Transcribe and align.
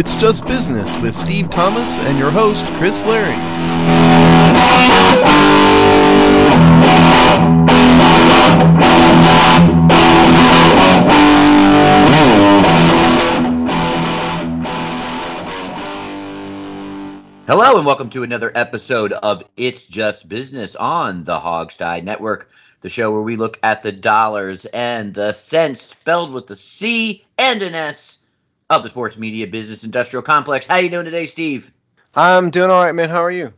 It's 0.00 0.16
Just 0.16 0.46
Business 0.46 0.96
with 1.02 1.14
Steve 1.14 1.50
Thomas 1.50 1.98
and 1.98 2.18
your 2.18 2.30
host, 2.30 2.66
Chris 2.76 3.04
Larry. 3.04 3.34
Hello 17.46 17.76
and 17.76 17.84
welcome 17.84 18.08
to 18.08 18.22
another 18.22 18.52
episode 18.54 19.12
of 19.12 19.42
It's 19.58 19.84
Just 19.84 20.30
Business 20.30 20.74
on 20.76 21.24
the 21.24 21.38
Hogstye 21.38 22.02
Network, 22.02 22.48
the 22.80 22.88
show 22.88 23.12
where 23.12 23.20
we 23.20 23.36
look 23.36 23.58
at 23.62 23.82
the 23.82 23.92
dollars 23.92 24.64
and 24.72 25.12
the 25.12 25.34
cents 25.34 25.82
spelled 25.82 26.32
with 26.32 26.48
a 26.48 26.56
C 26.56 27.22
and 27.36 27.60
an 27.60 27.74
S 27.74 28.19
of 28.70 28.84
the 28.84 28.88
sports 28.88 29.18
media 29.18 29.46
business 29.46 29.84
industrial 29.84 30.22
complex. 30.22 30.64
How 30.64 30.76
you 30.76 30.88
doing 30.88 31.04
today, 31.04 31.26
Steve? 31.26 31.72
I'm 32.14 32.50
doing 32.50 32.70
all 32.70 32.84
right, 32.84 32.94
man. 32.94 33.10
How 33.10 33.22
are 33.22 33.30
you? 33.30 33.52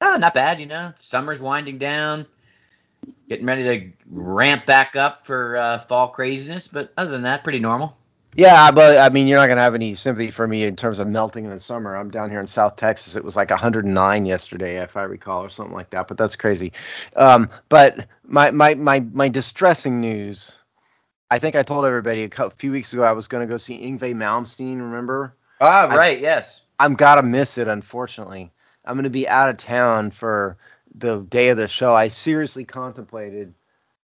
Oh, 0.00 0.16
not 0.16 0.34
bad, 0.34 0.60
you 0.60 0.66
know. 0.66 0.92
Summer's 0.96 1.40
winding 1.40 1.78
down, 1.78 2.26
getting 3.28 3.46
ready 3.46 3.68
to 3.68 3.92
ramp 4.10 4.66
back 4.66 4.96
up 4.96 5.26
for 5.26 5.56
uh, 5.56 5.78
fall 5.78 6.08
craziness, 6.08 6.66
but 6.66 6.92
other 6.96 7.10
than 7.10 7.22
that, 7.22 7.44
pretty 7.44 7.60
normal. 7.60 7.96
Yeah, 8.36 8.70
but 8.70 8.98
I 8.98 9.08
mean, 9.08 9.26
you're 9.26 9.38
not 9.38 9.48
gonna 9.48 9.60
have 9.60 9.74
any 9.74 9.94
sympathy 9.94 10.30
for 10.30 10.46
me 10.46 10.64
in 10.64 10.76
terms 10.76 11.00
of 11.00 11.08
melting 11.08 11.44
in 11.44 11.50
the 11.50 11.60
summer. 11.60 11.96
I'm 11.96 12.10
down 12.10 12.30
here 12.30 12.40
in 12.40 12.46
South 12.46 12.76
Texas. 12.76 13.16
It 13.16 13.24
was 13.24 13.36
like 13.36 13.50
109 13.50 14.24
yesterday, 14.24 14.80
if 14.80 14.96
I 14.96 15.02
recall, 15.02 15.44
or 15.44 15.48
something 15.48 15.74
like 15.74 15.90
that. 15.90 16.06
But 16.08 16.16
that's 16.16 16.36
crazy. 16.36 16.72
Um, 17.16 17.50
but 17.68 18.06
my 18.24 18.50
my 18.52 18.74
my 18.76 19.00
my 19.12 19.28
distressing 19.28 20.00
news. 20.00 20.59
I 21.30 21.38
think 21.38 21.56
I 21.56 21.62
told 21.62 21.84
everybody 21.84 22.28
a 22.36 22.50
few 22.50 22.72
weeks 22.72 22.92
ago 22.92 23.04
I 23.04 23.12
was 23.12 23.28
going 23.28 23.46
to 23.46 23.52
go 23.52 23.56
see 23.56 23.78
Yngwie 23.78 24.14
Malmsteen. 24.14 24.78
Remember? 24.78 25.34
Ah, 25.60 25.84
right. 25.84 26.18
I, 26.18 26.20
yes. 26.20 26.62
I'm 26.78 26.94
gotta 26.94 27.22
miss 27.22 27.58
it. 27.58 27.68
Unfortunately, 27.68 28.50
I'm 28.84 28.94
going 28.94 29.04
to 29.04 29.10
be 29.10 29.28
out 29.28 29.50
of 29.50 29.56
town 29.58 30.10
for 30.10 30.56
the 30.94 31.20
day 31.22 31.50
of 31.50 31.56
the 31.56 31.68
show. 31.68 31.94
I 31.94 32.08
seriously 32.08 32.64
contemplated 32.64 33.54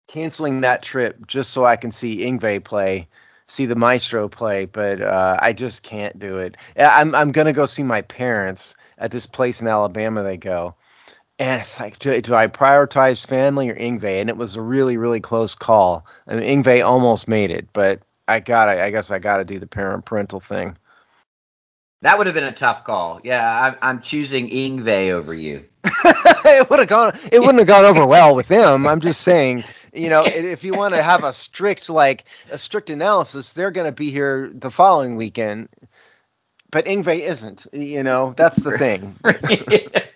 canceling 0.07 0.61
that 0.61 0.83
trip 0.83 1.27
just 1.27 1.51
so 1.51 1.65
I 1.65 1.77
can 1.77 1.91
see 1.91 2.19
Yngwie 2.19 2.63
play 2.63 3.09
see 3.51 3.67
the 3.67 3.77
maestro 3.77 4.29
play, 4.29 4.65
but 4.65 5.03
uh, 5.03 5.37
I 5.41 5.53
just 5.53 5.83
can't 5.83 6.19
do 6.19 6.39
it. 6.39 6.57
I'm 6.79 7.15
I'm 7.15 7.33
gonna 7.33 7.53
go 7.53 7.67
see 7.67 7.83
my 7.83 8.03
parents 8.03 8.75
at 8.99 9.11
this 9.11 9.27
place 9.27 9.61
in 9.61 9.67
Alabama. 9.67 10.23
They 10.23 10.37
go, 10.37 10.75
and 11.41 11.61
it's 11.61 11.81
like, 11.81 11.99
do, 11.99 12.21
do 12.21 12.35
I 12.35 12.47
prioritize 12.47 13.27
family 13.27 13.69
or 13.69 13.75
Yngwie? 13.75 14.21
And 14.21 14.29
it 14.29 14.37
was 14.37 14.55
a 14.55 14.63
really 14.63 14.97
really 14.97 15.21
close 15.21 15.55
call. 15.55 16.07
I 16.29 16.37
mean, 16.37 16.63
Yngwie 16.63 16.85
almost 16.85 17.27
made 17.27 17.51
it, 17.51 17.67
but 17.73 18.01
I 18.29 18.39
gotta. 18.39 18.83
I 18.83 18.91
guess 18.91 19.11
I 19.11 19.19
gotta 19.19 19.45
do 19.45 19.59
the 19.59 19.67
parent 19.67 20.05
parental 20.05 20.39
thing. 20.39 20.77
That 22.03 22.17
would 22.17 22.27
have 22.27 22.35
been 22.35 22.45
a 22.45 22.53
tough 22.53 22.85
call. 22.85 23.21
Yeah, 23.25 23.63
I'm, 23.63 23.77
I'm 23.83 24.01
choosing 24.01 24.49
Yngwie 24.49 25.11
over 25.11 25.35
you. 25.35 25.65
it 25.85 26.71
would 26.71 26.79
have 26.79 26.89
gone. 26.89 27.19
It 27.33 27.41
wouldn't 27.41 27.59
have 27.59 27.67
gone 27.67 27.85
over 27.85 28.07
well 28.07 28.37
with 28.37 28.49
them. 28.49 28.87
I'm 28.87 29.01
just 29.01 29.23
saying 29.23 29.65
you 29.95 30.09
know, 30.09 30.25
if 30.25 30.63
you 30.63 30.75
want 30.75 30.95
to 30.95 31.03
have 31.03 31.25
a 31.25 31.33
strict 31.33 31.91
like 31.91 32.25
a 32.51 32.59
strict 32.59 32.91
analysis, 32.91 33.53
they're 33.53 33.71
going 33.71 33.87
to 33.87 33.93
be 33.93 34.11
here 34.11 34.51
the 34.53 34.71
following 34.71 35.17
weekend. 35.17 35.69
But 36.71 36.85
Yngwie 36.87 37.21
isn't. 37.21 37.67
You 37.73 38.03
know, 38.03 38.33
that's 38.37 38.63
the 38.63 38.79
thing. 38.79 39.17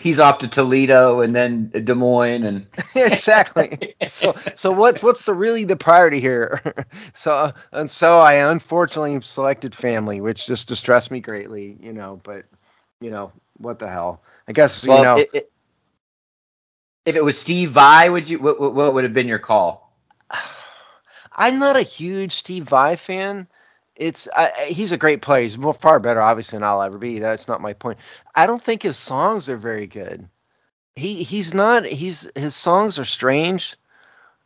he's 0.00 0.18
off 0.18 0.38
to 0.38 0.48
Toledo 0.48 1.20
and 1.20 1.36
then 1.36 1.68
Des 1.68 1.94
Moines 1.94 2.44
and 2.44 2.66
exactly. 2.94 3.94
So, 4.08 4.34
so 4.54 4.72
what's 4.72 5.02
what's 5.02 5.24
the 5.24 5.34
really 5.34 5.64
the 5.64 5.76
priority 5.76 6.20
here? 6.20 6.62
so, 7.12 7.32
uh, 7.32 7.52
and 7.72 7.88
so 7.90 8.18
I 8.18 8.34
unfortunately 8.34 9.20
selected 9.20 9.74
family, 9.74 10.20
which 10.20 10.46
just 10.46 10.66
distressed 10.66 11.10
me 11.10 11.20
greatly. 11.20 11.76
You 11.80 11.92
know, 11.92 12.20
but 12.24 12.46
you 13.00 13.10
know 13.10 13.30
what 13.58 13.78
the 13.78 13.88
hell? 13.88 14.22
I 14.48 14.52
guess 14.52 14.86
well, 14.86 14.98
you 14.98 15.04
know. 15.04 15.16
It, 15.18 15.28
it, 15.32 15.52
if 17.06 17.16
it 17.16 17.24
was 17.24 17.38
Steve 17.38 17.70
Vai, 17.70 18.08
would 18.08 18.28
you 18.28 18.38
what, 18.38 18.60
what 18.60 18.94
would 18.94 19.04
have 19.04 19.14
been 19.14 19.28
your 19.28 19.38
call? 19.38 19.94
I'm 21.36 21.58
not 21.58 21.76
a 21.76 21.82
huge 21.82 22.32
Steve 22.32 22.64
Vai 22.64 22.96
fan. 22.96 23.46
It's 24.00 24.26
uh, 24.34 24.48
he's 24.66 24.92
a 24.92 24.96
great 24.96 25.20
player. 25.20 25.42
He's 25.42 25.56
far 25.78 26.00
better, 26.00 26.22
obviously, 26.22 26.56
than 26.56 26.64
I'll 26.64 26.82
ever 26.82 26.96
be. 26.96 27.18
That's 27.18 27.46
not 27.46 27.60
my 27.60 27.74
point. 27.74 27.98
I 28.34 28.46
don't 28.46 28.62
think 28.62 28.82
his 28.82 28.96
songs 28.96 29.48
are 29.48 29.58
very 29.58 29.86
good. 29.86 30.26
He 30.96 31.22
he's 31.22 31.52
not. 31.52 31.84
He's 31.84 32.28
his 32.34 32.56
songs 32.56 32.98
are 32.98 33.04
strange. 33.04 33.76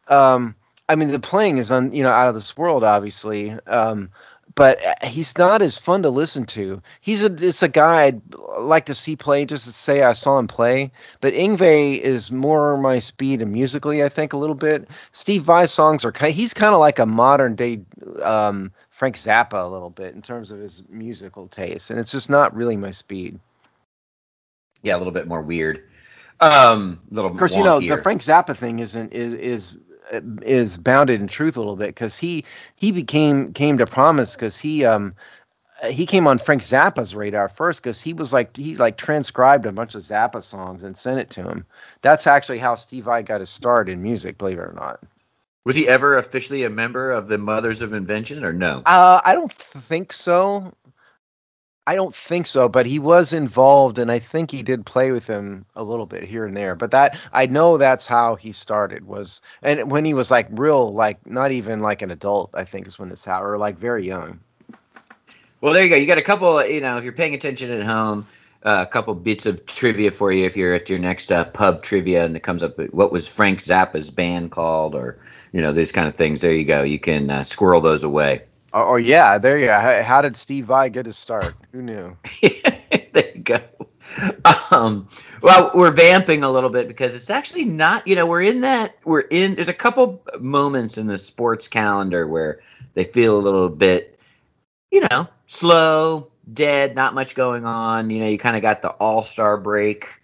Um, 0.08 0.56
I 0.88 0.96
mean, 0.96 1.08
the 1.08 1.20
playing 1.20 1.58
is 1.58 1.70
on 1.70 1.94
you 1.94 2.02
know 2.02 2.10
out 2.10 2.28
of 2.28 2.34
this 2.34 2.56
world, 2.56 2.82
obviously. 2.82 3.52
Um, 3.68 4.10
but 4.56 4.84
uh, 4.84 5.06
he's 5.06 5.36
not 5.38 5.62
as 5.62 5.78
fun 5.78 6.02
to 6.02 6.10
listen 6.10 6.44
to. 6.46 6.80
He's 7.00 7.22
a 7.22 7.32
it's 7.34 7.62
a 7.62 7.68
guy 7.68 8.04
I'd 8.04 8.22
like 8.58 8.86
to 8.86 8.94
see 8.94 9.16
play 9.16 9.44
just 9.44 9.64
to 9.66 9.72
say 9.72 10.02
I 10.02 10.12
saw 10.12 10.38
him 10.38 10.46
play. 10.46 10.90
But 11.20 11.34
Yngwie 11.34 11.98
is 12.00 12.30
more 12.30 12.76
my 12.76 12.98
speed 12.98 13.42
and 13.42 13.52
musically, 13.52 14.02
I 14.02 14.08
think 14.08 14.32
a 14.32 14.36
little 14.36 14.54
bit. 14.54 14.88
Steve 15.12 15.42
Vai's 15.42 15.72
songs 15.72 16.04
are 16.04 16.12
kind. 16.12 16.34
He's 16.34 16.54
kind 16.54 16.74
of 16.74 16.80
like 16.80 16.98
a 16.98 17.06
modern 17.06 17.54
day 17.54 17.80
um, 18.22 18.72
Frank 18.94 19.16
Zappa 19.16 19.60
a 19.60 19.66
little 19.66 19.90
bit 19.90 20.14
in 20.14 20.22
terms 20.22 20.52
of 20.52 20.60
his 20.60 20.84
musical 20.88 21.48
taste, 21.48 21.90
and 21.90 21.98
it's 21.98 22.12
just 22.12 22.30
not 22.30 22.54
really 22.54 22.76
my 22.76 22.92
speed. 22.92 23.40
Yeah, 24.82 24.94
a 24.94 24.98
little 24.98 25.12
bit 25.12 25.26
more 25.26 25.42
weird. 25.42 25.82
Um, 26.38 27.00
little. 27.10 27.32
Of 27.32 27.36
course, 27.36 27.54
wonkier. 27.54 27.58
you 27.58 27.64
know 27.64 27.80
the 27.80 28.00
Frank 28.00 28.22
Zappa 28.22 28.56
thing 28.56 28.78
isn't 28.78 29.12
is 29.12 29.34
is 29.34 29.78
is 30.42 30.78
bounded 30.78 31.20
in 31.20 31.26
truth 31.26 31.56
a 31.56 31.60
little 31.60 31.74
bit 31.74 31.88
because 31.88 32.16
he 32.16 32.44
he 32.76 32.92
became 32.92 33.52
came 33.52 33.76
to 33.78 33.84
promise 33.84 34.36
because 34.36 34.56
he 34.56 34.84
um 34.84 35.12
he 35.88 36.06
came 36.06 36.28
on 36.28 36.38
Frank 36.38 36.62
Zappa's 36.62 37.16
radar 37.16 37.48
first 37.48 37.82
because 37.82 38.00
he 38.00 38.14
was 38.14 38.32
like 38.32 38.56
he 38.56 38.76
like 38.76 38.96
transcribed 38.96 39.66
a 39.66 39.72
bunch 39.72 39.96
of 39.96 40.02
Zappa 40.02 40.40
songs 40.40 40.84
and 40.84 40.96
sent 40.96 41.18
it 41.18 41.30
to 41.30 41.42
him. 41.42 41.66
That's 42.02 42.28
actually 42.28 42.58
how 42.58 42.76
Steve 42.76 43.06
Vai 43.06 43.22
got 43.24 43.40
his 43.40 43.50
start 43.50 43.88
in 43.88 44.00
music, 44.00 44.38
believe 44.38 44.58
it 44.58 44.62
or 44.62 44.74
not. 44.76 45.00
Was 45.64 45.76
he 45.76 45.88
ever 45.88 46.18
officially 46.18 46.64
a 46.64 46.70
member 46.70 47.10
of 47.10 47.28
the 47.28 47.38
Mothers 47.38 47.80
of 47.80 47.94
Invention 47.94 48.44
or 48.44 48.52
no? 48.52 48.82
Uh, 48.84 49.20
I 49.24 49.32
don't 49.34 49.52
think 49.52 50.12
so. 50.12 50.74
I 51.86 51.94
don't 51.94 52.14
think 52.14 52.46
so, 52.46 52.68
but 52.68 52.86
he 52.86 52.98
was 52.98 53.32
involved, 53.32 53.98
and 53.98 54.10
I 54.10 54.18
think 54.18 54.50
he 54.50 54.62
did 54.62 54.86
play 54.86 55.10
with 55.10 55.26
him 55.26 55.66
a 55.76 55.84
little 55.84 56.06
bit 56.06 56.22
here 56.22 56.46
and 56.46 56.56
there. 56.56 56.74
But 56.74 56.90
that 56.92 57.18
I 57.32 57.44
know 57.46 57.76
that's 57.76 58.06
how 58.06 58.36
he 58.36 58.52
started 58.52 59.06
was, 59.06 59.42
and 59.62 59.90
when 59.90 60.04
he 60.06 60.14
was 60.14 60.30
like 60.30 60.48
real, 60.52 60.90
like 60.90 61.26
not 61.26 61.52
even 61.52 61.80
like 61.80 62.00
an 62.00 62.10
adult, 62.10 62.50
I 62.54 62.64
think 62.64 62.86
is 62.86 62.98
when 62.98 63.10
this 63.10 63.24
happened, 63.24 63.50
or 63.50 63.58
like 63.58 63.78
very 63.78 64.06
young. 64.06 64.40
Well, 65.60 65.74
there 65.74 65.82
you 65.82 65.90
go. 65.90 65.96
You 65.96 66.06
got 66.06 66.18
a 66.18 66.22
couple. 66.22 66.64
You 66.66 66.80
know, 66.80 66.96
if 66.96 67.04
you're 67.04 67.12
paying 67.12 67.34
attention 67.34 67.70
at 67.70 67.84
home, 67.84 68.26
uh, 68.64 68.78
a 68.80 68.90
couple 68.90 69.14
bits 69.14 69.44
of 69.44 69.64
trivia 69.66 70.10
for 70.10 70.32
you 70.32 70.46
if 70.46 70.56
you're 70.56 70.74
at 70.74 70.88
your 70.88 70.98
next 70.98 71.30
uh, 71.30 71.44
pub 71.44 71.82
trivia 71.82 72.24
and 72.24 72.34
it 72.34 72.42
comes 72.42 72.62
up 72.62 72.78
what 72.92 73.12
was 73.12 73.28
Frank 73.28 73.58
Zappa's 73.58 74.10
band 74.10 74.52
called, 74.52 74.94
or 74.94 75.18
you 75.54 75.62
know 75.62 75.72
these 75.72 75.92
kind 75.92 76.08
of 76.08 76.14
things. 76.14 76.40
There 76.40 76.52
you 76.52 76.64
go. 76.64 76.82
You 76.82 76.98
can 76.98 77.30
uh, 77.30 77.44
squirrel 77.44 77.80
those 77.80 78.02
away. 78.02 78.42
Or, 78.72 78.94
oh, 78.94 78.96
yeah, 78.96 79.38
there 79.38 79.56
you 79.56 79.66
go. 79.66 79.78
How, 79.78 80.02
how, 80.02 80.20
did 80.20 80.36
Steve 80.36 80.64
Vai 80.64 80.90
get 80.90 81.06
his 81.06 81.16
start? 81.16 81.54
Who 81.70 81.80
knew? 81.80 82.16
there 82.42 83.30
you 83.32 83.40
go. 83.40 83.60
Um, 84.72 85.06
well, 85.42 85.70
we're 85.72 85.92
vamping 85.92 86.42
a 86.42 86.50
little 86.50 86.70
bit 86.70 86.88
because 86.88 87.14
it's 87.14 87.30
actually 87.30 87.64
not. 87.64 88.04
You 88.04 88.16
know, 88.16 88.26
we're 88.26 88.42
in 88.42 88.62
that. 88.62 88.96
We're 89.04 89.20
in. 89.30 89.54
There's 89.54 89.68
a 89.68 89.74
couple 89.74 90.20
moments 90.40 90.98
in 90.98 91.06
the 91.06 91.18
sports 91.18 91.68
calendar 91.68 92.26
where 92.26 92.58
they 92.94 93.04
feel 93.04 93.36
a 93.36 93.40
little 93.40 93.68
bit, 93.68 94.18
you 94.90 95.06
know, 95.08 95.28
slow, 95.46 96.32
dead, 96.52 96.96
not 96.96 97.14
much 97.14 97.36
going 97.36 97.64
on. 97.64 98.10
You 98.10 98.18
know, 98.18 98.26
you 98.26 98.38
kind 98.38 98.56
of 98.56 98.62
got 98.62 98.82
the 98.82 98.90
All 98.90 99.22
Star 99.22 99.56
break, 99.56 100.20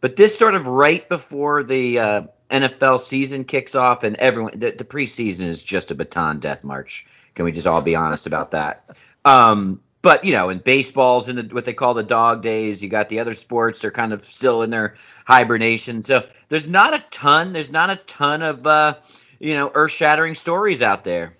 but 0.00 0.16
this 0.16 0.36
sort 0.36 0.56
of 0.56 0.66
right 0.66 1.08
before 1.08 1.62
the 1.62 2.00
uh, 2.00 2.22
NFL 2.52 3.00
season 3.00 3.44
kicks 3.44 3.74
off, 3.74 4.04
and 4.04 4.16
everyone 4.16 4.58
the, 4.58 4.70
the 4.70 4.84
preseason 4.84 5.46
is 5.46 5.64
just 5.64 5.90
a 5.90 5.94
Bataan 5.94 6.38
death 6.38 6.62
march. 6.62 7.06
Can 7.34 7.44
we 7.44 7.52
just 7.52 7.66
all 7.66 7.82
be 7.82 7.96
honest 7.96 8.26
about 8.26 8.50
that? 8.50 8.96
Um, 9.24 9.80
but 10.02 10.24
you 10.24 10.32
know, 10.32 10.50
in 10.50 10.58
baseball's 10.58 11.28
in 11.28 11.36
the, 11.36 11.42
what 11.52 11.64
they 11.64 11.72
call 11.72 11.94
the 11.94 12.02
dog 12.02 12.42
days. 12.42 12.82
You 12.82 12.88
got 12.88 13.08
the 13.08 13.18
other 13.18 13.34
sports; 13.34 13.80
they're 13.80 13.90
kind 13.90 14.12
of 14.12 14.20
still 14.20 14.62
in 14.62 14.70
their 14.70 14.94
hibernation. 15.26 16.02
So 16.02 16.26
there's 16.48 16.66
not 16.66 16.94
a 16.94 17.04
ton. 17.10 17.52
There's 17.52 17.72
not 17.72 17.90
a 17.90 17.96
ton 17.96 18.42
of 18.42 18.66
uh, 18.66 18.96
you 19.40 19.54
know 19.54 19.70
earth-shattering 19.74 20.34
stories 20.34 20.82
out 20.82 21.04
there. 21.04 21.32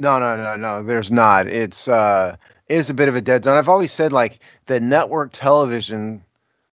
No, 0.00 0.18
no, 0.18 0.36
no, 0.36 0.56
no. 0.56 0.82
There's 0.82 1.10
not. 1.10 1.46
It's 1.46 1.88
uh, 1.88 2.36
it's 2.68 2.90
a 2.90 2.94
bit 2.94 3.08
of 3.08 3.16
a 3.16 3.20
dead 3.20 3.44
zone. 3.44 3.56
I've 3.56 3.68
always 3.68 3.92
said 3.92 4.12
like 4.12 4.40
the 4.66 4.80
network 4.80 5.30
television 5.32 6.24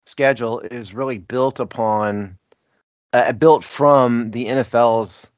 schedule 0.06 0.60
is 0.60 0.94
really 0.94 1.18
built 1.18 1.60
upon 1.60 2.36
uh, 3.12 3.32
built 3.32 3.64
from 3.64 4.30
the 4.30 4.46
NFL's 4.46 5.30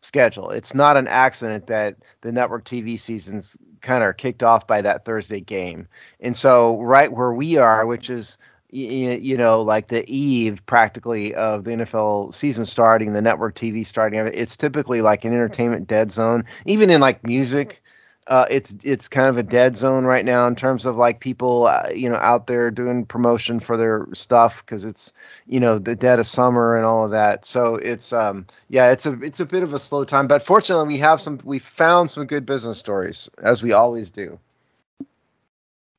schedule. 0.00 0.50
It's 0.50 0.74
not 0.74 0.96
an 0.96 1.06
accident 1.08 1.66
that 1.68 1.96
the 2.22 2.32
network 2.32 2.64
TV 2.64 2.98
seasons 2.98 3.56
kind 3.80 4.02
of 4.02 4.08
are 4.08 4.12
kicked 4.12 4.42
off 4.42 4.66
by 4.66 4.80
that 4.82 5.04
Thursday 5.04 5.40
game. 5.40 5.88
And 6.20 6.36
so, 6.36 6.80
right 6.80 7.12
where 7.12 7.32
we 7.32 7.56
are, 7.56 7.86
which 7.86 8.10
is 8.10 8.38
you 8.74 9.36
know, 9.36 9.60
like 9.60 9.88
the 9.88 10.02
eve 10.10 10.64
practically 10.64 11.34
of 11.34 11.64
the 11.64 11.72
NFL 11.72 12.32
season 12.32 12.64
starting, 12.64 13.12
the 13.12 13.20
network 13.20 13.54
TV 13.54 13.86
starting, 13.86 14.18
it's 14.20 14.56
typically 14.56 15.02
like 15.02 15.26
an 15.26 15.34
entertainment 15.34 15.86
dead 15.86 16.10
zone. 16.10 16.42
Even 16.64 16.88
in 16.88 16.98
like 16.98 17.22
music, 17.22 17.82
Uh, 18.28 18.46
it's 18.48 18.76
it's 18.84 19.08
kind 19.08 19.28
of 19.28 19.36
a 19.36 19.42
dead 19.42 19.76
zone 19.76 20.04
right 20.04 20.24
now 20.24 20.46
in 20.46 20.54
terms 20.54 20.86
of 20.86 20.96
like 20.96 21.18
people 21.18 21.66
uh, 21.66 21.88
you 21.92 22.08
know 22.08 22.16
out 22.16 22.46
there 22.46 22.70
doing 22.70 23.04
promotion 23.04 23.58
for 23.58 23.76
their 23.76 24.06
stuff 24.12 24.64
because 24.64 24.84
it's 24.84 25.12
you 25.46 25.58
know 25.58 25.76
the 25.78 25.96
dead 25.96 26.20
of 26.20 26.26
summer 26.26 26.76
and 26.76 26.86
all 26.86 27.04
of 27.04 27.10
that. 27.10 27.44
So 27.44 27.76
it's 27.76 28.12
um 28.12 28.46
yeah 28.68 28.92
it's 28.92 29.06
a 29.06 29.20
it's 29.22 29.40
a 29.40 29.46
bit 29.46 29.64
of 29.64 29.74
a 29.74 29.78
slow 29.80 30.04
time, 30.04 30.28
but 30.28 30.42
fortunately 30.42 30.86
we 30.86 30.98
have 30.98 31.20
some 31.20 31.40
we 31.44 31.58
found 31.58 32.10
some 32.10 32.24
good 32.24 32.46
business 32.46 32.78
stories 32.78 33.28
as 33.42 33.62
we 33.62 33.72
always 33.72 34.10
do. 34.10 34.38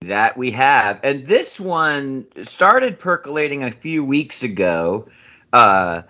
That 0.01 0.37
we 0.37 0.51
have, 0.51 0.99
and 1.03 1.25
this 1.25 1.59
one 1.59 2.25
started 2.43 2.99
percolating 2.99 3.63
a 3.63 3.71
few 3.71 4.03
weeks 4.03 4.43
ago. 4.43 5.07
Uh, 5.53 6.03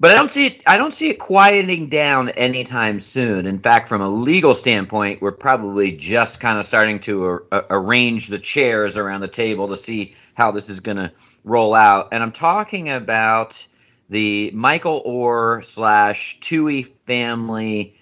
but 0.00 0.10
I 0.10 0.14
don't 0.14 0.30
see 0.30 0.46
it. 0.46 0.62
I 0.66 0.78
don't 0.78 0.94
see 0.94 1.10
it 1.10 1.18
quieting 1.18 1.88
down 1.88 2.30
anytime 2.30 3.00
soon. 3.00 3.46
In 3.46 3.58
fact, 3.58 3.86
from 3.86 4.00
a 4.00 4.08
legal 4.08 4.54
standpoint, 4.54 5.20
we're 5.20 5.30
probably 5.30 5.92
just 5.92 6.40
kind 6.40 6.58
of 6.58 6.64
starting 6.64 6.98
to 7.00 7.46
uh, 7.52 7.62
arrange 7.68 8.28
the 8.28 8.38
chairs 8.38 8.96
around 8.96 9.20
the 9.20 9.28
table 9.28 9.68
to 9.68 9.76
see 9.76 10.14
how 10.34 10.50
this 10.50 10.70
is 10.70 10.80
going 10.80 10.96
to 10.96 11.12
roll 11.44 11.74
out. 11.74 12.08
And 12.12 12.22
I'm 12.22 12.32
talking 12.32 12.88
about 12.88 13.64
the 14.08 14.50
Michael 14.54 15.02
Oher 15.04 15.62
slash 15.62 16.40
Tuohy 16.40 16.86
family. 17.06 17.94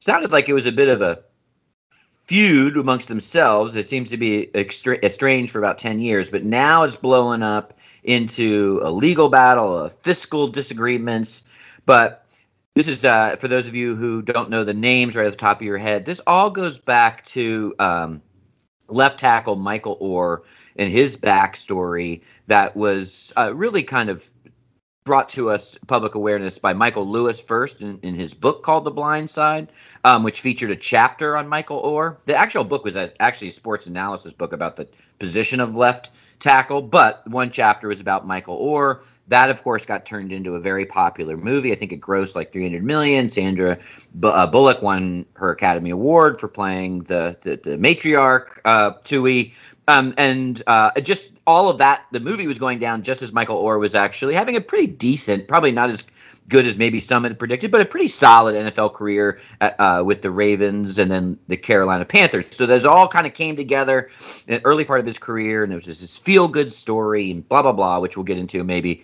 Sounded 0.00 0.32
like 0.32 0.48
it 0.48 0.52
was 0.54 0.66
a 0.66 0.72
bit 0.72 0.88
of 0.88 1.00
a 1.00 1.22
feud 2.30 2.76
amongst 2.76 3.08
themselves. 3.08 3.74
It 3.74 3.88
seems 3.88 4.08
to 4.10 4.16
be 4.16 4.54
extra- 4.54 5.04
estranged 5.04 5.50
for 5.50 5.58
about 5.58 5.78
10 5.78 5.98
years, 5.98 6.30
but 6.30 6.44
now 6.44 6.84
it's 6.84 6.94
blowing 6.94 7.42
up 7.42 7.74
into 8.04 8.78
a 8.84 8.92
legal 8.92 9.28
battle, 9.28 9.76
a 9.80 9.90
fiscal 9.90 10.46
disagreements. 10.46 11.42
But 11.86 12.24
this 12.76 12.86
is 12.86 13.04
uh, 13.04 13.34
for 13.34 13.48
those 13.48 13.66
of 13.66 13.74
you 13.74 13.96
who 13.96 14.22
don't 14.22 14.48
know 14.48 14.62
the 14.62 14.72
names 14.72 15.16
right 15.16 15.26
at 15.26 15.32
the 15.32 15.36
top 15.36 15.60
of 15.60 15.66
your 15.66 15.76
head. 15.76 16.04
This 16.04 16.20
all 16.24 16.50
goes 16.50 16.78
back 16.78 17.24
to 17.24 17.74
um, 17.80 18.22
left 18.86 19.18
tackle 19.18 19.56
Michael 19.56 19.98
Oher 19.98 20.42
and 20.76 20.88
his 20.88 21.16
backstory 21.16 22.20
that 22.46 22.76
was 22.76 23.32
uh, 23.36 23.52
really 23.52 23.82
kind 23.82 24.08
of 24.08 24.30
brought 25.04 25.28
to 25.30 25.50
us 25.50 25.78
public 25.86 26.14
awareness 26.14 26.58
by 26.58 26.72
Michael 26.72 27.08
Lewis 27.08 27.40
first 27.40 27.80
in, 27.80 27.98
in 28.02 28.14
his 28.14 28.34
book 28.34 28.62
called 28.62 28.84
The 28.84 28.90
Blind 28.90 29.30
Side, 29.30 29.68
um, 30.04 30.22
which 30.22 30.40
featured 30.40 30.70
a 30.70 30.76
chapter 30.76 31.36
on 31.36 31.48
Michael 31.48 31.82
Oher. 31.82 32.16
The 32.26 32.36
actual 32.36 32.64
book 32.64 32.84
was 32.84 32.96
a, 32.96 33.10
actually 33.20 33.48
a 33.48 33.52
sports 33.52 33.86
analysis 33.86 34.32
book 34.32 34.52
about 34.52 34.76
the 34.76 34.88
position 35.18 35.60
of 35.60 35.76
left 35.76 36.10
tackle, 36.40 36.82
but 36.82 37.26
one 37.28 37.50
chapter 37.50 37.88
was 37.88 38.00
about 38.00 38.26
Michael 38.26 38.58
Oher. 38.58 39.02
That, 39.28 39.50
of 39.50 39.62
course, 39.62 39.84
got 39.84 40.04
turned 40.04 40.32
into 40.32 40.54
a 40.54 40.60
very 40.60 40.84
popular 40.84 41.36
movie. 41.36 41.70
I 41.70 41.76
think 41.76 41.92
it 41.92 42.00
grossed 42.00 42.34
like 42.34 42.52
300 42.52 42.82
million. 42.82 43.28
Sandra 43.28 43.78
uh, 44.22 44.46
Bullock 44.46 44.82
won 44.82 45.24
her 45.34 45.52
Academy 45.52 45.90
Award 45.90 46.40
for 46.40 46.48
playing 46.48 47.04
the 47.04 47.36
the, 47.42 47.60
the 47.62 47.76
matriarch 47.76 48.58
uh, 48.64 48.92
Tuohy. 49.04 49.52
Um, 49.88 50.14
and 50.18 50.62
uh, 50.66 50.92
just 51.00 51.30
all 51.46 51.68
of 51.68 51.78
that, 51.78 52.06
the 52.12 52.20
movie 52.20 52.46
was 52.46 52.58
going 52.58 52.78
down 52.78 53.02
just 53.02 53.22
as 53.22 53.32
Michael 53.32 53.62
Oher 53.62 53.80
was 53.80 53.94
actually 53.94 54.34
having 54.34 54.54
a 54.54 54.60
pretty 54.60 54.86
decent, 54.86 55.48
probably 55.48 55.72
not 55.72 55.90
as 55.90 56.04
good 56.50 56.66
as 56.66 56.76
maybe 56.76 57.00
some 57.00 57.24
had 57.24 57.38
predicted, 57.38 57.70
but 57.70 57.80
a 57.80 57.84
pretty 57.86 58.08
solid 58.08 58.54
NFL 58.54 58.92
career 58.92 59.38
uh, 59.60 60.02
with 60.04 60.20
the 60.20 60.30
Ravens 60.30 60.98
and 60.98 61.10
then 61.10 61.38
the 61.46 61.56
Carolina 61.56 62.04
Panthers. 62.04 62.54
So 62.54 62.66
those 62.66 62.84
all 62.84 63.08
kind 63.08 63.26
of 63.26 63.32
came 63.32 63.56
together 63.56 64.10
in 64.46 64.54
the 64.56 64.64
early 64.66 64.84
part 64.84 65.00
of 65.00 65.06
his 65.06 65.18
career, 65.18 65.64
and 65.64 65.72
it 65.72 65.76
was 65.76 65.84
just 65.84 66.02
this 66.02 66.18
feel 66.18 66.48
good 66.48 66.70
story 66.70 67.30
and 67.30 67.48
blah, 67.48 67.62
blah, 67.62 67.72
blah, 67.72 67.98
which 68.00 68.16
we'll 68.16 68.24
get 68.24 68.36
into 68.36 68.62
maybe. 68.64 69.02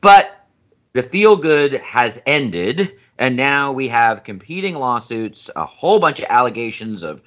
But 0.00 0.46
the 0.92 1.02
feel 1.02 1.36
good 1.36 1.74
has 1.74 2.20
ended, 2.26 2.92
and 3.18 3.36
now 3.36 3.72
we 3.72 3.88
have 3.88 4.24
competing 4.24 4.74
lawsuits, 4.74 5.50
a 5.56 5.64
whole 5.64 5.98
bunch 5.98 6.20
of 6.20 6.26
allegations 6.28 7.02
of 7.02 7.22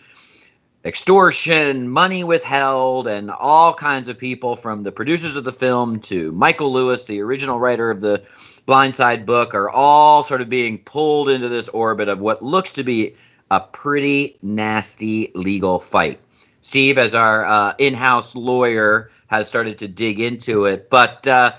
extortion, 0.86 1.90
money 1.90 2.24
withheld, 2.24 3.08
and 3.08 3.32
all 3.32 3.74
kinds 3.74 4.08
of 4.08 4.18
people 4.18 4.56
from 4.56 4.82
the 4.82 4.92
producers 4.92 5.36
of 5.36 5.44
the 5.44 5.52
film 5.52 6.00
to 6.00 6.32
Michael 6.32 6.72
Lewis, 6.72 7.06
the 7.06 7.20
original 7.22 7.60
writer 7.60 7.90
of 7.90 8.02
the 8.02 8.24
Blind 8.68 8.94
Side 8.94 9.26
book, 9.26 9.56
are 9.56 9.70
all 9.70 10.22
sort 10.22 10.42
of 10.42 10.50
being 10.50 10.78
pulled 10.78 11.28
into 11.28 11.50
this 11.50 11.70
orbit 11.70 12.08
of 12.08 12.20
what 12.20 12.44
looks 12.44 12.72
to 12.74 12.84
be 12.84 13.16
a 13.50 13.60
pretty 13.60 14.38
nasty 14.44 15.32
legal 15.34 15.80
fight. 15.80 16.20
Steve, 16.62 16.98
as 16.98 17.14
our 17.14 17.46
uh, 17.46 17.74
in 17.80 17.94
house 17.94 18.36
lawyer, 18.36 19.10
has 19.28 19.48
started 19.48 19.78
to 19.80 19.88
dig 19.88 20.20
into 20.20 20.66
it. 20.66 20.90
But 20.90 21.28
uh, 21.28 21.54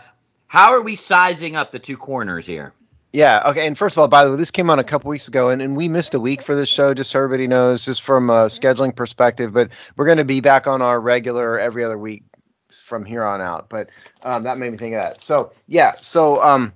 how 0.47 0.73
are 0.73 0.83
we 0.83 0.95
sizing 0.95 1.57
up 1.57 1.73
the 1.73 1.79
two 1.79 1.97
corners 1.97 2.47
here? 2.47 2.73
Yeah. 3.17 3.43
Okay. 3.47 3.67
And 3.67 3.79
first 3.79 3.95
of 3.95 3.99
all, 3.99 4.09
by 4.09 4.27
the 4.27 4.31
way, 4.31 4.37
this 4.37 4.51
came 4.51 4.69
on 4.69 4.79
a 4.79 4.85
couple 4.85 5.09
weeks 5.09 5.27
ago, 5.27 5.49
and, 5.49 5.63
and 5.63 5.75
we 5.75 5.89
missed 5.89 6.13
a 6.13 6.21
week 6.21 6.43
for 6.43 6.55
this 6.55 6.69
show, 6.69 6.93
just 6.93 7.11
so 7.11 7.19
everybody 7.19 7.47
knows, 7.47 7.83
just 7.83 8.03
from 8.03 8.29
a 8.29 8.45
scheduling 8.49 8.95
perspective. 8.95 9.55
But 9.55 9.71
we're 9.97 10.05
going 10.05 10.19
to 10.19 10.25
be 10.25 10.41
back 10.41 10.67
on 10.67 10.83
our 10.83 11.01
regular 11.01 11.59
every 11.59 11.83
other 11.83 11.97
week 11.97 12.25
from 12.71 13.07
here 13.07 13.25
on 13.25 13.41
out. 13.41 13.71
But 13.71 13.89
um, 14.25 14.43
that 14.43 14.59
made 14.59 14.71
me 14.71 14.77
think 14.77 14.95
of 14.97 15.01
that. 15.01 15.23
So 15.23 15.51
yeah. 15.67 15.95
So 15.95 16.43
um, 16.43 16.75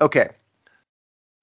okay. 0.00 0.28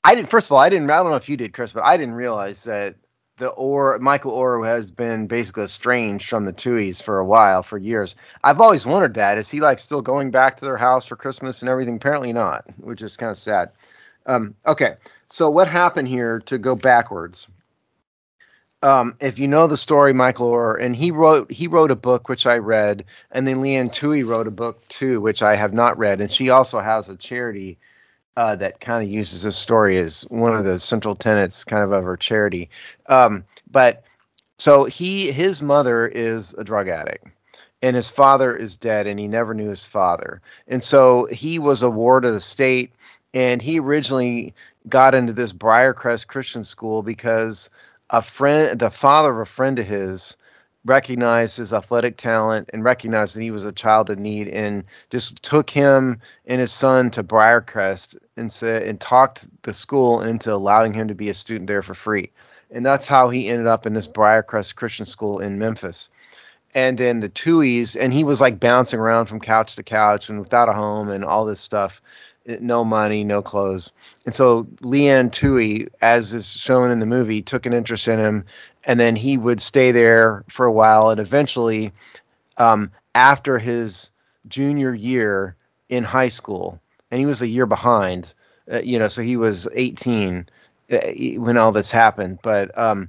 I 0.06 0.16
didn't. 0.16 0.30
First 0.30 0.48
of 0.48 0.54
all, 0.54 0.60
I 0.60 0.70
didn't. 0.70 0.90
I 0.90 1.00
don't 1.00 1.10
know 1.10 1.18
if 1.18 1.28
you 1.28 1.36
did, 1.36 1.52
Chris, 1.52 1.74
but 1.74 1.84
I 1.84 1.98
didn't 1.98 2.16
realize 2.16 2.64
that 2.64 2.96
the 3.40 3.50
or 3.50 4.00
Michael 4.00 4.32
Oher 4.32 4.66
has 4.66 4.90
been 4.90 5.28
basically 5.28 5.64
estranged 5.66 6.30
from 6.30 6.46
the 6.46 6.54
Tuohys 6.54 7.04
for 7.04 7.20
a 7.20 7.26
while, 7.26 7.62
for 7.62 7.78
years. 7.78 8.16
I've 8.46 8.62
always 8.62 8.86
wondered 8.86 9.16
that. 9.16 9.38
Is 9.38 9.50
he 9.50 9.60
like 9.60 9.80
still 9.80 10.02
going 10.02 10.32
back 10.32 10.56
to 10.58 10.66
their 10.66 10.78
house 10.78 11.06
for 11.06 11.18
Christmas 11.18 11.62
and 11.62 11.68
everything? 11.68 11.98
Apparently 11.98 12.32
not, 12.32 12.64
which 12.78 13.02
is 13.02 13.18
kind 13.18 13.32
of 13.32 13.38
sad. 13.38 13.72
Um, 14.26 14.56
okay, 14.68 14.96
so 15.30 15.50
what 15.50 15.68
happened 15.68 16.08
here 16.08 16.40
to 16.42 16.58
go 16.58 16.76
backwards? 16.76 17.48
Um, 18.82 19.18
if 19.20 19.40
you 19.40 19.48
know 19.48 19.68
the 19.68 19.76
story, 19.76 20.14
Michael 20.14 20.52
Oher, 20.52 20.82
and 20.82 20.96
he 20.96 21.12
wrote 21.12 21.52
he 21.52 21.68
wrote 21.68 21.92
a 21.92 21.98
book 21.98 22.30
which 22.30 22.48
I 22.48 22.58
read, 22.58 23.04
and 23.32 23.46
then 23.46 23.60
Leigh 23.60 23.76
Anne 23.76 23.90
Tuohy 23.90 24.26
wrote 24.26 24.48
a 24.48 24.52
book 24.52 24.88
too, 24.88 25.20
which 25.20 25.44
I 25.44 25.56
have 25.56 25.74
not 25.74 25.98
read, 25.98 26.22
and 26.22 26.32
she 26.32 26.50
also 26.50 26.80
has 26.80 27.10
a 27.10 27.18
charity 27.18 27.78
uh, 28.38 28.56
that 28.56 28.80
kind 28.80 29.04
of 29.04 29.10
uses 29.10 29.44
this 29.44 29.58
story 29.58 29.98
as 29.98 30.22
one 30.30 30.56
of 30.56 30.64
the 30.64 30.80
central 30.80 31.14
tenets, 31.14 31.66
kind 31.66 31.84
of 31.84 31.92
of 31.92 32.06
her 32.06 32.16
charity. 32.16 32.70
Um, 33.08 33.44
but 33.70 34.06
so 34.58 34.86
he 34.86 35.30
his 35.30 35.62
mother 35.62 36.08
is 36.08 36.54
a 36.54 36.64
drug 36.64 36.88
addict, 36.88 37.28
and 37.82 37.98
his 37.98 38.10
father 38.10 38.56
is 38.56 38.78
dead, 38.78 39.08
and 39.08 39.20
he 39.20 39.28
never 39.28 39.54
knew 39.54 39.70
his 39.70 39.84
father, 39.84 40.42
and 40.70 40.82
so 40.82 41.26
he 41.26 41.60
was 41.60 41.84
a 41.84 41.90
ward 41.90 42.24
of 42.24 42.34
the 42.34 42.40
state 42.40 42.94
and 43.34 43.62
he 43.62 43.80
originally 43.80 44.54
got 44.88 45.14
into 45.14 45.34
this 45.34 45.54
Briarcrest 45.54 46.28
Christian 46.28 46.64
School 46.64 47.04
because 47.04 47.70
a 48.10 48.22
friend, 48.22 48.80
the 48.80 48.90
father 48.90 49.32
of 49.32 49.40
a 49.40 49.46
friend 49.46 49.78
of 49.78 49.86
his, 49.86 50.36
recognized 50.86 51.58
his 51.58 51.74
athletic 51.74 52.18
talent 52.18 52.70
and 52.74 52.84
recognized 52.84 53.36
that 53.36 53.42
he 53.42 53.52
was 53.52 53.66
a 53.66 53.72
child 53.72 54.10
in 54.10 54.22
need 54.24 54.48
and 54.48 54.84
just 55.10 55.42
took 55.44 55.70
him 55.70 56.20
and 56.46 56.62
his 56.62 56.72
son 56.72 57.12
to 57.12 57.24
Briarcrest 57.24 58.18
and 58.38 58.52
said 58.52 58.84
and 58.84 59.00
talked 59.00 59.48
the 59.64 59.74
school 59.74 60.22
into 60.22 60.54
allowing 60.54 60.94
him 60.94 61.08
to 61.08 61.16
be 61.16 61.30
a 61.30 61.34
student 61.34 61.68
there 61.68 61.82
for 61.82 61.94
free. 61.94 62.32
And 62.72 62.86
that's 62.86 63.08
how 63.08 63.30
he 63.30 63.50
ended 63.50 63.68
up 63.68 63.86
in 63.86 63.94
this 63.94 64.08
Briarcrest 64.08 64.76
Christian 64.76 65.06
School 65.06 65.40
in 65.40 65.60
Memphis. 65.60 66.10
And 66.74 66.98
then 66.98 67.20
the 67.20 67.30
Tuohys, 67.30 67.98
and 68.00 68.14
he 68.14 68.24
was 68.24 68.40
like 68.40 68.60
bouncing 68.60 69.00
around 69.00 69.26
from 69.26 69.40
couch 69.40 69.76
to 69.76 69.84
couch 69.84 70.30
and 70.30 70.40
without 70.40 70.70
a 70.70 70.74
home 70.74 71.10
and 71.10 71.26
all 71.26 71.46
this 71.46 71.60
stuff 71.60 72.02
no 72.60 72.84
money, 72.84 73.24
no 73.24 73.42
clothes. 73.42 73.92
And 74.26 74.34
so 74.34 74.68
Leigh 74.82 75.10
Anne 75.10 75.30
Tuohy, 75.30 75.88
as 76.02 76.34
is 76.34 76.52
shown 76.52 76.92
in 76.92 77.00
the 77.00 77.06
movie, 77.06 77.42
took 77.42 77.66
an 77.66 77.74
interest 77.74 78.08
in 78.08 78.20
him, 78.20 78.46
and 78.86 79.00
then 79.00 79.16
he 79.16 79.38
would 79.38 79.62
stay 79.62 79.92
there 79.92 80.44
for 80.50 80.66
a 80.66 80.72
while, 80.72 81.10
and 81.10 81.20
eventually, 81.20 81.92
um, 82.58 82.92
after 83.16 83.60
his 83.60 84.12
junior 84.48 84.94
year 84.94 85.56
in 85.90 86.04
high 86.04 86.30
school, 86.30 86.80
and 87.12 87.20
he 87.20 87.26
was 87.26 87.42
a 87.42 87.48
year 87.48 87.66
behind, 87.66 88.34
uh, 88.72 88.80
you 88.80 88.98
know, 88.98 89.08
so 89.08 89.22
he 89.22 89.38
was 89.38 89.68
18 89.74 90.48
uh, 90.92 90.98
when 91.38 91.58
all 91.58 91.72
this 91.72 91.92
happened, 91.92 92.40
but 92.42 92.76
um, 92.78 93.08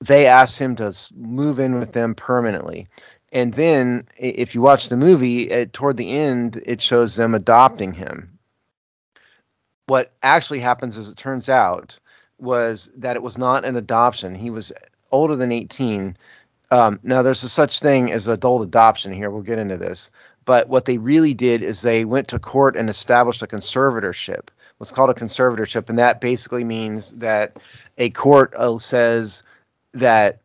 they 0.00 0.26
asked 0.26 0.58
him 0.58 0.74
to 0.76 0.94
move 1.16 1.58
in 1.58 1.78
with 1.78 1.92
them 1.92 2.14
permanently. 2.14 2.86
And 3.30 3.54
then, 3.54 4.08
if 4.16 4.54
you 4.54 4.62
watch 4.62 4.88
the 4.88 4.96
movie, 4.96 5.66
toward 5.66 5.98
the 5.98 6.12
end, 6.12 6.62
it 6.64 6.80
shows 6.80 7.16
them 7.16 7.34
adopting 7.34 7.92
him 7.92 8.37
what 9.88 10.12
actually 10.22 10.60
happens, 10.60 10.98
as 10.98 11.08
it 11.08 11.16
turns 11.16 11.48
out, 11.48 11.98
was 12.38 12.90
that 12.96 13.16
it 13.16 13.22
was 13.22 13.38
not 13.38 13.64
an 13.64 13.76
adoption. 13.76 14.34
He 14.34 14.50
was 14.50 14.72
older 15.10 15.34
than 15.34 15.50
18. 15.50 16.16
Um, 16.70 17.00
now, 17.02 17.22
there's 17.22 17.42
a 17.42 17.48
such 17.48 17.80
thing 17.80 18.12
as 18.12 18.28
adult 18.28 18.62
adoption 18.62 19.12
here. 19.12 19.30
We'll 19.30 19.42
get 19.42 19.58
into 19.58 19.76
this. 19.76 20.10
But 20.44 20.68
what 20.68 20.84
they 20.84 20.98
really 20.98 21.34
did 21.34 21.62
is 21.62 21.82
they 21.82 22.04
went 22.04 22.28
to 22.28 22.38
court 22.38 22.76
and 22.76 22.88
established 22.88 23.42
a 23.42 23.46
conservatorship, 23.46 24.48
what's 24.78 24.92
called 24.92 25.10
a 25.10 25.14
conservatorship. 25.14 25.88
And 25.88 25.98
that 25.98 26.20
basically 26.20 26.64
means 26.64 27.12
that 27.16 27.56
a 27.96 28.10
court 28.10 28.54
uh, 28.54 28.78
says 28.78 29.42
that 29.92 30.40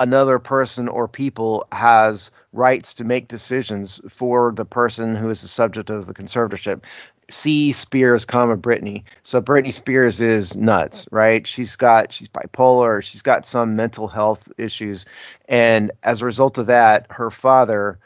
another 0.00 0.38
person 0.38 0.88
or 0.88 1.06
people 1.06 1.66
has 1.72 2.30
rights 2.52 2.94
to 2.94 3.04
make 3.04 3.28
decisions 3.28 4.00
for 4.08 4.52
the 4.52 4.64
person 4.64 5.14
who 5.14 5.28
is 5.30 5.42
the 5.42 5.48
subject 5.48 5.90
of 5.90 6.06
the 6.06 6.14
conservatorship 6.14 6.82
C 7.30 7.72
Spears, 7.72 8.24
comma 8.24 8.56
Britney. 8.56 9.02
So 9.22 9.40
Britney 9.40 9.72
Spears 9.72 10.20
is 10.20 10.56
nuts, 10.56 11.06
right? 11.10 11.46
She's 11.46 11.76
got 11.76 12.12
she's 12.12 12.28
bipolar. 12.28 13.02
She's 13.02 13.22
got 13.22 13.46
some 13.46 13.76
mental 13.76 14.08
health 14.08 14.50
issues, 14.58 15.06
and 15.48 15.92
as 16.02 16.22
a 16.22 16.26
result 16.26 16.58
of 16.58 16.66
that, 16.66 17.06
her 17.10 17.30
father 17.30 17.98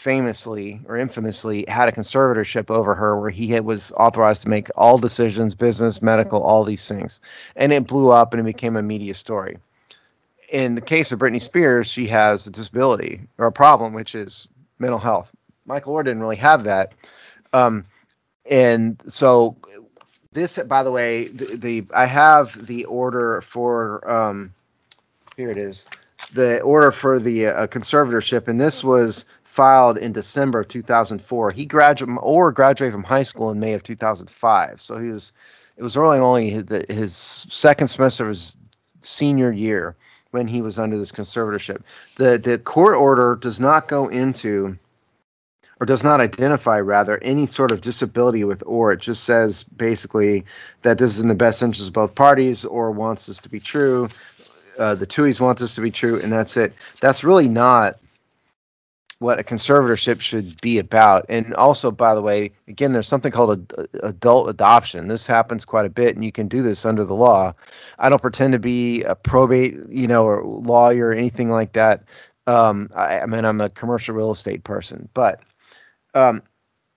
famously 0.00 0.80
or 0.86 0.96
infamously 0.96 1.62
had 1.68 1.86
a 1.86 1.92
conservatorship 1.92 2.70
over 2.70 2.94
her 2.94 3.20
where 3.20 3.28
he 3.28 3.48
had, 3.48 3.66
was 3.66 3.92
authorized 3.98 4.40
to 4.40 4.48
make 4.48 4.68
all 4.74 4.96
decisions 4.96 5.54
business 5.54 6.00
medical 6.00 6.42
all 6.42 6.64
these 6.64 6.88
things 6.88 7.20
and 7.56 7.70
it 7.70 7.86
blew 7.86 8.08
up 8.08 8.32
and 8.32 8.40
it 8.40 8.44
became 8.44 8.76
a 8.76 8.82
media 8.82 9.12
story 9.12 9.58
in 10.48 10.74
the 10.74 10.80
case 10.80 11.12
of 11.12 11.18
britney 11.18 11.40
spears 11.40 11.86
she 11.86 12.06
has 12.06 12.46
a 12.46 12.50
disability 12.50 13.20
or 13.36 13.46
a 13.46 13.52
problem 13.52 13.92
which 13.92 14.14
is 14.14 14.48
mental 14.78 14.98
health 14.98 15.32
michael 15.66 15.94
oher 15.94 16.02
didn't 16.02 16.22
really 16.22 16.34
have 16.34 16.64
that 16.64 16.94
um, 17.52 17.84
and 18.46 19.02
so 19.06 19.56
this 20.32 20.58
by 20.66 20.82
the 20.82 20.90
way 20.90 21.26
the, 21.28 21.56
the 21.56 21.84
i 21.94 22.06
have 22.06 22.66
the 22.66 22.84
order 22.86 23.40
for 23.40 24.08
um, 24.10 24.52
here 25.36 25.50
it 25.50 25.56
is 25.56 25.86
the 26.34 26.60
order 26.60 26.90
for 26.90 27.18
the 27.18 27.46
uh, 27.46 27.66
conservatorship 27.66 28.46
and 28.48 28.60
this 28.60 28.84
was 28.84 29.24
filed 29.50 29.98
in 29.98 30.12
December 30.12 30.60
of 30.60 30.68
2004. 30.68 31.50
He 31.50 31.66
graduated 31.66 32.16
or 32.22 32.52
graduated 32.52 32.92
from 32.92 33.02
high 33.02 33.24
school 33.24 33.50
in 33.50 33.58
May 33.58 33.72
of 33.72 33.82
2005. 33.82 34.80
So 34.80 34.98
he 34.98 35.08
was 35.08 35.32
it 35.76 35.82
was 35.82 35.96
really 35.96 36.18
only 36.18 36.50
his, 36.50 36.64
his 36.88 37.16
second 37.16 37.88
semester 37.88 38.24
of 38.24 38.28
his 38.28 38.56
senior 39.00 39.50
year 39.50 39.96
when 40.30 40.46
he 40.46 40.62
was 40.62 40.78
under 40.78 40.96
this 40.96 41.10
conservatorship. 41.10 41.82
The 42.16 42.38
the 42.38 42.58
court 42.58 42.94
order 42.94 43.34
does 43.34 43.58
not 43.58 43.88
go 43.88 44.06
into 44.06 44.78
or 45.80 45.86
does 45.86 46.04
not 46.04 46.20
identify 46.20 46.78
rather 46.78 47.18
any 47.22 47.46
sort 47.46 47.72
of 47.72 47.80
disability 47.80 48.44
with 48.44 48.62
or 48.66 48.92
it 48.92 49.00
just 49.00 49.24
says 49.24 49.64
basically 49.64 50.44
that 50.82 50.98
this 50.98 51.14
is 51.14 51.20
in 51.20 51.28
the 51.28 51.34
best 51.34 51.62
interest 51.62 51.88
of 51.88 51.94
both 51.94 52.14
parties 52.14 52.64
or 52.64 52.90
wants 52.90 53.26
this 53.26 53.38
to 53.38 53.48
be 53.48 53.58
true 53.58 54.08
uh, 54.78 54.94
the 54.94 55.06
Tuohys 55.06 55.40
want 55.40 55.58
this 55.58 55.74
to 55.74 55.80
be 55.80 55.90
true 55.90 56.20
and 56.20 56.32
that's 56.32 56.56
it 56.56 56.74
that's 57.00 57.24
really 57.24 57.48
not 57.48 57.98
what 59.20 59.38
a 59.38 59.44
conservatorship 59.44 60.18
should 60.20 60.58
be 60.62 60.78
about. 60.78 61.26
And 61.28 61.54
also, 61.54 61.90
by 61.90 62.14
the 62.14 62.22
way, 62.22 62.52
again, 62.68 62.92
there's 62.92 63.06
something 63.06 63.30
called 63.30 63.72
a, 63.72 63.86
adult 64.02 64.48
adoption. 64.48 65.08
This 65.08 65.26
happens 65.26 65.66
quite 65.66 65.84
a 65.84 65.90
bit, 65.90 66.16
and 66.16 66.24
you 66.24 66.32
can 66.32 66.48
do 66.48 66.62
this 66.62 66.86
under 66.86 67.04
the 67.04 67.14
law. 67.14 67.52
I 67.98 68.08
don't 68.08 68.22
pretend 68.22 68.54
to 68.54 68.58
be 68.58 69.02
a 69.02 69.14
probate, 69.14 69.76
you 69.90 70.06
know, 70.06 70.24
or 70.24 70.42
lawyer 70.42 71.08
or 71.08 71.12
anything 71.12 71.50
like 71.50 71.72
that. 71.72 72.02
Um, 72.46 72.88
I, 72.96 73.20
I, 73.20 73.26
mean, 73.26 73.44
I'm 73.44 73.60
a 73.60 73.68
commercial 73.68 74.14
real 74.14 74.32
estate 74.32 74.64
person, 74.64 75.06
but 75.12 75.42
um, 76.14 76.42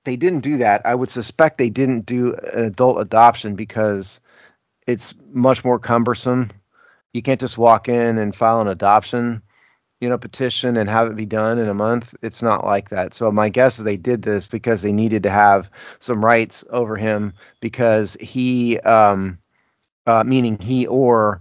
they 0.06 0.16
didn't 0.16 0.42
do 0.42 0.58
that. 0.58 0.82
I 0.86 0.96
would 0.96 1.10
suspect 1.10 1.58
they 1.58 1.70
didn't 1.70 2.06
do 2.06 2.36
an 2.54 2.66
adult 2.66 3.00
adoption 3.00 3.56
because 3.56 4.20
it's 4.88 5.14
much 5.32 5.64
more 5.64 5.80
cumbersome. 5.80 6.50
You 7.14 7.22
can't 7.22 7.40
just 7.40 7.58
walk 7.58 7.88
in 7.88 8.18
and 8.18 8.36
file 8.36 8.62
an 8.62 8.68
adoption 8.68 9.42
you 10.04 10.10
know, 10.10 10.18
petition 10.18 10.76
and 10.76 10.90
have 10.90 11.08
it 11.08 11.16
be 11.16 11.26
done 11.26 11.58
in 11.58 11.70
a 11.70 11.74
month. 11.74 12.14
It's 12.22 12.42
not 12.42 12.66
like 12.66 12.90
that. 12.90 13.14
So 13.14 13.32
my 13.32 13.48
guess 13.48 13.78
is 13.78 13.86
they 13.86 13.96
did 13.96 14.24
this 14.24 14.46
because 14.46 14.82
they 14.82 14.92
needed 14.92 15.24
to 15.24 15.30
have 15.30 15.72
some 16.00 16.26
rights 16.26 16.62
over 16.72 16.98
him 16.98 17.32
because 17.62 18.18
he, 18.20 18.80
um, 18.80 19.40
uh, 20.06 20.26
meaning 20.26 20.60
he 20.60 20.86
Oher 20.88 21.40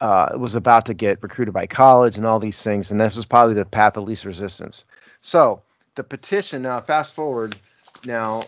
uh, 0.00 0.30
was 0.38 0.54
about 0.54 0.86
to 0.86 0.94
get 0.94 1.22
recruited 1.22 1.52
by 1.52 1.66
college 1.66 2.16
and 2.16 2.24
all 2.24 2.40
these 2.40 2.62
things, 2.62 2.90
and 2.90 2.98
this 2.98 3.16
was 3.16 3.26
probably 3.26 3.52
the 3.54 3.66
path 3.66 3.98
of 3.98 4.04
least 4.04 4.24
resistance. 4.24 4.86
So 5.20 5.62
the 5.94 6.04
petition 6.04 6.62
now, 6.62 6.80
fast 6.80 7.14
forward 7.14 7.56
now, 8.04 8.44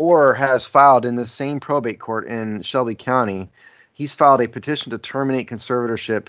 Oher 0.00 0.36
has 0.36 0.64
filed 0.64 1.04
in 1.04 1.16
the 1.16 1.26
same 1.26 1.58
probate 1.60 1.98
court 1.98 2.26
in 2.26 2.62
Shelby 2.62 2.94
County. 2.94 3.48
He's 3.92 4.14
filed 4.14 4.40
a 4.40 4.48
petition 4.48 4.90
to 4.90 4.98
terminate 4.98 5.48
conservatorship 5.48 6.28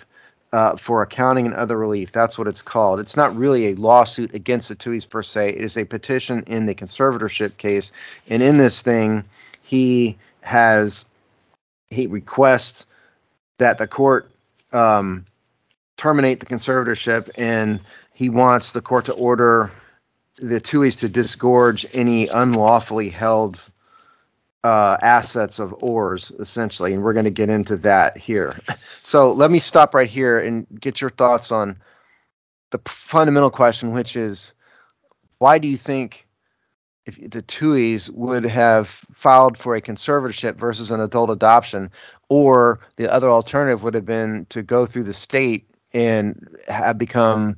uh, 0.51 0.75
for 0.75 1.03
accounting 1.03 1.45
and 1.45 1.53
other 1.53 1.77
relief. 1.77 2.11
That's 2.11 2.37
what 2.37 2.47
it's 2.47 2.63
called. 2.63 2.99
It's 2.99 3.15
not 3.15 3.35
really 3.35 3.67
a 3.67 3.75
lawsuit 3.75 4.33
against 4.33 4.69
the 4.69 4.75
Tuohys 4.75 5.07
per 5.07 5.21
se. 5.21 5.49
It 5.49 5.63
is 5.63 5.77
a 5.77 5.85
petition 5.85 6.43
in 6.47 6.65
the 6.65 6.73
conservatorship 6.73 7.57
case. 7.57 7.91
And 8.29 8.41
in 8.41 8.57
this 8.57 8.81
thing, 8.81 9.23
he 9.61 10.17
has 10.41 11.05
he 11.91 12.07
requests 12.07 12.87
that 13.59 13.77
the 13.77 13.87
court 13.87 14.31
um, 14.73 15.25
terminate 15.97 16.39
the 16.39 16.45
conservatorship, 16.45 17.29
and 17.37 17.79
he 18.13 18.29
wants 18.29 18.73
the 18.73 18.81
court 18.81 19.05
to 19.05 19.13
order 19.13 19.71
the 20.41 20.59
Tuohys 20.59 20.97
to 20.99 21.09
disgorge 21.09 21.85
any 21.93 22.27
unlawfully 22.27 23.09
held 23.09 23.69
uh, 24.63 24.97
assets 25.01 25.59
of 25.59 25.73
Oher's 25.81 26.31
essentially, 26.39 26.93
and 26.93 27.03
we're 27.03 27.13
going 27.13 27.25
to 27.25 27.31
get 27.31 27.49
into 27.49 27.77
that 27.77 28.17
here. 28.17 28.59
So 29.03 29.31
let 29.31 29.51
me 29.51 29.59
stop 29.59 29.93
right 29.93 30.09
here 30.09 30.39
and 30.39 30.67
get 30.79 31.01
your 31.01 31.09
thoughts 31.09 31.51
on 31.51 31.77
the 32.71 32.79
fundamental 32.85 33.49
question, 33.49 33.93
which 33.93 34.15
is 34.15 34.53
why 35.39 35.57
do 35.57 35.67
you 35.67 35.77
think 35.77 36.27
if 37.05 37.15
the 37.31 37.41
Tuohys 37.41 38.13
would 38.13 38.43
have 38.43 38.87
filed 39.13 39.57
for 39.57 39.75
a 39.75 39.81
conservatorship 39.81 40.55
versus 40.55 40.91
an 40.91 40.99
adult 40.99 41.29
adoption, 41.29 41.89
or 42.27 42.79
the 42.97 43.11
other 43.11 43.29
alternative 43.29 43.81
would 43.81 43.95
have 43.95 44.05
been 44.05 44.45
to 44.49 44.61
go 44.61 44.85
through 44.85 45.03
the 45.03 45.13
state 45.13 45.67
and 45.93 46.47
have 46.67 46.97
become 46.97 47.57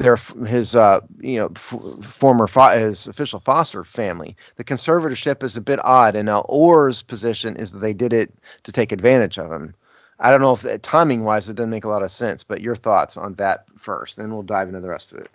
their 0.00 0.16
his 0.46 0.74
uh, 0.74 1.00
you 1.20 1.36
know 1.36 1.50
f- 1.54 2.04
former 2.04 2.46
fo- 2.46 2.76
his 2.78 3.06
official 3.06 3.38
foster 3.38 3.84
family. 3.84 4.36
The 4.56 4.64
conservatorship 4.64 5.42
is 5.42 5.56
a 5.56 5.60
bit 5.60 5.78
odd, 5.84 6.16
and 6.16 6.26
now 6.26 6.44
Oher's 6.48 7.02
position 7.02 7.56
is 7.56 7.72
that 7.72 7.78
they 7.80 7.92
did 7.92 8.12
it 8.12 8.34
to 8.64 8.72
take 8.72 8.92
advantage 8.92 9.38
of 9.38 9.52
him. 9.52 9.74
I 10.18 10.30
don't 10.30 10.40
know 10.40 10.52
if 10.54 10.64
uh, 10.66 10.78
timing 10.82 11.24
wise 11.24 11.48
it 11.48 11.54
doesn't 11.56 11.70
make 11.70 11.84
a 11.84 11.88
lot 11.88 12.02
of 12.02 12.10
sense, 12.10 12.42
but 12.44 12.60
your 12.62 12.76
thoughts 12.76 13.16
on 13.16 13.34
that 13.34 13.66
first, 13.76 14.16
then 14.16 14.32
we'll 14.32 14.42
dive 14.42 14.68
into 14.68 14.80
the 14.80 14.88
rest 14.88 15.12
of 15.12 15.18
it. 15.18 15.30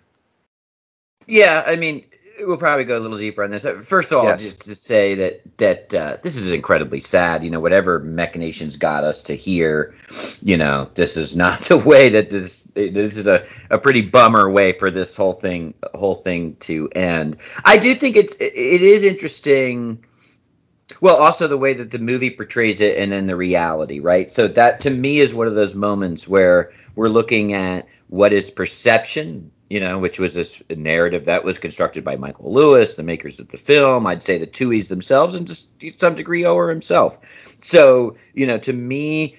Yeah, 1.27 1.63
I 1.65 1.75
mean, 1.75 2.05
we'll 2.42 2.58
probably 2.58 2.86
go 2.86 2.98
a 2.98 3.00
little 3.00 3.18
deeper 3.18 3.44
on 3.44 3.51
this. 3.51 3.65
Uh, 3.65 3.80
first 3.80 4.12
of 4.12 4.20
all, 4.20 4.25
yes. 4.25 4.42
just 4.42 4.62
to 4.65 4.75
say 4.75 5.15
that 5.15 5.42
that 5.58 5.94
uh, 5.94 6.18
this 6.22 6.36
is 6.36 6.51
incredibly 6.51 7.00
sad. 7.00 7.44
You 7.44 7.50
know, 7.50 7.60
whatever 7.60 8.00
machinations 8.00 8.75
got 8.75 9.04
us 9.04 9.24
to 9.24 9.36
here, 9.36 9.96
you 10.42 10.58
know, 10.58 10.89
this 10.96 11.18
is 11.18 11.36
not 11.36 11.62
the 11.65 11.77
way 11.77 12.10
that 12.10 12.30
this. 12.30 12.63
This 12.74 13.18
is 13.18 13.27
a, 13.27 13.46
a 13.70 13.77
pretty 13.77 14.01
bummer 14.01 14.50
way 14.50 14.74
for 14.74 14.92
this 14.92 15.15
whole 15.15 15.34
thing 15.34 15.74
whole 15.94 16.15
thing 16.15 16.56
to 16.58 16.89
end. 16.96 17.38
I 17.63 17.77
do 17.77 17.96
think 17.96 18.15
it's 18.15 18.36
it 18.39 18.54
is 18.54 19.04
interesting. 19.04 20.04
Well, 21.01 21.15
also 21.15 21.48
the 21.48 21.58
way 21.58 21.74
that 21.74 21.92
the 21.92 22.00
movie 22.00 22.30
portrays 22.30 22.80
it, 22.80 22.98
and 22.98 23.12
then 23.12 23.27
the 23.27 23.36
reality, 23.36 24.00
right? 24.00 24.32
So 24.32 24.48
that 24.50 24.82
to 24.82 24.89
me 24.89 25.20
is 25.20 25.34
one 25.34 25.48
of 25.48 25.56
those 25.56 25.75
moments 25.75 26.27
where 26.27 26.72
we're 26.96 27.10
looking 27.10 27.54
at 27.54 27.88
what 28.10 28.34
is 28.34 28.51
perception 28.51 29.51
you 29.70 29.80
know, 29.80 29.98
which 29.98 30.20
was 30.20 30.36
this 30.36 30.62
narrative 30.70 31.25
that 31.25 31.44
was 31.44 31.58
constructed 31.58 32.04
by 32.04 32.15
Michael 32.15 32.54
Lewis, 32.54 32.94
the 32.94 33.04
makers 33.04 33.39
of 33.39 33.48
the 33.48 33.58
film. 33.58 34.06
I'd 34.06 34.22
say 34.22 34.38
the 34.38 34.46
Tuohys 34.46 34.89
themselves, 34.89 35.34
and 35.34 35.48
just 35.48 35.77
to 35.80 35.92
some 35.98 36.15
degree 36.15 36.44
Oher 36.44 36.70
himself. 36.70 37.18
So, 37.60 38.15
you 38.36 38.46
know, 38.46 38.60
to 38.60 38.74
me, 38.74 39.36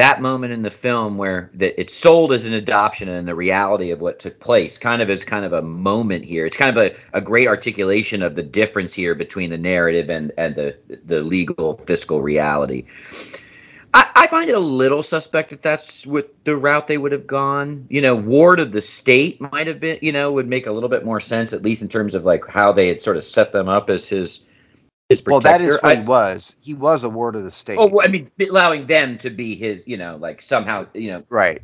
that 0.00 0.22
moment 0.22 0.50
in 0.50 0.62
the 0.62 0.70
film 0.70 1.18
where 1.18 1.50
that 1.52 1.78
it's 1.78 1.94
sold 1.94 2.32
as 2.32 2.46
an 2.46 2.54
adoption 2.54 3.06
and 3.06 3.28
the 3.28 3.34
reality 3.34 3.90
of 3.90 4.00
what 4.00 4.18
took 4.18 4.40
place 4.40 4.78
kind 4.78 5.02
of 5.02 5.10
is 5.10 5.26
kind 5.26 5.44
of 5.44 5.52
a 5.52 5.60
moment 5.60 6.24
here. 6.24 6.46
It's 6.46 6.56
kind 6.56 6.70
of 6.70 6.78
a, 6.78 6.96
a 7.12 7.20
great 7.20 7.46
articulation 7.46 8.22
of 8.22 8.34
the 8.34 8.42
difference 8.42 8.94
here 8.94 9.14
between 9.14 9.50
the 9.50 9.58
narrative 9.58 10.08
and, 10.08 10.32
and 10.38 10.54
the 10.54 10.74
the 11.04 11.20
legal 11.20 11.76
fiscal 11.86 12.22
reality. 12.22 12.86
I, 13.92 14.08
I, 14.16 14.26
find 14.28 14.48
it 14.48 14.54
a 14.54 14.60
little 14.60 15.02
suspect 15.02 15.50
that 15.50 15.60
that's 15.60 16.06
what 16.06 16.32
the 16.44 16.56
route 16.56 16.86
they 16.86 16.96
would 16.96 17.12
have 17.12 17.26
gone. 17.26 17.84
You 17.90 18.00
know, 18.00 18.14
ward 18.14 18.58
of 18.58 18.72
the 18.72 18.80
state 18.80 19.38
might 19.52 19.66
have 19.66 19.80
been, 19.80 19.98
you 20.00 20.12
know, 20.12 20.32
would 20.32 20.48
make 20.48 20.66
a 20.66 20.72
little 20.72 20.88
bit 20.88 21.04
more 21.04 21.20
sense, 21.20 21.52
at 21.52 21.62
least 21.62 21.82
in 21.82 21.88
terms 21.88 22.14
of 22.14 22.24
like 22.24 22.48
how 22.48 22.72
they 22.72 22.88
had 22.88 23.02
sort 23.02 23.18
of 23.18 23.24
set 23.24 23.52
them 23.52 23.68
up 23.68 23.90
as 23.90 24.08
his 24.08 24.40
his 25.10 25.20
protector. 25.20 25.48
Well, 25.48 25.58
that 25.58 25.60
is 25.60 25.74
what 25.82 25.96
I, 25.96 26.00
he 26.00 26.02
was. 26.02 26.56
He 26.60 26.72
was 26.72 27.04
a 27.04 27.10
ward 27.10 27.36
of 27.36 27.44
the 27.44 27.50
state. 27.50 27.76
Oh, 27.78 27.86
well, 27.86 28.06
I 28.06 28.08
mean, 28.08 28.30
allowing 28.40 28.86
them 28.86 29.18
to 29.18 29.28
be 29.28 29.54
his, 29.54 29.86
you 29.86 29.98
know, 29.98 30.16
like 30.16 30.40
somehow, 30.40 30.86
you 30.94 31.10
know, 31.10 31.22
right, 31.28 31.60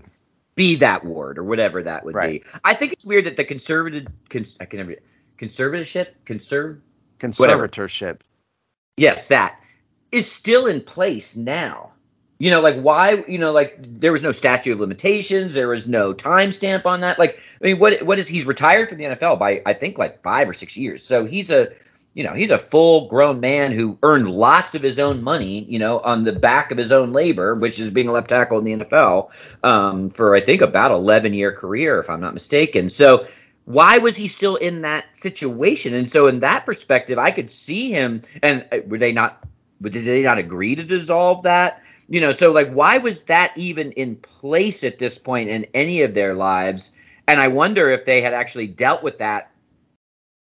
be 0.54 0.76
that 0.76 1.04
ward 1.04 1.38
or 1.38 1.44
whatever 1.44 1.82
that 1.82 2.04
would 2.04 2.14
right. 2.14 2.44
be. 2.44 2.50
I 2.64 2.74
think 2.74 2.92
it's 2.92 3.06
weird 3.06 3.24
that 3.24 3.36
the 3.36 3.44
conservative, 3.44 4.06
cons, 4.28 4.56
I 4.60 4.66
can 4.66 4.78
never, 4.78 4.96
conservatorship, 5.38 6.08
conserve, 6.26 6.80
conservatorship. 7.18 8.00
Whatever. 8.02 8.18
Yes, 8.98 9.28
that 9.28 9.60
is 10.12 10.30
still 10.30 10.66
in 10.66 10.80
place 10.82 11.36
now 11.36 11.92
you 12.38 12.50
know, 12.50 12.60
like 12.60 12.78
why? 12.80 13.24
You 13.26 13.38
know, 13.38 13.50
like 13.50 13.78
there 13.80 14.12
was 14.12 14.22
no 14.22 14.30
statute 14.30 14.72
of 14.72 14.80
limitations. 14.80 15.54
There 15.54 15.68
was 15.68 15.88
no 15.88 16.12
timestamp 16.12 16.84
on 16.84 17.00
that. 17.00 17.18
Like, 17.18 17.40
I 17.62 17.64
mean, 17.64 17.78
what? 17.78 18.02
What 18.02 18.18
is 18.18 18.28
he's 18.28 18.44
retired 18.44 18.90
from 18.90 18.98
the 18.98 19.04
NFL 19.04 19.38
by 19.38 19.62
I 19.64 19.72
think 19.72 19.96
like 19.96 20.22
five 20.22 20.48
or 20.48 20.52
six 20.52 20.76
years. 20.76 21.02
So 21.02 21.24
he's 21.24 21.50
a, 21.50 21.72
you 22.16 22.24
know, 22.24 22.32
he's 22.32 22.50
a 22.50 22.56
full 22.56 23.08
grown 23.08 23.40
man 23.40 23.72
who 23.72 23.98
earned 24.02 24.30
lots 24.30 24.74
of 24.74 24.82
his 24.82 24.98
own 24.98 25.22
money. 25.22 25.64
You 25.64 25.78
know, 25.78 25.98
on 26.00 26.24
the 26.24 26.32
back 26.32 26.72
of 26.72 26.78
his 26.78 26.90
own 26.90 27.12
labor, 27.12 27.54
which 27.54 27.78
is 27.78 27.90
being 27.90 28.08
a 28.08 28.12
left 28.12 28.30
tackle 28.30 28.58
in 28.58 28.64
the 28.64 28.84
NFL 28.84 29.30
um, 29.62 30.08
for 30.08 30.34
I 30.34 30.40
think 30.40 30.62
about 30.62 30.90
eleven 30.90 31.34
year 31.34 31.52
career, 31.52 31.98
if 31.98 32.08
I'm 32.08 32.22
not 32.22 32.32
mistaken. 32.32 32.88
So 32.88 33.26
why 33.66 33.98
was 33.98 34.16
he 34.16 34.28
still 34.28 34.56
in 34.56 34.80
that 34.80 35.14
situation? 35.14 35.92
And 35.92 36.08
so, 36.08 36.26
in 36.26 36.40
that 36.40 36.64
perspective, 36.64 37.18
I 37.18 37.30
could 37.30 37.50
see 37.50 37.90
him. 37.90 38.22
And 38.42 38.66
uh, 38.72 38.78
were 38.86 38.98
they 38.98 39.12
not? 39.12 39.46
Did 39.82 40.06
they 40.06 40.22
not 40.22 40.38
agree 40.38 40.74
to 40.74 40.82
dissolve 40.82 41.42
that? 41.42 41.82
You 42.08 42.22
know, 42.22 42.30
so 42.30 42.50
like, 42.50 42.72
why 42.72 42.96
was 42.96 43.24
that 43.24 43.52
even 43.56 43.92
in 43.92 44.16
place 44.16 44.84
at 44.84 44.98
this 44.98 45.18
point 45.18 45.50
in 45.50 45.66
any 45.74 46.00
of 46.00 46.14
their 46.14 46.32
lives? 46.32 46.92
And 47.28 47.40
I 47.40 47.48
wonder 47.48 47.90
if 47.90 48.06
they 48.06 48.22
had 48.22 48.32
actually 48.32 48.68
dealt 48.68 49.02
with 49.02 49.18
that 49.18 49.50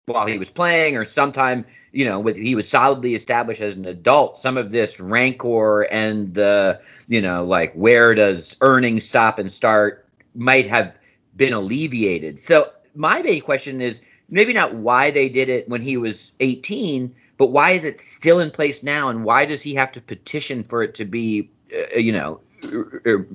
while 0.09 0.27
he 0.27 0.39
was 0.39 0.51
playing 0.51 0.97
or 0.97 1.05
sometime 1.05 1.65
you 1.93 2.05
know 2.05 2.19
with 2.19 2.37
he 2.37 2.55
was 2.55 2.69
solidly 2.69 3.15
established 3.15 3.61
as 3.61 3.77
an 3.77 3.85
adult 3.85 4.37
some 4.37 4.57
of 4.57 4.71
this 4.71 4.99
rancor 4.99 5.83
and 5.83 6.35
the 6.35 6.81
you 7.07 7.21
know 7.21 7.45
like 7.45 7.73
where 7.75 8.15
does 8.15 8.57
earnings 8.61 9.05
stop 9.05 9.39
and 9.39 9.53
start 9.53 10.09
might 10.35 10.67
have 10.67 10.95
been 11.37 11.53
alleviated. 11.53 12.39
So 12.39 12.71
my 12.95 13.23
main 13.23 13.41
question 13.41 13.81
is 13.81 14.01
maybe 14.29 14.53
not 14.53 14.75
why 14.75 15.11
they 15.11 15.29
did 15.29 15.49
it 15.49 15.69
when 15.69 15.81
he 15.81 15.97
was 15.97 16.33
18 16.41 17.15
but 17.39 17.53
why 17.53 17.71
is 17.71 17.85
it 17.85 18.01
still 18.01 18.41
in 18.41 18.51
place 18.51 18.83
now 18.83 19.09
and 19.09 19.23
why 19.25 19.45
does 19.45 19.63
he 19.63 19.73
have 19.73 19.93
to 19.93 20.01
petition 20.01 20.65
for 20.65 20.83
it 20.83 20.93
to 20.95 21.05
be 21.05 21.49
uh, 21.73 21.99
you 21.99 22.13
know 22.13 22.41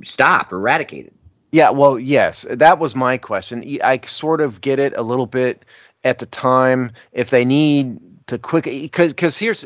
stop 0.04 0.52
eradicated? 0.52 1.14
Yeah 1.52 1.70
well 1.70 1.98
yes 1.98 2.46
that 2.50 2.80
was 2.80 2.96
my 2.96 3.18
question. 3.18 3.64
I 3.84 4.00
sort 4.06 4.42
of 4.42 4.62
get 4.62 4.80
it 4.80 4.94
a 4.98 5.02
little 5.02 5.28
bit 5.28 5.66
at 6.04 6.20
the 6.20 6.26
time 6.26 6.92
if 7.12 7.30
they 7.30 7.46
need 7.46 8.00
to 8.28 8.38
quick 8.38 8.66
because 8.66 9.10
because 9.10 9.38
here's 9.38 9.64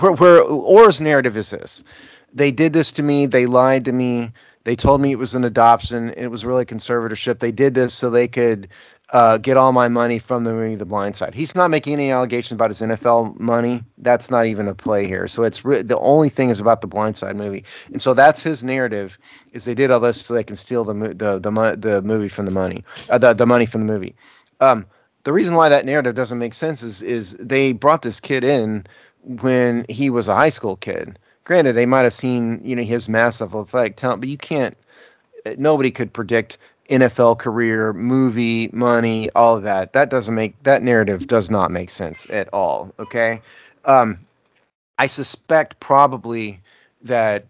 where, 0.00 0.12
where 0.12 0.42
Oher's 0.42 1.00
narrative 1.00 1.36
is 1.36 1.50
this 1.50 1.84
they 2.32 2.50
did 2.50 2.72
this 2.72 2.92
to 2.92 3.02
me 3.02 3.26
they 3.26 3.46
lied 3.46 3.84
to 3.84 3.92
me 3.92 4.30
they 4.64 4.76
told 4.76 5.00
me 5.00 5.12
it 5.12 5.18
was 5.18 5.34
an 5.34 5.44
adoption 5.44 6.10
it 6.10 6.28
was 6.28 6.44
really 6.44 6.64
conservatorship 6.64 7.38
they 7.38 7.52
did 7.52 7.74
this 7.74 7.94
so 7.94 8.10
they 8.10 8.28
could 8.28 8.68
uh, 9.12 9.36
get 9.36 9.56
all 9.58 9.72
my 9.72 9.88
money 9.88 10.18
from 10.18 10.44
the 10.44 10.52
movie 10.52 10.74
The 10.74 10.86
Blind 10.86 11.16
Side. 11.16 11.34
He's 11.34 11.54
not 11.54 11.70
making 11.70 11.92
any 11.92 12.10
allegations 12.10 12.52
about 12.52 12.70
his 12.70 12.80
NFL 12.80 13.38
money. 13.38 13.82
That's 13.98 14.30
not 14.30 14.46
even 14.46 14.66
a 14.68 14.74
play 14.74 15.06
here. 15.06 15.28
So 15.28 15.42
it's 15.42 15.64
re- 15.64 15.82
the 15.82 15.98
only 15.98 16.30
thing 16.30 16.48
is 16.48 16.60
about 16.60 16.80
the 16.80 16.86
Blind 16.86 17.16
Side 17.16 17.36
movie, 17.36 17.62
and 17.92 18.00
so 18.00 18.14
that's 18.14 18.42
his 18.42 18.64
narrative. 18.64 19.18
Is 19.52 19.66
they 19.66 19.74
did 19.74 19.90
all 19.90 20.00
this 20.00 20.22
so 20.22 20.32
they 20.32 20.42
can 20.42 20.56
steal 20.56 20.84
the 20.84 20.94
the 20.94 21.38
the, 21.38 21.76
the 21.78 22.02
movie 22.02 22.28
from 22.28 22.46
the 22.46 22.50
money, 22.50 22.84
uh, 23.10 23.18
the 23.18 23.34
the 23.34 23.46
money 23.46 23.66
from 23.66 23.86
the 23.86 23.92
movie. 23.92 24.16
Um, 24.60 24.86
the 25.24 25.32
reason 25.32 25.54
why 25.54 25.68
that 25.68 25.86
narrative 25.86 26.14
doesn't 26.14 26.38
make 26.38 26.54
sense 26.54 26.82
is 26.82 27.02
is 27.02 27.32
they 27.38 27.72
brought 27.72 28.02
this 28.02 28.20
kid 28.20 28.44
in 28.44 28.84
when 29.24 29.86
he 29.88 30.10
was 30.10 30.28
a 30.28 30.34
high 30.34 30.48
school 30.48 30.76
kid. 30.76 31.18
Granted, 31.44 31.74
they 31.74 31.86
might 31.86 32.02
have 32.02 32.12
seen 32.12 32.60
you 32.64 32.76
know 32.76 32.82
his 32.82 33.08
massive 33.08 33.54
athletic 33.54 33.96
talent, 33.96 34.20
but 34.20 34.28
you 34.28 34.38
can't. 34.38 34.76
Nobody 35.58 35.90
could 35.90 36.12
predict 36.12 36.58
NFL 36.88 37.38
career, 37.38 37.92
movie, 37.92 38.68
money, 38.72 39.30
all 39.30 39.56
of 39.56 39.62
that. 39.64 39.92
That 39.92 40.10
doesn't 40.10 40.34
make 40.34 40.60
that 40.62 40.82
narrative 40.82 41.26
does 41.26 41.50
not 41.50 41.70
make 41.70 41.90
sense 41.90 42.26
at 42.30 42.48
all. 42.52 42.92
Okay, 42.98 43.40
um, 43.84 44.18
I 44.98 45.06
suspect 45.06 45.80
probably 45.80 46.60
that 47.02 47.46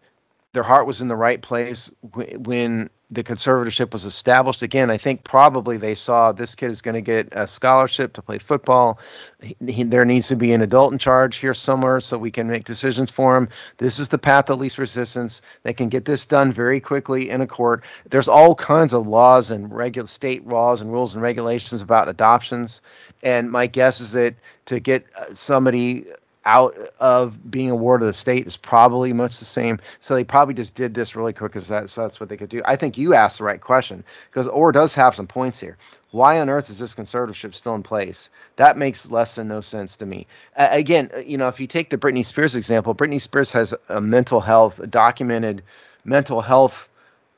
their 0.52 0.62
heart 0.62 0.86
was 0.86 1.00
in 1.00 1.08
the 1.08 1.16
right 1.16 1.40
place 1.40 1.90
when 2.38 2.90
the 3.12 3.22
conservatorship 3.22 3.92
was 3.92 4.06
established 4.06 4.62
again, 4.62 4.90
I 4.90 4.96
think 4.96 5.24
probably 5.24 5.76
they 5.76 5.94
saw 5.94 6.32
this 6.32 6.54
kid 6.54 6.70
is 6.70 6.80
going 6.80 6.94
to 6.94 7.02
get 7.02 7.28
a 7.32 7.46
scholarship 7.46 8.14
to 8.14 8.22
play 8.22 8.38
football. 8.38 8.98
He, 9.42 9.54
he, 9.68 9.82
there 9.82 10.04
needs 10.06 10.28
to 10.28 10.36
be 10.36 10.52
an 10.52 10.62
adult 10.62 10.92
in 10.92 10.98
charge 10.98 11.36
here 11.36 11.52
somewhere 11.52 12.00
so 12.00 12.16
we 12.16 12.30
can 12.30 12.48
make 12.48 12.64
decisions 12.64 13.10
for 13.10 13.36
him. 13.36 13.48
This 13.76 13.98
is 13.98 14.08
the 14.08 14.18
path 14.18 14.48
of 14.48 14.58
least 14.58 14.78
resistance. 14.78 15.42
They 15.62 15.74
can 15.74 15.90
get 15.90 16.06
this 16.06 16.24
done 16.24 16.52
very 16.52 16.80
quickly 16.80 17.28
in 17.28 17.42
a 17.42 17.46
court. 17.46 17.84
There's 18.08 18.28
all 18.28 18.54
kinds 18.54 18.94
of 18.94 19.06
laws 19.06 19.50
and 19.50 19.70
regular 19.70 20.08
state 20.08 20.46
laws 20.46 20.80
and 20.80 20.90
rules 20.90 21.14
and 21.14 21.22
regulations 21.22 21.82
about 21.82 22.08
adoptions. 22.08 22.80
And 23.22 23.50
my 23.50 23.66
guess 23.66 24.00
is 24.00 24.12
that 24.12 24.34
to 24.66 24.80
get 24.80 25.04
uh, 25.18 25.34
somebody 25.34 26.06
out 26.44 26.74
of 27.00 27.50
being 27.50 27.70
a 27.70 27.76
ward 27.76 28.02
of 28.02 28.06
the 28.06 28.12
state 28.12 28.46
is 28.46 28.56
probably 28.56 29.12
much 29.12 29.38
the 29.38 29.44
same. 29.44 29.78
So 30.00 30.14
they 30.14 30.24
probably 30.24 30.54
just 30.54 30.74
did 30.74 30.94
this 30.94 31.14
really 31.14 31.32
quick 31.32 31.52
because 31.52 31.68
that, 31.68 31.88
so 31.90 32.02
that's 32.02 32.20
what 32.20 32.28
they 32.28 32.36
could 32.36 32.48
do. 32.48 32.62
I 32.64 32.76
think 32.76 32.98
you 32.98 33.14
asked 33.14 33.38
the 33.38 33.44
right 33.44 33.60
question 33.60 34.04
because 34.30 34.48
Oher 34.48 34.72
does 34.72 34.94
have 34.94 35.14
some 35.14 35.26
points 35.26 35.60
here. 35.60 35.76
Why 36.10 36.38
on 36.40 36.50
earth 36.50 36.68
is 36.68 36.78
this 36.78 36.94
conservatorship 36.94 37.54
still 37.54 37.74
in 37.74 37.82
place? 37.82 38.28
That 38.56 38.76
makes 38.76 39.10
less 39.10 39.36
than 39.36 39.48
no 39.48 39.60
sense 39.60 39.96
to 39.96 40.06
me. 40.06 40.26
Uh, 40.56 40.68
again, 40.70 41.10
you 41.24 41.38
know, 41.38 41.48
if 41.48 41.58
you 41.58 41.66
take 41.66 41.90
the 41.90 41.98
Britney 41.98 42.24
Spears 42.24 42.54
example, 42.54 42.94
Britney 42.94 43.20
Spears 43.20 43.50
has 43.52 43.74
a 43.88 44.00
mental 44.00 44.40
health, 44.40 44.78
a 44.80 44.86
documented 44.86 45.62
mental 46.04 46.42
health 46.42 46.88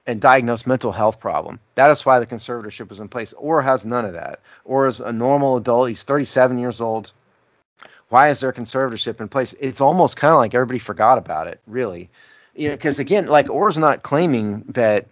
and 0.07 0.20
diagnosed 0.20 0.66
mental 0.66 0.92
health 0.92 1.20
problem. 1.20 1.59
That 1.76 1.90
is 1.90 2.05
why 2.05 2.18
the 2.18 2.26
conservatorship 2.26 2.88
was 2.88 3.00
in 3.00 3.09
place. 3.09 3.33
Oher 3.35 3.62
has 3.64 3.87
none 3.87 4.05
of 4.05 4.12
that. 4.12 4.40
Oher 4.68 4.88
is 4.88 5.00
a 5.00 5.12
normal 5.12 5.57
adult. 5.57 5.88
He's 5.88 6.02
37 6.02 6.59
years 6.59 6.81
old 6.81 7.12
why 8.09 8.29
is 8.29 8.40
there 8.40 8.53
conservatorship 8.53 9.21
in 9.21 9.29
place? 9.29 9.55
It's 9.61 9.81
almost 9.81 10.17
kind 10.17 10.33
of 10.33 10.38
like 10.38 10.55
everybody 10.55 10.79
forgot 10.79 11.19
about 11.19 11.47
it, 11.47 11.61
really. 11.67 12.11
You 12.55 12.69
know, 12.69 12.75
because 12.77 12.99
again, 12.99 13.27
like 13.27 13.51
Oher's 13.51 13.79
not 13.79 14.03
claiming 14.03 14.64
that 14.69 15.07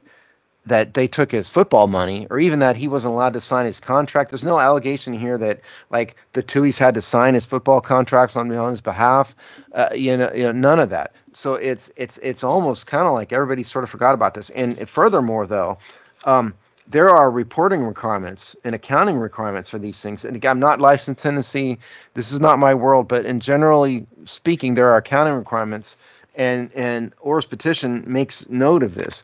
that 0.64 0.94
they 0.94 1.08
took 1.08 1.32
his 1.32 1.48
football 1.48 1.88
money 1.88 2.26
or 2.30 2.38
even 2.38 2.60
that 2.60 2.76
he 2.76 2.86
wasn't 2.86 3.12
allowed 3.12 3.32
to 3.32 3.40
sign 3.40 3.66
his 3.66 3.80
contract. 3.80 4.30
There's 4.30 4.44
no 4.44 4.60
allegation 4.60 5.12
here 5.12 5.36
that 5.38 5.60
like 5.90 6.14
the 6.34 6.42
Tuohys 6.42 6.78
had 6.78 6.94
to 6.94 7.00
sign 7.00 7.34
his 7.34 7.44
football 7.44 7.80
contracts 7.80 8.36
on, 8.36 8.54
on 8.54 8.70
his 8.70 8.80
behalf. 8.80 9.34
Uh, 9.72 9.88
you, 9.92 10.16
know, 10.16 10.30
you 10.32 10.44
know, 10.44 10.52
none 10.52 10.78
of 10.78 10.90
that. 10.90 11.14
So 11.32 11.54
it's 11.54 11.90
it's 11.96 12.18
it's 12.18 12.44
almost 12.44 12.86
kind 12.86 13.08
of 13.08 13.14
like 13.14 13.32
everybody 13.32 13.62
sort 13.62 13.82
of 13.82 13.90
forgot 13.90 14.14
about 14.14 14.34
this. 14.34 14.50
And 14.50 14.88
furthermore, 14.88 15.46
though, 15.46 15.78
um, 16.24 16.54
there 16.86 17.08
are 17.08 17.30
reporting 17.30 17.84
requirements 17.84 18.56
and 18.64 18.74
accounting 18.74 19.16
requirements 19.16 19.68
for 19.68 19.78
these 19.78 20.00
things. 20.00 20.24
And 20.24 20.36
again, 20.36 20.50
I'm 20.52 20.60
not 20.60 20.80
licensed 20.80 21.24
in 21.24 21.30
Tennessee. 21.30 21.78
This 22.14 22.32
is 22.32 22.40
not 22.40 22.58
my 22.58 22.74
world, 22.74 23.08
but 23.08 23.24
in 23.24 23.40
generally 23.40 24.06
speaking, 24.24 24.74
there 24.74 24.88
are 24.88 24.96
accounting 24.96 25.34
requirements. 25.34 25.96
And 26.34 26.70
and 26.74 27.12
Oher's 27.24 27.44
petition 27.44 28.04
makes 28.06 28.48
note 28.48 28.82
of 28.82 28.94
this. 28.94 29.22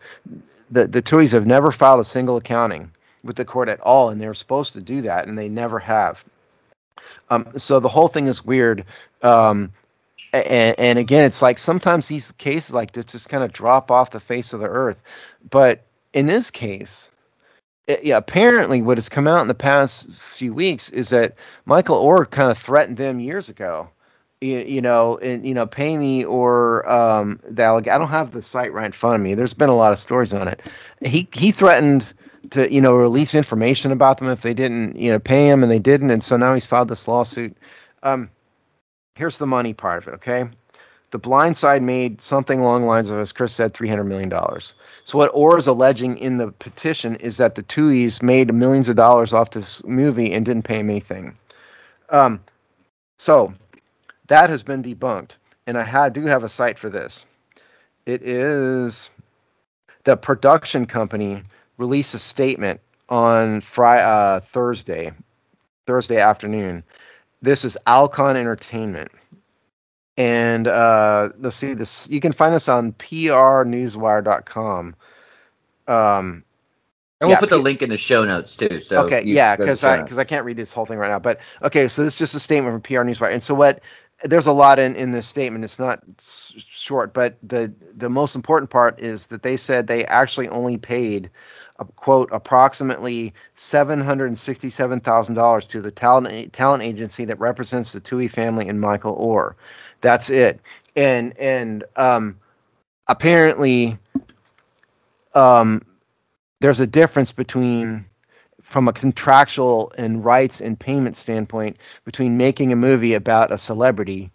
The 0.70 0.86
the 0.86 1.02
Tuohys 1.02 1.32
have 1.32 1.46
never 1.46 1.70
filed 1.70 2.00
a 2.00 2.04
single 2.04 2.36
accounting 2.36 2.90
with 3.24 3.36
the 3.36 3.44
court 3.44 3.68
at 3.68 3.80
all, 3.80 4.10
and 4.10 4.20
they're 4.20 4.34
supposed 4.34 4.72
to 4.74 4.80
do 4.80 5.00
that, 5.02 5.26
and 5.26 5.38
they 5.38 5.48
never 5.48 5.78
have. 5.78 6.24
Um, 7.30 7.46
so 7.56 7.80
the 7.80 7.88
whole 7.88 8.08
thing 8.08 8.26
is 8.26 8.44
weird. 8.44 8.84
Um, 9.22 9.72
and, 10.32 10.78
and 10.78 10.98
again, 10.98 11.26
it's 11.26 11.42
like 11.42 11.58
sometimes 11.58 12.08
these 12.08 12.32
cases 12.32 12.74
like 12.74 12.92
this 12.92 13.06
just 13.06 13.28
kind 13.28 13.42
of 13.42 13.52
drop 13.52 13.90
off 13.90 14.10
the 14.10 14.20
face 14.20 14.52
of 14.52 14.60
the 14.60 14.68
earth. 14.68 15.02
But 15.50 15.84
in 16.12 16.26
this 16.26 16.50
case, 16.50 17.10
yeah, 18.02 18.16
apparently 18.16 18.82
what 18.82 18.98
has 18.98 19.08
come 19.08 19.26
out 19.26 19.40
in 19.40 19.48
the 19.48 19.54
past 19.54 20.10
few 20.12 20.52
weeks 20.52 20.90
is 20.90 21.08
that 21.10 21.34
Michael 21.64 21.96
Oher 22.04 22.30
kind 22.30 22.50
of 22.50 22.58
threatened 22.58 22.98
them 22.98 23.20
years 23.20 23.48
ago. 23.48 23.88
You, 24.40 24.60
you 24.60 24.80
know, 24.80 25.18
and 25.18 25.44
you 25.44 25.52
know, 25.52 25.66
pay 25.66 25.96
me 25.96 26.24
or 26.24 26.88
um, 26.90 27.40
the 27.42 27.62
alleg- 27.62 27.88
I 27.88 27.98
don't 27.98 28.08
have 28.08 28.30
the 28.30 28.42
site 28.42 28.72
right 28.72 28.86
in 28.86 28.92
front 28.92 29.16
of 29.16 29.22
me. 29.22 29.34
There's 29.34 29.54
been 29.54 29.68
a 29.68 29.74
lot 29.74 29.92
of 29.92 29.98
stories 29.98 30.32
on 30.32 30.46
it. 30.46 30.60
He 31.04 31.28
he 31.32 31.50
threatened 31.50 32.12
to 32.50 32.72
you 32.72 32.80
know 32.80 32.94
release 32.94 33.34
information 33.34 33.90
about 33.90 34.18
them 34.18 34.28
if 34.28 34.42
they 34.42 34.54
didn't 34.54 34.96
you 34.96 35.10
know 35.10 35.18
pay 35.18 35.48
him, 35.48 35.64
and 35.64 35.72
they 35.72 35.80
didn't, 35.80 36.10
and 36.10 36.22
so 36.22 36.36
now 36.36 36.54
he's 36.54 36.66
filed 36.66 36.88
this 36.88 37.08
lawsuit. 37.08 37.56
Um, 38.04 38.30
here's 39.16 39.38
the 39.38 39.46
money 39.46 39.72
part 39.72 39.98
of 39.98 40.08
it. 40.08 40.14
Okay, 40.14 40.48
the 41.10 41.18
blind 41.18 41.56
side 41.56 41.82
made 41.82 42.20
something 42.20 42.60
along 42.60 42.82
the 42.82 42.86
lines 42.86 43.10
of, 43.10 43.18
as 43.18 43.32
Chris 43.32 43.52
said, 43.52 43.72
$300 43.72 44.06
million. 44.06 44.30
So, 45.04 45.16
what 45.16 45.32
Oher 45.32 45.58
is 45.58 45.66
alleging 45.66 46.18
in 46.18 46.36
the 46.36 46.52
petition 46.52 47.16
is 47.16 47.38
that 47.38 47.54
the 47.54 47.62
Tuohys 47.62 48.22
made 48.22 48.52
millions 48.52 48.88
of 48.88 48.96
dollars 48.96 49.32
off 49.32 49.50
this 49.50 49.84
movie 49.84 50.32
and 50.32 50.44
didn't 50.44 50.64
pay 50.64 50.78
him 50.80 50.90
anything. 50.90 51.36
Um, 52.10 52.40
so, 53.16 53.52
that 54.26 54.50
has 54.50 54.62
been 54.62 54.82
debunked. 54.82 55.36
And 55.66 55.78
I 55.78 55.84
ha- 55.84 56.08
do 56.08 56.26
have 56.26 56.44
a 56.44 56.48
site 56.48 56.78
for 56.78 56.88
this. 56.88 57.24
It 58.06 58.22
is 58.22 59.10
the 60.04 60.16
production 60.16 60.86
company 60.86 61.42
released 61.76 62.14
a 62.14 62.18
statement 62.18 62.80
on 63.08 63.60
Friday, 63.60 64.04
uh, 64.04 64.40
Thursday, 64.40 65.12
Thursday 65.86 66.18
afternoon. 66.18 66.82
This 67.40 67.64
is 67.64 67.76
Alcon 67.86 68.36
Entertainment 68.36 69.10
and 70.18 70.66
uh, 70.66 71.30
let's 71.38 71.56
see 71.56 71.72
this. 71.74 72.08
You 72.10 72.20
can 72.20 72.32
find 72.32 72.52
this 72.52 72.68
on 72.68 72.92
prnewswire.com. 72.94 74.96
Um, 75.86 76.44
and 77.20 77.28
we'll 77.28 77.30
yeah, 77.30 77.40
put 77.40 77.50
the 77.50 77.56
link 77.56 77.82
in 77.82 77.88
the 77.88 77.96
show 77.96 78.24
notes 78.24 78.56
too. 78.56 78.80
So 78.80 79.00
okay, 79.00 79.22
yeah, 79.24 79.54
because 79.56 79.84
I 79.84 79.98
because 79.98 80.18
I 80.18 80.24
can't 80.24 80.44
read 80.44 80.56
this 80.56 80.72
whole 80.72 80.86
thing 80.86 80.98
right 80.98 81.08
now. 81.08 81.20
But 81.20 81.38
okay, 81.62 81.86
so 81.88 82.02
this 82.02 82.14
is 82.14 82.18
just 82.18 82.34
a 82.34 82.40
statement 82.40 82.74
from 82.74 82.82
PR 82.82 83.02
Newswire. 83.08 83.32
And 83.32 83.42
so 83.42 83.54
what? 83.54 83.80
There's 84.24 84.48
a 84.48 84.52
lot 84.52 84.80
in 84.80 84.96
in 84.96 85.12
this 85.12 85.26
statement. 85.26 85.64
It's 85.64 85.78
not 85.78 86.02
s- 86.18 86.52
short, 86.56 87.14
but 87.14 87.38
the 87.42 87.72
the 87.94 88.10
most 88.10 88.34
important 88.34 88.70
part 88.70 89.00
is 89.00 89.28
that 89.28 89.44
they 89.44 89.56
said 89.56 89.86
they 89.86 90.04
actually 90.06 90.48
only 90.48 90.76
paid 90.76 91.30
a 91.78 91.84
quote 91.84 92.28
approximately 92.32 93.32
seven 93.54 94.00
hundred 94.00 94.26
and 94.26 94.38
sixty 94.38 94.70
seven 94.70 94.98
thousand 95.00 95.36
dollars 95.36 95.66
to 95.68 95.80
the 95.80 95.92
talent 95.92 96.52
talent 96.52 96.82
agency 96.82 97.24
that 97.24 97.38
represents 97.38 97.92
the 97.92 98.00
Tuohy 98.00 98.28
family 98.30 98.66
and 98.68 98.80
Michael 98.80 99.16
Oher. 99.16 99.54
That's 100.00 100.30
it. 100.30 100.60
And 100.96 101.36
and 101.38 101.84
um, 101.96 102.38
apparently, 103.08 103.98
um, 105.34 105.82
there's 106.60 106.80
a 106.80 106.86
difference 106.86 107.32
between 107.32 108.04
from 108.60 108.88
a 108.88 108.92
contractual 108.92 109.92
and 109.96 110.24
rights 110.24 110.60
and 110.60 110.78
payment 110.78 111.16
standpoint 111.16 111.78
between 112.04 112.36
making 112.36 112.72
a 112.72 112.76
movie 112.76 113.14
about 113.14 113.52
a 113.52 113.58
celebrity. 113.58 114.30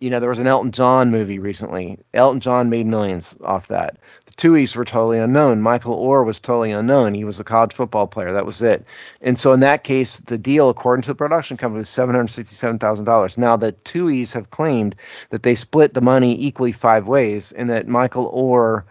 You 0.00 0.10
know, 0.10 0.20
there 0.20 0.28
was 0.28 0.38
an 0.38 0.46
Elton 0.46 0.70
John 0.70 1.10
movie 1.10 1.38
recently. 1.38 1.98
Elton 2.14 2.40
John 2.40 2.70
made 2.70 2.86
millions 2.86 3.36
off 3.42 3.68
that. 3.68 3.98
The 4.26 4.32
Tuohys 4.32 4.76
were 4.76 4.84
totally 4.84 5.18
unknown. 5.18 5.60
Michael 5.60 5.98
Oher 5.98 6.24
was 6.24 6.38
totally 6.38 6.70
unknown. 6.70 7.14
He 7.14 7.24
was 7.24 7.40
a 7.40 7.44
college 7.44 7.72
football 7.72 8.06
player. 8.06 8.32
That 8.32 8.46
was 8.46 8.62
it. 8.62 8.84
And 9.20 9.38
so 9.38 9.52
in 9.52 9.60
that 9.60 9.84
case, 9.84 10.20
the 10.20 10.38
deal, 10.38 10.68
according 10.68 11.02
to 11.02 11.08
the 11.08 11.14
production 11.14 11.56
company, 11.56 11.80
was 11.80 11.88
seven 11.88 12.14
hundred 12.14 12.28
sixty-seven 12.28 12.78
thousand 12.78 13.06
dollars. 13.06 13.36
Now 13.36 13.56
the 13.56 13.72
Tuohys 13.72 14.32
have 14.32 14.50
claimed 14.50 14.94
that 15.30 15.42
they 15.42 15.54
split 15.54 15.94
the 15.94 16.00
money 16.00 16.40
equally 16.40 16.72
five 16.72 17.08
ways, 17.08 17.52
and 17.52 17.68
that 17.70 17.88
Michael 17.88 18.30
Oher 18.32 18.84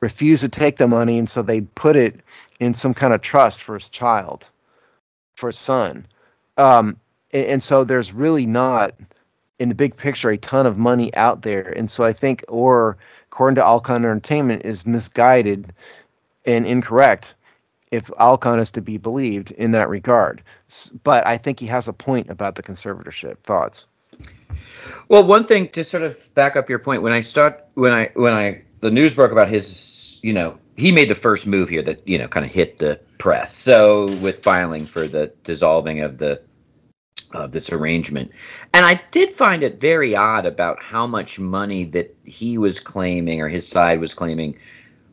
refused 0.00 0.42
to 0.42 0.48
take 0.48 0.76
the 0.76 0.86
money, 0.86 1.18
and 1.18 1.30
so 1.30 1.42
they 1.42 1.62
put 1.62 1.96
it 1.96 2.20
in 2.60 2.74
some 2.74 2.94
kind 2.94 3.12
of 3.12 3.22
trust 3.22 3.62
for 3.62 3.74
his 3.74 3.88
child, 3.88 4.50
for 5.34 5.48
his 5.48 5.58
son. 5.58 6.06
Um, 6.58 6.96
and, 7.32 7.46
and 7.46 7.62
so 7.62 7.82
there's 7.82 8.12
really 8.12 8.46
not, 8.46 8.94
in 9.58 9.68
the 9.68 9.74
big 9.74 9.96
picture, 9.96 10.30
a 10.30 10.36
ton 10.36 10.66
of 10.66 10.78
money 10.78 11.14
out 11.14 11.42
there. 11.42 11.72
And 11.76 11.90
so 11.90 12.04
I 12.04 12.12
think, 12.12 12.44
Oher 12.48 12.96
according 13.30 13.56
to 13.56 13.64
Alcon 13.64 14.04
Entertainment, 14.04 14.64
is 14.64 14.86
misguided 14.86 15.72
and 16.44 16.66
incorrect 16.66 17.34
if 17.90 18.10
Alcon 18.18 18.58
is 18.58 18.70
to 18.72 18.80
be 18.80 18.98
believed 18.98 19.52
in 19.52 19.70
that 19.72 19.88
regard. 19.88 20.42
But 21.04 21.26
I 21.26 21.36
think 21.36 21.60
he 21.60 21.66
has 21.66 21.86
a 21.86 21.92
point 21.92 22.28
about 22.28 22.56
the 22.56 22.62
conservatorship. 22.62 23.38
Thoughts? 23.44 23.86
Well, 25.08 25.24
one 25.24 25.44
thing 25.44 25.68
to 25.70 25.84
sort 25.84 26.02
of 26.02 26.32
back 26.34 26.56
up 26.56 26.68
your 26.68 26.78
point, 26.78 27.02
when 27.02 27.12
I 27.12 27.20
start, 27.20 27.64
when 27.74 27.92
I, 27.92 28.10
when 28.14 28.32
I, 28.32 28.62
the 28.80 28.90
news 28.90 29.14
broke 29.14 29.32
about 29.32 29.48
his, 29.48 30.18
you 30.22 30.32
know, 30.32 30.58
he 30.76 30.90
made 30.90 31.08
the 31.08 31.14
first 31.14 31.46
move 31.46 31.68
here 31.68 31.82
that 31.82 32.06
you 32.06 32.18
know 32.18 32.28
kind 32.28 32.44
of 32.44 32.52
hit 32.52 32.78
the 32.78 33.00
press. 33.18 33.56
So 33.56 34.06
with 34.16 34.42
filing 34.42 34.86
for 34.86 35.06
the 35.06 35.32
dissolving 35.44 36.00
of 36.00 36.18
the 36.18 36.40
of 37.34 37.52
this 37.52 37.70
arrangement, 37.70 38.30
and 38.72 38.84
I 38.84 39.00
did 39.10 39.32
find 39.32 39.62
it 39.62 39.80
very 39.80 40.14
odd 40.14 40.46
about 40.46 40.82
how 40.82 41.06
much 41.06 41.38
money 41.38 41.84
that 41.86 42.14
he 42.24 42.58
was 42.58 42.80
claiming 42.80 43.40
or 43.40 43.48
his 43.48 43.66
side 43.66 44.00
was 44.00 44.14
claiming 44.14 44.56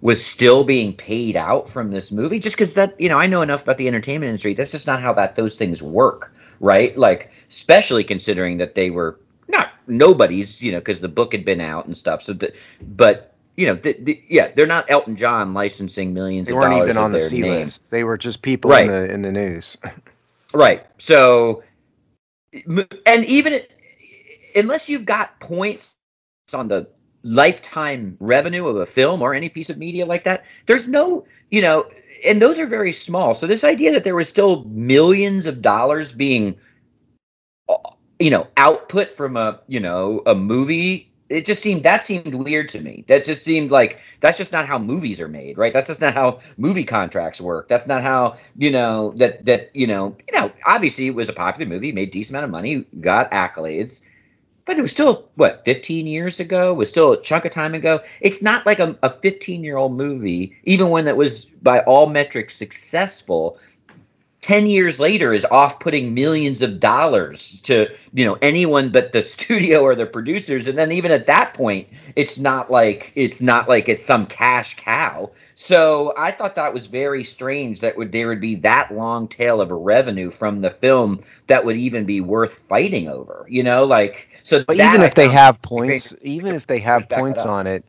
was 0.02 0.26
still 0.26 0.64
being 0.64 0.94
paid 0.96 1.36
out 1.36 1.70
from 1.70 1.92
this 1.92 2.12
movie 2.12 2.40
just 2.40 2.56
because 2.56 2.74
that 2.74 3.00
you 3.00 3.08
know 3.08 3.20
i 3.20 3.28
know 3.28 3.44
enough 3.44 3.62
about 3.62 3.78
the 3.78 3.88
entertainment 3.88 4.28
industry 4.28 4.56
that's 4.56 4.72
just 4.72 4.88
not 4.88 5.00
how 5.00 5.14
that 5.14 5.36
those 5.36 5.56
things 5.56 5.80
work 5.80 6.34
right 6.60 6.98
like 6.98 7.30
especially 7.52 8.04
considering 8.04 8.58
that 8.58 8.74
they 8.74 8.90
were 8.90 9.20
not 9.48 9.70
nobody's 9.86 10.64
you 10.64 10.72
know 10.72 10.80
because 10.80 11.02
the 11.02 11.08
book 11.08 11.32
had 11.34 11.46
been 11.46 11.62
out 11.62 11.86
and 11.86 11.96
stuff 11.96 12.24
so 12.24 12.34
that 12.34 12.56
but 12.96 13.32
you 13.58 13.68
know, 13.68 13.76
the, 13.76 13.94
the, 14.00 14.24
yeah, 14.28 14.52
they're 14.56 14.66
not 14.66 14.90
Elton 14.90 15.16
John 15.16 15.54
licensing 15.54 16.14
millions. 16.14 16.48
They 16.48 16.54
weren't 16.54 16.82
even 16.82 16.98
on 16.98 17.12
the 17.12 17.20
C 17.20 17.44
list. 17.44 17.92
They 17.92 18.04
were 18.04 18.18
just 18.18 18.42
people 18.42 18.72
right. 18.72 18.86
in 18.86 18.88
the 18.88 19.14
in 19.14 19.22
the 19.22 19.32
news. 19.32 19.78
Right. 20.54 20.86
So, 20.98 21.64
and 23.06 23.26
even 23.26 23.62
unless 24.56 24.90
you've 24.90 25.06
got 25.06 25.40
points 25.40 25.96
on 26.54 26.68
the 26.68 26.88
lifetime 27.24 28.18
revenue 28.20 28.68
of 28.68 28.76
a 28.78 28.86
film 28.86 29.22
or 29.22 29.34
any 29.34 29.50
piece 29.50 29.70
of 29.70 29.78
media 29.78 30.06
like 30.06 30.24
that, 30.24 30.46
there's 30.66 30.88
no, 30.88 31.26
you 31.50 31.62
know, 31.62 31.88
and 32.26 32.42
those 32.42 32.60
are 32.60 32.66
very 32.66 32.92
small. 32.92 33.36
So 33.36 33.48
this 33.48 33.64
idea 33.64 33.92
that 33.92 34.04
there 34.04 34.16
was 34.16 34.28
still 34.28 34.64
millions 34.66 35.48
of 35.48 35.62
dollars 35.62 36.12
being, 36.12 36.58
uh, 37.70 37.76
you 38.20 38.30
know, 38.30 38.48
output 38.58 39.12
from 39.12 39.38
a, 39.38 39.60
you 39.68 39.80
know, 39.80 40.22
a 40.26 40.36
movie 40.36 41.11
it 41.32 41.46
just 41.46 41.62
seemed 41.62 41.84
that 41.84 42.06
seemed 42.06 42.34
weird 42.36 42.70
to 42.70 42.82
me. 42.82 43.06
That 43.08 43.24
just 43.26 43.44
seemed 43.44 43.72
like 43.72 44.00
that's 44.20 44.38
just 44.38 44.52
not 44.52 44.66
how 44.68 44.78
movies 44.78 45.22
are 45.22 45.28
made, 45.28 45.58
right? 45.58 45.74
That's 45.74 45.88
just 45.88 46.02
not 46.02 46.14
how 46.14 46.40
movie 46.58 46.84
contracts 46.84 47.42
work. 47.42 47.68
That's 47.68 47.88
not 47.88 48.04
how 48.04 48.38
you 48.58 48.72
know 48.72 49.14
that 49.18 49.46
that 49.46 49.70
you 49.76 49.88
know 49.88 50.16
you 50.32 50.38
know 50.38 50.52
obviously 50.66 51.08
it 51.08 51.16
was 51.16 51.30
a 51.30 51.34
popular 51.34 51.70
movie, 51.70 51.92
made 51.92 52.12
decent 52.12 52.36
amount 52.36 52.46
of 52.46 52.52
money, 52.52 52.86
got 53.00 53.32
accolades, 53.32 54.02
but 54.66 54.78
it 54.78 54.82
was 54.82 54.92
still 54.92 55.30
what 55.36 55.64
15 55.66 56.08
years 56.08 56.40
ago 56.40 56.74
was 56.74 56.90
still 56.90 57.14
a 57.14 57.22
chunk 57.22 57.46
of 57.46 57.52
time 57.52 57.74
ago. 57.74 58.00
It's 58.22 58.42
not 58.42 58.66
like 58.66 58.80
a, 58.80 58.98
a 59.04 59.10
15 59.10 59.64
year 59.64 59.78
old 59.78 59.94
movie, 59.94 60.56
even 60.66 60.90
one 60.90 61.06
that 61.06 61.18
was 61.18 61.46
by 61.46 61.80
all 61.82 62.08
metrics 62.08 62.56
successful. 62.56 63.58
10 64.42 64.66
years 64.66 65.00
later 65.00 65.34
is 65.34 65.46
off 65.46 65.80
putting 65.80 66.14
millions 66.14 66.62
of 66.62 66.80
dollars 66.80 67.60
to 67.62 67.88
you 68.14 68.26
know 68.26 68.38
anyone 68.42 68.90
but 68.90 69.12
the 69.12 69.22
studio 69.36 69.82
or 69.82 69.96
the 69.96 70.06
producers. 70.06 70.68
And 70.68 70.78
then 70.78 70.92
even 70.92 71.12
at 71.12 71.28
that 71.28 71.54
point 71.54 71.88
it's 72.16 72.38
not 72.38 72.72
like 72.72 73.12
it's 73.16 73.42
not 73.42 73.70
like 73.70 73.88
it's 73.88 74.04
some 74.04 74.26
cash 74.26 74.76
cow. 74.78 75.30
So 75.56 76.14
i 76.18 76.32
thought 76.32 76.56
that 76.56 76.74
was 76.74 76.88
very 76.88 77.24
strange 77.24 77.80
that 77.82 77.98
would 77.98 78.12
there 78.12 78.28
would 78.28 78.42
be 78.42 78.56
that 78.56 78.94
long 78.94 79.28
tail 79.28 79.62
of 79.62 79.72
a 79.72 79.76
revenue 79.76 80.32
from 80.32 80.62
the 80.62 80.72
film 80.72 81.22
that 81.48 81.64
would 81.64 81.78
even 81.78 82.06
be 82.06 82.22
worth 82.22 82.60
fighting 82.68 83.08
over 83.08 83.46
you 83.50 83.64
know 83.64 83.84
like 83.84 84.30
so 84.44 84.64
but 84.64 84.76
even 84.78 85.02
if 85.02 85.16
they 85.16 85.30
have 85.30 85.62
points 85.62 86.14
even 86.22 86.56
if 86.56 86.68
they 86.68 86.80
have 86.80 87.08
points 87.10 87.42
on 87.42 87.68
it 87.68 87.86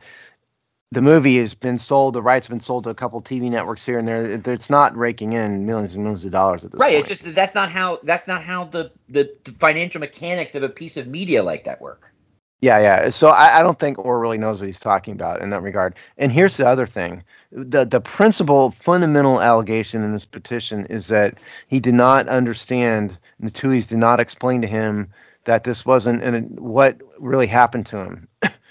the 0.92 1.00
movie 1.00 1.38
has 1.38 1.54
been 1.54 1.78
sold. 1.78 2.12
The 2.12 2.22
rights 2.22 2.46
have 2.46 2.52
been 2.52 2.60
sold 2.60 2.84
to 2.84 2.90
a 2.90 2.94
couple 2.94 3.20
TV 3.22 3.50
networks 3.50 3.84
here 3.84 3.98
and 3.98 4.06
there. 4.06 4.24
It's 4.26 4.68
not 4.68 4.94
raking 4.94 5.32
in 5.32 5.64
millions 5.64 5.94
and 5.94 6.04
millions 6.04 6.26
of 6.26 6.32
dollars 6.32 6.66
at 6.66 6.72
this 6.72 6.80
right, 6.80 6.88
point. 6.88 7.04
Right. 7.04 7.10
It's 7.10 7.22
just 7.22 7.34
that's 7.34 7.54
not 7.54 7.70
how 7.70 7.98
that's 8.02 8.28
not 8.28 8.44
how 8.44 8.64
the, 8.64 8.90
the, 9.08 9.34
the 9.44 9.52
financial 9.52 10.00
mechanics 10.00 10.54
of 10.54 10.62
a 10.62 10.68
piece 10.68 10.98
of 10.98 11.06
media 11.06 11.42
like 11.42 11.64
that 11.64 11.80
work. 11.80 12.12
Yeah, 12.60 12.78
yeah. 12.78 13.10
So 13.10 13.30
I, 13.30 13.58
I 13.58 13.62
don't 13.62 13.78
think 13.78 13.96
Oher 13.96 14.20
really 14.20 14.36
knows 14.36 14.60
what 14.60 14.66
he's 14.66 14.78
talking 14.78 15.14
about 15.14 15.40
in 15.40 15.50
that 15.50 15.62
regard. 15.62 15.96
And 16.18 16.30
here's 16.30 16.58
the 16.58 16.68
other 16.68 16.86
thing: 16.86 17.24
the 17.50 17.86
the 17.86 18.00
principal 18.02 18.70
fundamental 18.70 19.40
allegation 19.40 20.04
in 20.04 20.12
this 20.12 20.26
petition 20.26 20.84
is 20.86 21.06
that 21.08 21.38
he 21.68 21.80
did 21.80 21.94
not 21.94 22.28
understand, 22.28 23.18
and 23.38 23.48
the 23.48 23.52
Tuohys 23.52 23.88
did 23.88 23.98
not 23.98 24.20
explain 24.20 24.60
to 24.60 24.68
him 24.68 25.08
that 25.44 25.64
this 25.64 25.86
wasn't 25.86 26.22
and 26.22 26.60
what 26.60 27.00
really 27.18 27.46
happened 27.46 27.86
to 27.86 27.96
him 27.96 28.28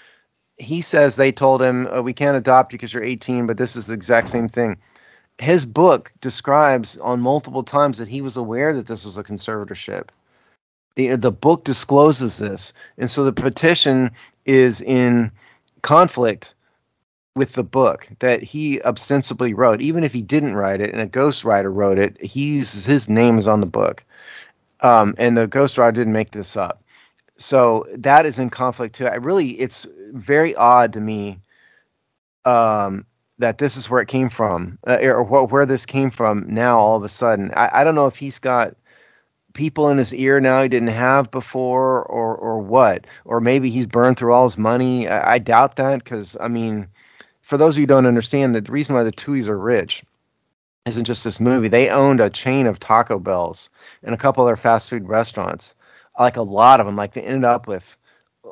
he 0.58 0.80
says 0.80 1.16
they 1.16 1.32
told 1.32 1.62
him 1.62 1.88
oh, 1.90 2.02
we 2.02 2.12
can't 2.12 2.36
adopt 2.36 2.72
you 2.72 2.78
because 2.78 2.92
you're 2.92 3.02
18 3.02 3.46
but 3.46 3.56
this 3.56 3.76
is 3.76 3.86
the 3.86 3.94
exact 3.94 4.28
same 4.28 4.48
thing. 4.48 4.76
His 5.38 5.66
book 5.66 6.12
describes 6.20 6.98
on 6.98 7.20
multiple 7.20 7.62
times 7.62 7.98
that 7.98 8.08
he 8.08 8.20
was 8.20 8.36
aware 8.36 8.74
that 8.74 8.86
this 8.86 9.04
was 9.04 9.18
a 9.18 9.24
conservatorship. 9.24 10.08
The, 10.94 11.16
the 11.16 11.32
book 11.32 11.64
discloses 11.64 12.38
this 12.38 12.72
and 12.98 13.10
so 13.10 13.24
the 13.24 13.32
petition 13.32 14.10
is 14.44 14.80
in 14.82 15.30
conflict 15.82 16.54
with 17.34 17.54
the 17.54 17.64
book 17.64 18.08
that 18.18 18.42
he 18.42 18.80
ostensibly 18.82 19.54
wrote. 19.54 19.80
Even 19.80 20.04
if 20.04 20.12
he 20.12 20.20
didn't 20.20 20.54
write 20.54 20.82
it 20.82 20.92
and 20.92 21.00
a 21.00 21.06
ghostwriter 21.06 21.74
wrote 21.74 21.98
it 21.98 22.22
he's 22.22 22.84
his 22.84 23.08
name 23.08 23.38
is 23.38 23.48
on 23.48 23.60
the 23.60 23.66
book. 23.66 24.04
Um, 24.80 25.14
and 25.16 25.36
the 25.36 25.48
ghostwriter 25.48 25.94
didn't 25.94 26.12
make 26.12 26.32
this 26.32 26.56
up. 26.56 26.82
So 27.42 27.84
that 27.94 28.26
is 28.26 28.38
in 28.38 28.50
conflict 28.50 28.94
too. 28.94 29.06
I 29.06 29.14
really, 29.14 29.50
it's 29.52 29.86
very 30.12 30.54
odd 30.56 30.92
to 30.92 31.00
me 31.00 31.40
um, 32.44 33.06
that 33.38 33.58
this 33.58 33.76
is 33.76 33.90
where 33.90 34.00
it 34.00 34.08
came 34.08 34.28
from, 34.28 34.78
uh, 34.86 34.98
or 35.02 35.24
wh- 35.24 35.50
where 35.50 35.66
this 35.66 35.86
came 35.86 36.10
from 36.10 36.44
now. 36.52 36.78
All 36.78 36.96
of 36.96 37.04
a 37.04 37.08
sudden, 37.08 37.52
I, 37.56 37.80
I 37.80 37.84
don't 37.84 37.94
know 37.94 38.06
if 38.06 38.16
he's 38.16 38.38
got 38.38 38.76
people 39.54 39.88
in 39.90 39.98
his 39.98 40.14
ear 40.14 40.40
now 40.40 40.62
he 40.62 40.68
didn't 40.68 40.88
have 40.88 41.30
before, 41.30 42.04
or 42.04 42.36
or 42.36 42.58
what, 42.58 43.06
or 43.24 43.40
maybe 43.40 43.70
he's 43.70 43.86
burned 43.86 44.18
through 44.18 44.32
all 44.32 44.44
his 44.44 44.58
money. 44.58 45.08
I, 45.08 45.34
I 45.34 45.38
doubt 45.38 45.76
that 45.76 46.04
because 46.04 46.36
I 46.40 46.48
mean, 46.48 46.88
for 47.40 47.56
those 47.56 47.74
of 47.74 47.78
you 47.78 47.82
who 47.82 47.88
don't 47.88 48.06
understand, 48.06 48.54
that 48.54 48.66
the 48.66 48.72
reason 48.72 48.94
why 48.94 49.02
the 49.02 49.12
Tuohys 49.12 49.48
are 49.48 49.58
rich 49.58 50.04
isn't 50.86 51.04
just 51.04 51.24
this 51.24 51.40
movie. 51.40 51.68
They 51.68 51.88
owned 51.88 52.20
a 52.20 52.30
chain 52.30 52.66
of 52.66 52.80
Taco 52.80 53.18
Bells 53.18 53.70
and 54.02 54.14
a 54.14 54.18
couple 54.18 54.42
other 54.42 54.56
fast 54.56 54.90
food 54.90 55.08
restaurants 55.08 55.74
like 56.18 56.36
a 56.36 56.42
lot 56.42 56.80
of 56.80 56.86
them. 56.86 56.96
Like 56.96 57.12
they 57.14 57.22
ended 57.22 57.44
up 57.44 57.66
with 57.66 57.96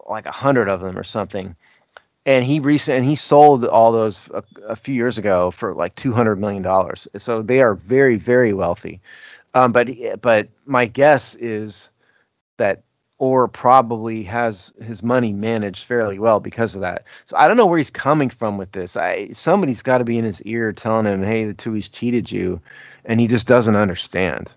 like 0.08 0.26
a 0.26 0.32
hundred 0.32 0.68
of 0.68 0.80
them 0.80 0.96
or 0.98 1.04
something. 1.04 1.54
And 2.26 2.44
he 2.44 2.60
recent 2.60 2.98
and 2.98 3.06
he 3.06 3.16
sold 3.16 3.64
all 3.64 3.92
those 3.92 4.28
a, 4.30 4.42
a 4.68 4.76
few 4.76 4.94
years 4.94 5.18
ago 5.18 5.50
for 5.50 5.74
like 5.74 5.94
two 5.94 6.12
hundred 6.12 6.36
million 6.36 6.62
dollars. 6.62 7.08
So 7.16 7.42
they 7.42 7.62
are 7.62 7.74
very 7.74 8.16
very 8.16 8.52
wealthy. 8.52 9.00
Um, 9.54 9.72
but 9.72 9.88
but 10.20 10.48
my 10.66 10.86
guess 10.86 11.34
is 11.36 11.90
that 12.58 12.82
Oher 13.20 13.52
probably 13.52 14.22
has 14.22 14.72
his 14.82 15.02
money 15.02 15.32
managed 15.32 15.84
fairly 15.84 16.18
well 16.18 16.40
because 16.40 16.74
of 16.74 16.80
that. 16.80 17.04
So 17.26 17.36
I 17.36 17.46
don't 17.46 17.56
know 17.56 17.66
where 17.66 17.78
he's 17.78 17.90
coming 17.90 18.30
from 18.30 18.56
with 18.56 18.72
this. 18.72 18.96
I 18.96 19.28
somebody's 19.30 19.82
got 19.82 19.98
to 19.98 20.04
be 20.04 20.18
in 20.18 20.24
his 20.24 20.42
ear 20.42 20.72
telling 20.72 21.06
him, 21.06 21.22
"Hey, 21.22 21.44
the 21.44 21.54
Tuohys 21.54 21.92
cheated 21.92 22.32
you," 22.32 22.60
and 23.04 23.20
he 23.20 23.26
just 23.26 23.46
doesn't 23.46 23.76
understand. 23.76 24.54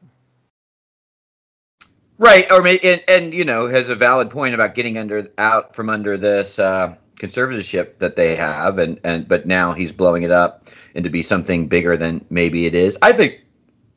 Right, 2.23 2.49
or 2.49 2.65
and, 2.65 3.03
and 3.09 3.33
you 3.33 3.43
know 3.43 3.67
has 3.67 3.89
a 3.89 3.95
valid 3.95 4.29
point 4.29 4.55
about 4.55 4.75
getting 4.75 4.97
under 4.97 5.29
out 5.37 5.75
from 5.75 5.89
under 5.89 6.15
this 6.15 6.57
uh, 6.57 6.95
conservatorship 7.17 7.97
that 7.97 8.15
they 8.15 8.37
have, 8.37 8.79
and 8.79 8.97
and 9.03 9.27
but 9.27 9.45
now 9.45 9.73
he's 9.73 9.91
blowing 9.91 10.23
it 10.23 10.31
up 10.31 10.69
into 10.95 11.09
be 11.09 11.21
something 11.21 11.67
bigger 11.67 11.97
than 11.97 12.25
maybe 12.29 12.65
it 12.65 12.75
is. 12.75 12.97
I 13.01 13.11
think 13.11 13.41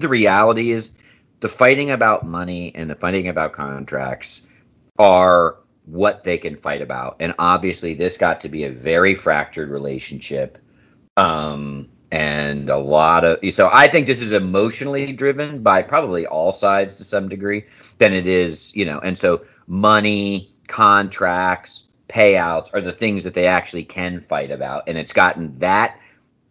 the 0.01 0.09
reality 0.09 0.73
is 0.73 0.95
the 1.39 1.47
fighting 1.47 1.93
about 1.93 2.27
money 2.27 2.75
and 2.75 2.91
the 2.91 2.97
fighting 2.97 3.29
about 3.29 3.53
contracts 3.53 4.41
are 4.99 5.59
what 5.85 6.25
they 6.25 6.37
can 6.37 6.57
fight 6.57 6.83
about, 6.83 7.19
and 7.21 7.33
obviously 7.39 7.95
this 7.95 8.17
got 8.17 8.41
to 8.41 8.49
be 8.49 8.65
a 8.65 8.73
very 8.73 9.15
fractured 9.15 9.71
relationship. 9.71 10.59
Um, 11.17 11.89
and 12.17 12.71
a 12.71 12.77
lot 12.79 13.25
of 13.25 13.39
so 13.53 13.69
I 13.71 13.89
think 13.89 14.07
this 14.07 14.23
is 14.23 14.33
emotionally 14.33 15.13
driven 15.13 15.63
by 15.63 15.83
probably 15.83 16.27
all 16.27 16.51
sides 16.51 16.97
to 16.97 17.05
some 17.05 17.29
degree 17.29 17.67
than 17.99 18.15
it 18.15 18.27
is, 18.27 18.75
you 18.75 18.87
know, 18.87 19.01
and 19.01 19.19
so 19.19 19.43
money, 19.67 20.55
contracts, 20.67 21.89
payouts 22.09 22.73
are 22.73 22.81
the 22.81 22.93
things 22.93 23.23
that 23.23 23.35
they 23.35 23.47
actually 23.47 23.85
can 23.85 24.19
fight 24.19 24.51
about 24.51 24.89
and 24.89 24.97
it's 24.97 25.13
gotten 25.13 25.59
that 25.59 26.01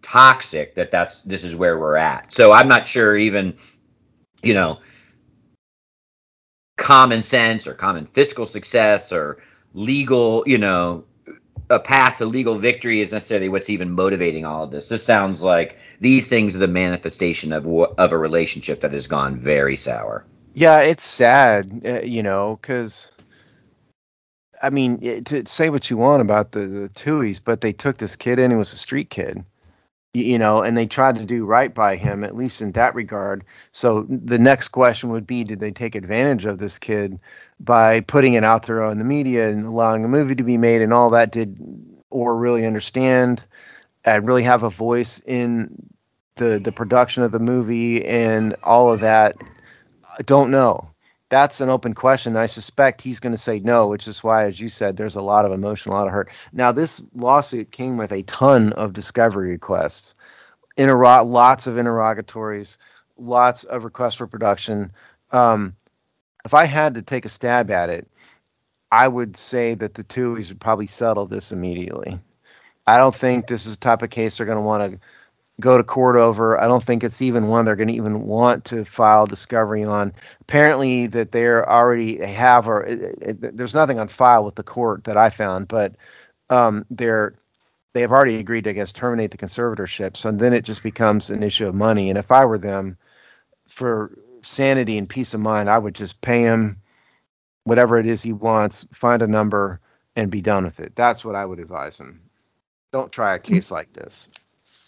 toxic 0.04 0.76
that 0.76 0.92
that's 0.92 1.24
this 1.24 1.44
is 1.44 1.56
where 1.56 1.80
we're 1.80 1.96
at. 1.96 2.32
So 2.32 2.52
I'm 2.52 2.68
not 2.68 2.86
sure 2.86 3.18
even 3.18 3.56
you 4.44 4.54
know 4.54 4.78
common 6.78 7.24
sense 7.24 7.66
or 7.66 7.74
common 7.74 8.06
fiscal 8.06 8.46
success 8.46 9.12
or 9.12 9.40
legal, 9.74 10.44
you 10.46 10.60
know, 10.60 11.06
a 11.70 11.80
path 11.80 12.18
to 12.18 12.26
legal 12.26 12.56
victory 12.56 13.02
is 13.02 13.12
necessarily 13.12 13.50
what's 13.50 13.70
even 13.70 13.92
motivating 13.92 14.46
all 14.46 14.64
of 14.64 14.72
this. 14.72 14.90
This 14.90 15.04
sounds 15.04 15.42
like 15.42 15.78
these 16.00 16.28
things 16.28 16.56
are 16.56 16.60
the 16.60 16.68
manifestation 16.68 17.52
of 17.54 17.68
of 17.68 18.12
a 18.12 18.18
relationship 18.18 18.82
that 18.82 18.94
has 18.94 19.08
gone 19.08 19.36
very 19.36 19.76
sour. 19.76 20.26
Yeah, 20.54 20.82
it's 20.82 21.04
sad, 21.04 21.82
uh, 21.86 22.02
you 22.02 22.24
know, 22.24 22.58
because 22.62 23.12
I 24.62 24.70
mean, 24.70 25.00
it, 25.02 25.26
to 25.26 25.46
say 25.46 25.70
what 25.70 25.90
you 25.90 25.98
want 25.98 26.22
about 26.22 26.52
the, 26.52 26.62
the 26.62 26.90
Tuohys, 26.90 27.42
but 27.44 27.62
they 27.62 27.74
took 27.74 27.98
this 27.98 28.16
kid 28.16 28.40
in. 28.40 28.52
He 28.52 28.58
was 28.58 28.74
a 28.74 28.78
street 28.78 29.10
kid, 29.10 29.44
you 30.16 30.40
know, 30.40 30.62
and 30.62 30.78
they 30.78 30.86
tried 30.86 31.18
to 31.18 31.26
do 31.26 31.46
right 31.46 31.74
by 31.74 31.96
him, 31.96 32.24
at 32.24 32.36
least 32.36 32.62
in 32.62 32.72
that 32.74 32.96
regard. 32.96 33.44
So 33.72 34.06
the 34.10 34.40
next 34.40 34.70
question 34.70 35.10
would 35.10 35.28
be 35.28 35.44
Did 35.44 35.60
they 35.60 35.72
take 35.72 35.96
advantage 35.96 36.46
of 36.46 36.58
this 36.60 36.80
kid 36.80 37.20
by 37.60 38.02
putting 38.02 38.34
it 38.34 38.44
out 38.44 38.66
there 38.66 38.84
on 38.84 38.98
the 38.98 39.04
media 39.04 39.50
and 39.50 39.66
allowing 39.66 40.06
a 40.06 40.10
movie 40.10 40.36
to 40.36 40.44
be 40.44 40.58
made 40.58 40.82
and 40.82 40.94
all 40.94 41.10
that? 41.12 41.32
Did 41.32 41.58
Oher 42.12 42.40
really 42.40 42.66
understand 42.66 43.46
and 44.06 44.26
really 44.26 44.44
have 44.44 44.64
a 44.64 44.70
voice 44.70 45.22
in 45.26 45.70
the 46.36 46.60
the 46.60 46.72
production 46.72 47.24
of 47.24 47.32
the 47.32 47.40
movie 47.40 48.04
and 48.06 48.56
all 48.64 48.92
of 48.92 49.02
that? 49.02 49.36
I 50.18 50.22
don't 50.24 50.50
know. 50.52 50.90
That's 51.30 51.60
an 51.60 51.70
open 51.70 51.94
question. 51.94 52.36
I 52.38 52.46
suspect 52.46 53.02
he's 53.02 53.20
going 53.20 53.32
to 53.32 53.38
say 53.38 53.60
no, 53.60 53.88
which 53.88 54.08
is 54.08 54.24
why, 54.24 54.46
as 54.46 54.60
you 54.60 54.70
said, 54.70 54.96
there's 54.96 55.16
a 55.16 55.22
lot 55.22 55.46
of 55.46 55.52
emotion, 55.52 55.92
a 55.92 55.96
lot 55.96 56.08
of 56.08 56.14
hurt. 56.14 56.32
Now, 56.54 56.72
this 56.72 57.02
lawsuit 57.16 57.72
came 57.72 57.98
with 57.98 58.12
a 58.12 58.22
ton 58.24 58.74
of 58.74 58.94
discovery 58.94 59.50
requests, 59.50 60.14
lots 60.78 61.68
of 61.68 61.78
interrogatories, 61.78 62.78
lots 63.18 63.64
of 63.66 63.84
requests 63.84 64.16
for 64.16 64.28
production. 64.28 64.92
Um, 65.32 65.76
if 66.46 66.54
I 66.54 66.66
had 66.66 66.94
to 66.94 67.02
take 67.02 67.26
a 67.26 67.30
stab 67.30 67.72
at 67.72 67.90
it, 67.90 68.08
I 68.92 69.08
would 69.08 69.36
say 69.36 69.74
that 69.76 69.96
the 69.96 70.04
Tuohys 70.04 70.50
would 70.50 70.62
probably 70.62 70.86
settle 70.86 71.26
this 71.26 71.52
immediately. 71.52 72.20
I 72.86 72.98
don't 72.98 73.16
think 73.16 73.48
this 73.48 73.66
is 73.66 73.74
the 73.74 73.80
type 73.80 74.04
of 74.04 74.12
case 74.12 74.38
they're 74.38 74.46
going 74.46 74.60
to 74.60 74.62
want 74.62 74.94
to 74.94 75.00
go 75.60 75.78
to 75.78 75.84
court 75.84 76.16
over. 76.16 76.60
I 76.60 76.68
don't 76.68 76.84
think 76.84 77.04
it's 77.04 77.22
even 77.22 77.48
one 77.48 77.66
they're 77.66 77.76
going 77.76 77.88
to 77.88 77.94
even 77.94 78.24
want 78.24 78.66
to 78.66 78.84
file 78.84 79.26
discovery 79.26 79.84
on. 79.84 80.14
Apparently, 80.42 81.08
that 81.08 81.32
they're 81.32 81.70
already 81.70 82.24
have 82.26 82.68
or 82.68 82.84
it, 82.84 83.18
it, 83.22 83.58
there's 83.58 83.74
nothing 83.74 84.00
on 84.00 84.08
file 84.08 84.44
with 84.44 84.56
the 84.56 84.64
court 84.64 85.06
that 85.06 85.18
I 85.18 85.30
found, 85.30 85.68
but 85.68 85.96
um, 86.50 86.86
they're 86.90 87.36
they 87.94 88.02
have 88.02 88.12
already 88.12 88.36
agreed 88.38 88.66
to 88.66 88.72
I 88.72 88.74
guess 88.74 88.92
terminate 88.92 89.32
the 89.32 89.38
conservatorship. 89.38 90.18
So 90.18 90.32
then 90.32 90.54
it 90.54 90.66
just 90.66 90.84
becomes 90.84 91.30
an 91.30 91.44
issue 91.44 91.68
of 91.68 91.76
money. 91.76 92.10
And 92.10 92.18
if 92.18 92.32
I 92.32 92.44
were 92.44 92.58
them, 92.58 92.98
for 93.70 94.18
sanity 94.42 94.98
and 94.98 95.08
peace 95.08 95.34
of 95.34 95.40
mind, 95.40 95.70
I 95.70 95.78
would 95.78 95.96
just 95.96 96.22
pay 96.22 96.42
him 96.42 96.82
whatever 97.64 97.98
it 97.98 98.06
is 98.06 98.22
he 98.22 98.34
wants, 98.34 98.86
find 98.92 99.22
a 99.22 99.28
number, 99.28 99.80
and 100.16 100.30
be 100.30 100.42
done 100.42 100.66
with 100.66 100.80
it. 100.80 100.96
That's 100.96 101.26
what 101.26 101.36
I 101.36 101.46
would 101.46 101.60
advise 101.60 102.00
him. 102.00 102.22
Don't 102.92 103.12
try 103.12 103.36
a 103.36 103.40
case 103.40 103.72
like 103.72 103.92
this 103.94 104.30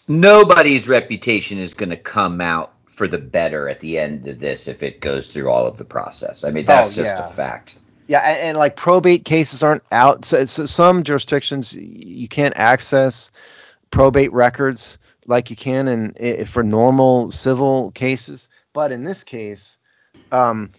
nobody's 0.08 0.88
reputation 0.88 1.58
is 1.58 1.74
going 1.74 1.90
to 1.90 1.96
come 1.96 2.40
out 2.40 2.72
for 2.88 3.06
the 3.06 3.18
better 3.18 3.68
at 3.68 3.80
the 3.80 3.98
end 3.98 4.26
of 4.26 4.40
this 4.40 4.66
if 4.66 4.82
it 4.82 5.00
goes 5.00 5.28
through 5.28 5.48
all 5.48 5.66
of 5.66 5.78
the 5.78 5.84
process. 5.84 6.44
I 6.44 6.50
mean, 6.50 6.64
that's 6.64 6.92
oh, 6.98 7.02
just 7.02 7.16
yeah. 7.16 7.24
a 7.24 7.28
fact. 7.28 7.78
Yeah, 8.08 8.20
and, 8.20 8.38
and, 8.38 8.58
like 8.58 8.74
probate 8.74 9.24
cases 9.24 9.62
aren't 9.62 9.84
out. 9.92 10.24
So, 10.24 10.44
so 10.46 10.66
some 10.66 11.02
jurisdictions 11.02 11.74
you 11.74 12.26
can't 12.26 12.54
access 12.56 13.30
probate 13.90 14.32
records 14.32 14.98
like 15.26 15.50
you 15.50 15.56
can 15.56 15.88
in, 16.16 16.46
for 16.46 16.62
normal 16.62 17.30
civil 17.30 17.90
cases. 17.92 18.48
But 18.72 18.92
in 18.92 19.04
this 19.04 19.22
case, 19.22 19.78
um, 20.32 20.70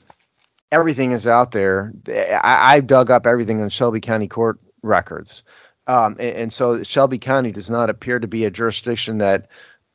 everything 0.72 1.12
is 1.12 1.28
out 1.28 1.52
there. 1.52 1.94
I, 2.08 2.76
I 2.76 2.80
dug 2.82 3.12
up 3.12 3.28
everything 3.28 3.60
in 3.60 3.70
Shelby 3.70 4.00
County 4.00 4.28
Court 4.28 4.60
records. 4.82 5.44
Um, 5.90 6.16
and, 6.20 6.36
and, 6.36 6.54
so 6.54 6.84
Shelby 6.84 7.18
County 7.18 7.52
does 7.52 7.70
not 7.70 7.90
appear 7.90 8.20
to 8.20 8.28
be 8.28 8.46
a 8.46 8.52
jurisdiction 8.52 9.18
that 9.18 9.48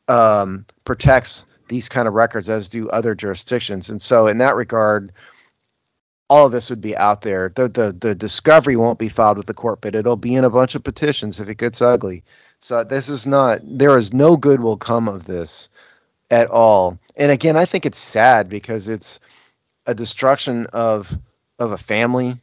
um, 0.09 0.67
protects 0.85 1.47
these 1.69 1.89
kind 1.89 2.09
of 2.09 2.15
records 2.15 2.49
as 2.49 2.67
do 2.67 2.89
other 2.91 3.15
jurisdictions. 3.15 3.89
And 3.89 4.03
so, 4.03 4.27
in 4.27 4.39
that 4.39 4.57
regard, 4.57 5.13
all 6.29 6.47
of 6.47 6.53
this 6.53 6.69
would 6.69 6.81
be 6.81 6.97
out 6.97 7.21
there. 7.21 7.53
The, 7.55 7.69
the 7.69 7.93
the 7.93 8.13
discovery 8.13 8.75
won't 8.75 8.99
be 8.99 9.09
filed 9.09 9.37
with 9.37 9.47
the 9.47 9.55
court, 9.55 9.83
but 9.83 9.95
it'll 9.95 10.17
be 10.17 10.35
in 10.35 10.43
a 10.43 10.51
bunch 10.51 10.75
of 10.75 10.83
petitions 10.83 11.39
if 11.39 11.49
it 11.49 11.59
gets 11.59 11.81
ugly. 11.81 12.25
So 12.59 12.83
this 12.83 13.09
is 13.09 13.25
not. 13.25 13.61
There 13.63 13.97
is 13.97 14.13
no 14.13 14.37
good 14.37 14.63
will 14.63 14.77
come 14.77 15.07
of 15.09 15.27
this 15.27 15.69
at 16.33 16.49
all. 16.49 16.99
And 17.17 17.31
again, 17.31 17.57
I 17.57 17.67
think 17.67 17.87
it's 17.87 17.99
sad 17.99 18.49
because 18.49 18.89
it's 18.89 19.21
a 19.87 19.95
destruction 19.95 20.67
of 20.73 21.17
of 21.61 21.71
a 21.71 21.79
family. 21.79 22.41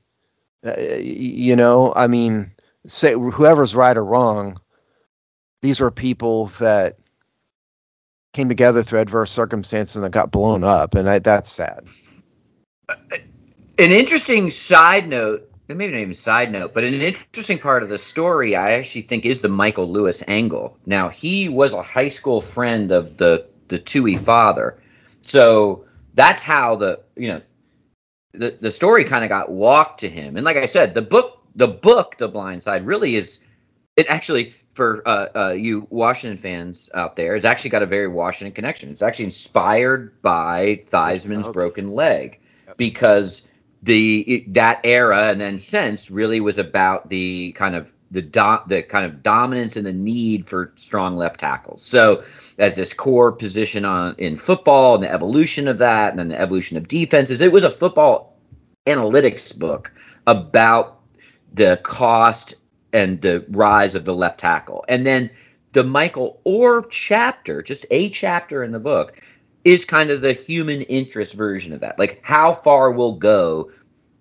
Uh, 0.66 0.80
you 0.80 1.56
know, 1.56 1.92
I 1.98 2.08
mean, 2.08 2.50
say 2.88 3.14
whoever's 3.14 3.76
right 3.76 3.98
or 3.98 4.04
wrong, 4.04 4.58
these 5.62 5.80
were 5.80 5.92
people 5.92 6.48
that 6.60 6.98
came 8.34 8.50
together 8.50 8.84
through 8.84 9.00
adverse 9.00 9.32
circumstances 9.32 9.98
and 9.98 10.12
got 10.12 10.32
blown 10.32 10.64
up, 10.64 10.96
and 10.96 11.10
I, 11.10 11.20
that's 11.20 11.52
sad. 11.52 11.86
An 13.78 13.92
interesting 13.92 14.52
side 14.52 15.08
note, 15.08 15.50
maybe 15.68 15.88
not 15.88 16.00
even 16.00 16.14
side 16.14 16.52
note, 16.52 16.74
but 16.74 16.84
an 16.84 16.94
interesting 17.02 17.60
part 17.60 17.84
of 17.84 17.90
the 17.90 17.98
story, 17.98 18.56
I 18.56 18.72
actually 18.72 19.04
think, 19.04 19.26
is 19.26 19.42
the 19.42 19.50
Michael 19.50 19.90
Lewis 19.90 20.24
angle. 20.28 20.78
Now, 20.86 21.10
he 21.10 21.50
was 21.50 21.74
a 21.74 21.82
high 21.82 22.08
school 22.08 22.42
friend 22.42 22.92
of 22.92 23.18
the 23.18 23.46
the 23.68 23.80
Tuohy 23.80 24.20
father, 24.20 24.78
so 25.22 25.86
that's 26.14 26.44
how 26.44 26.76
the 26.76 27.00
you 27.16 27.28
know 27.28 27.42
the 28.34 28.58
the 28.62 28.72
story 28.72 29.04
kind 29.04 29.24
of 29.24 29.30
got 29.30 29.52
walked 29.52 30.00
to 30.02 30.10
him. 30.10 30.36
And 30.38 30.46
like 30.46 30.58
I 30.58 30.66
said, 30.66 30.94
the 30.94 31.02
book 31.02 31.41
the 31.56 31.68
book 31.68 32.18
The 32.18 32.28
Blind 32.28 32.64
Side 32.64 32.86
really 32.86 33.16
is 33.16 33.40
it 33.98 34.06
actually 34.08 34.56
for 34.74 35.06
uh, 35.08 35.28
uh, 35.36 35.50
you 35.50 35.86
Washington 35.90 36.38
fans 36.38 36.90
out 36.94 37.16
there, 37.16 37.36
it's 37.36 37.46
actually 37.46 37.70
got 37.70 37.84
a 37.84 37.86
very 37.88 38.08
Washington 38.08 38.54
connection. 38.54 38.90
It's 38.90 39.02
actually 39.02 39.26
inspired 39.26 40.22
by 40.22 40.82
Theismann's 40.88 41.50
Broken 41.50 41.90
Leg 41.90 42.40
because 42.78 43.44
the 43.84 44.46
that 44.48 44.80
era 44.84 45.30
and 45.30 45.42
then 45.42 45.60
since 45.60 46.10
really 46.10 46.40
was 46.40 46.58
about 46.58 47.10
the 47.10 47.52
kind 47.54 47.76
of 47.76 47.92
the 48.12 48.22
do, 48.22 48.58
the 48.68 48.84
kind 48.84 49.06
of 49.06 49.24
dominance 49.24 49.78
and 49.78 49.86
the 49.86 49.94
need 49.94 50.48
for 50.48 50.74
strong 50.76 51.16
left 51.16 51.40
tackles. 51.40 51.82
So 51.82 52.24
as 52.58 52.76
this 52.76 52.94
core 52.94 53.32
position 53.32 53.86
on 53.86 54.16
in 54.18 54.36
football 54.36 54.96
and 54.96 55.04
the 55.04 55.12
evolution 55.12 55.68
of 55.68 55.78
that 55.80 56.12
and 56.12 56.20
then 56.20 56.30
the 56.30 56.40
evolution 56.40 56.78
of 56.78 56.88
defenses, 56.88 57.42
it 57.42 57.52
was 57.52 57.64
a 57.64 57.70
football 57.70 58.38
analytics 58.86 59.58
book 59.58 59.94
about 60.28 61.01
the 61.54 61.80
cost 61.84 62.56
and 62.94 63.22
the 63.22 63.46
rise 63.50 63.96
of 63.96 64.06
the 64.06 64.16
left 64.16 64.40
tackle. 64.40 64.84
And 64.88 65.06
then 65.06 65.30
the 65.74 65.84
Michael 65.84 66.42
Oher 66.46 66.86
chapter, 66.90 67.62
just 67.62 67.86
a 67.92 68.10
chapter 68.10 68.64
in 68.64 68.72
the 68.72 68.80
book, 68.80 69.22
is 69.64 69.86
kind 69.86 70.10
of 70.10 70.22
the 70.22 70.34
human 70.34 70.82
interest 70.84 71.34
version 71.34 71.74
of 71.74 71.80
that. 71.80 72.00
Like 72.00 72.20
how 72.24 72.52
far 72.52 72.92
we'll 72.92 73.16
go 73.16 73.70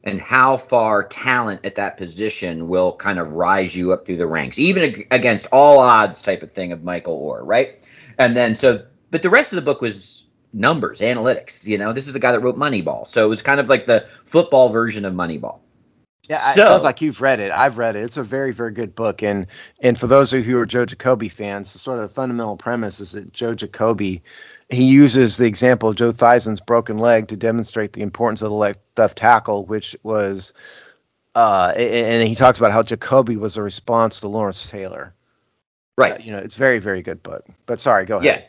and 0.04 0.20
how 0.20 0.56
far 0.56 1.04
talent 1.04 1.60
at 1.64 1.74
that 1.74 1.96
position 1.96 2.68
will 2.68 2.96
kind 2.96 3.18
of 3.18 3.34
rise 3.34 3.74
you 3.74 3.92
up 3.92 4.06
through 4.06 4.16
the 4.16 4.26
ranks, 4.26 4.58
even 4.58 5.04
against 5.10 5.46
all 5.52 5.78
odds 5.78 6.22
type 6.22 6.42
of 6.42 6.50
thing 6.50 6.72
of 6.72 6.82
Michael 6.82 7.20
Oher, 7.20 7.40
right? 7.42 7.80
And 8.18 8.36
then 8.36 8.56
so, 8.56 8.84
but 9.10 9.22
the 9.22 9.30
rest 9.30 9.52
of 9.52 9.56
the 9.56 9.62
book 9.62 9.80
was 9.80 10.24
numbers, 10.52 11.00
analytics. 11.00 11.66
You 11.66 11.78
know, 11.78 11.92
this 11.92 12.06
is 12.06 12.12
the 12.12 12.18
guy 12.18 12.32
that 12.32 12.40
wrote 12.40 12.56
Moneyball. 12.56 13.06
So 13.08 13.24
it 13.24 13.28
was 13.28 13.42
kind 13.42 13.60
of 13.60 13.68
like 13.68 13.86
the 13.86 14.06
football 14.24 14.68
version 14.68 15.04
of 15.04 15.14
Moneyball. 15.14 15.58
Yeah, 16.30 16.38
so, 16.52 16.62
it 16.62 16.64
sounds 16.66 16.84
like 16.84 17.00
you've 17.00 17.20
read 17.20 17.40
it. 17.40 17.50
I've 17.50 17.76
read 17.76 17.96
it. 17.96 18.04
It's 18.04 18.16
a 18.16 18.22
very, 18.22 18.52
very 18.52 18.70
good 18.70 18.94
book. 18.94 19.20
And 19.20 19.48
and 19.82 19.98
for 19.98 20.06
those 20.06 20.32
of 20.32 20.46
you 20.46 20.52
who 20.52 20.60
are 20.60 20.66
Joe 20.66 20.86
Jacoby 20.86 21.28
fans, 21.28 21.72
the 21.72 21.80
sort 21.80 21.98
of 21.98 22.02
the 22.02 22.08
fundamental 22.08 22.56
premise 22.56 23.00
is 23.00 23.10
that 23.12 23.32
Joe 23.32 23.52
Jacoby 23.56 24.22
he 24.68 24.84
uses 24.84 25.38
the 25.38 25.46
example 25.46 25.88
of 25.88 25.96
Joe 25.96 26.12
Theismann's 26.12 26.60
broken 26.60 26.98
leg 26.98 27.26
to 27.28 27.36
demonstrate 27.36 27.94
the 27.94 28.02
importance 28.02 28.42
of 28.42 28.50
the 28.50 28.76
left 28.96 29.18
tackle, 29.18 29.66
which 29.66 29.96
was, 30.04 30.52
uh, 31.34 31.72
and 31.76 32.28
he 32.28 32.36
talks 32.36 32.60
about 32.60 32.70
how 32.70 32.84
Jacoby 32.84 33.36
was 33.36 33.56
a 33.56 33.62
response 33.62 34.20
to 34.20 34.28
Lawrence 34.28 34.70
Taylor. 34.70 35.12
Right. 35.98 36.12
Uh, 36.12 36.18
you 36.20 36.30
know, 36.30 36.38
it's 36.38 36.54
very, 36.54 36.78
very 36.78 37.02
good 37.02 37.20
book. 37.24 37.44
But 37.66 37.80
sorry, 37.80 38.04
go 38.04 38.18
ahead. 38.18 38.24
Yeah. 38.24 38.46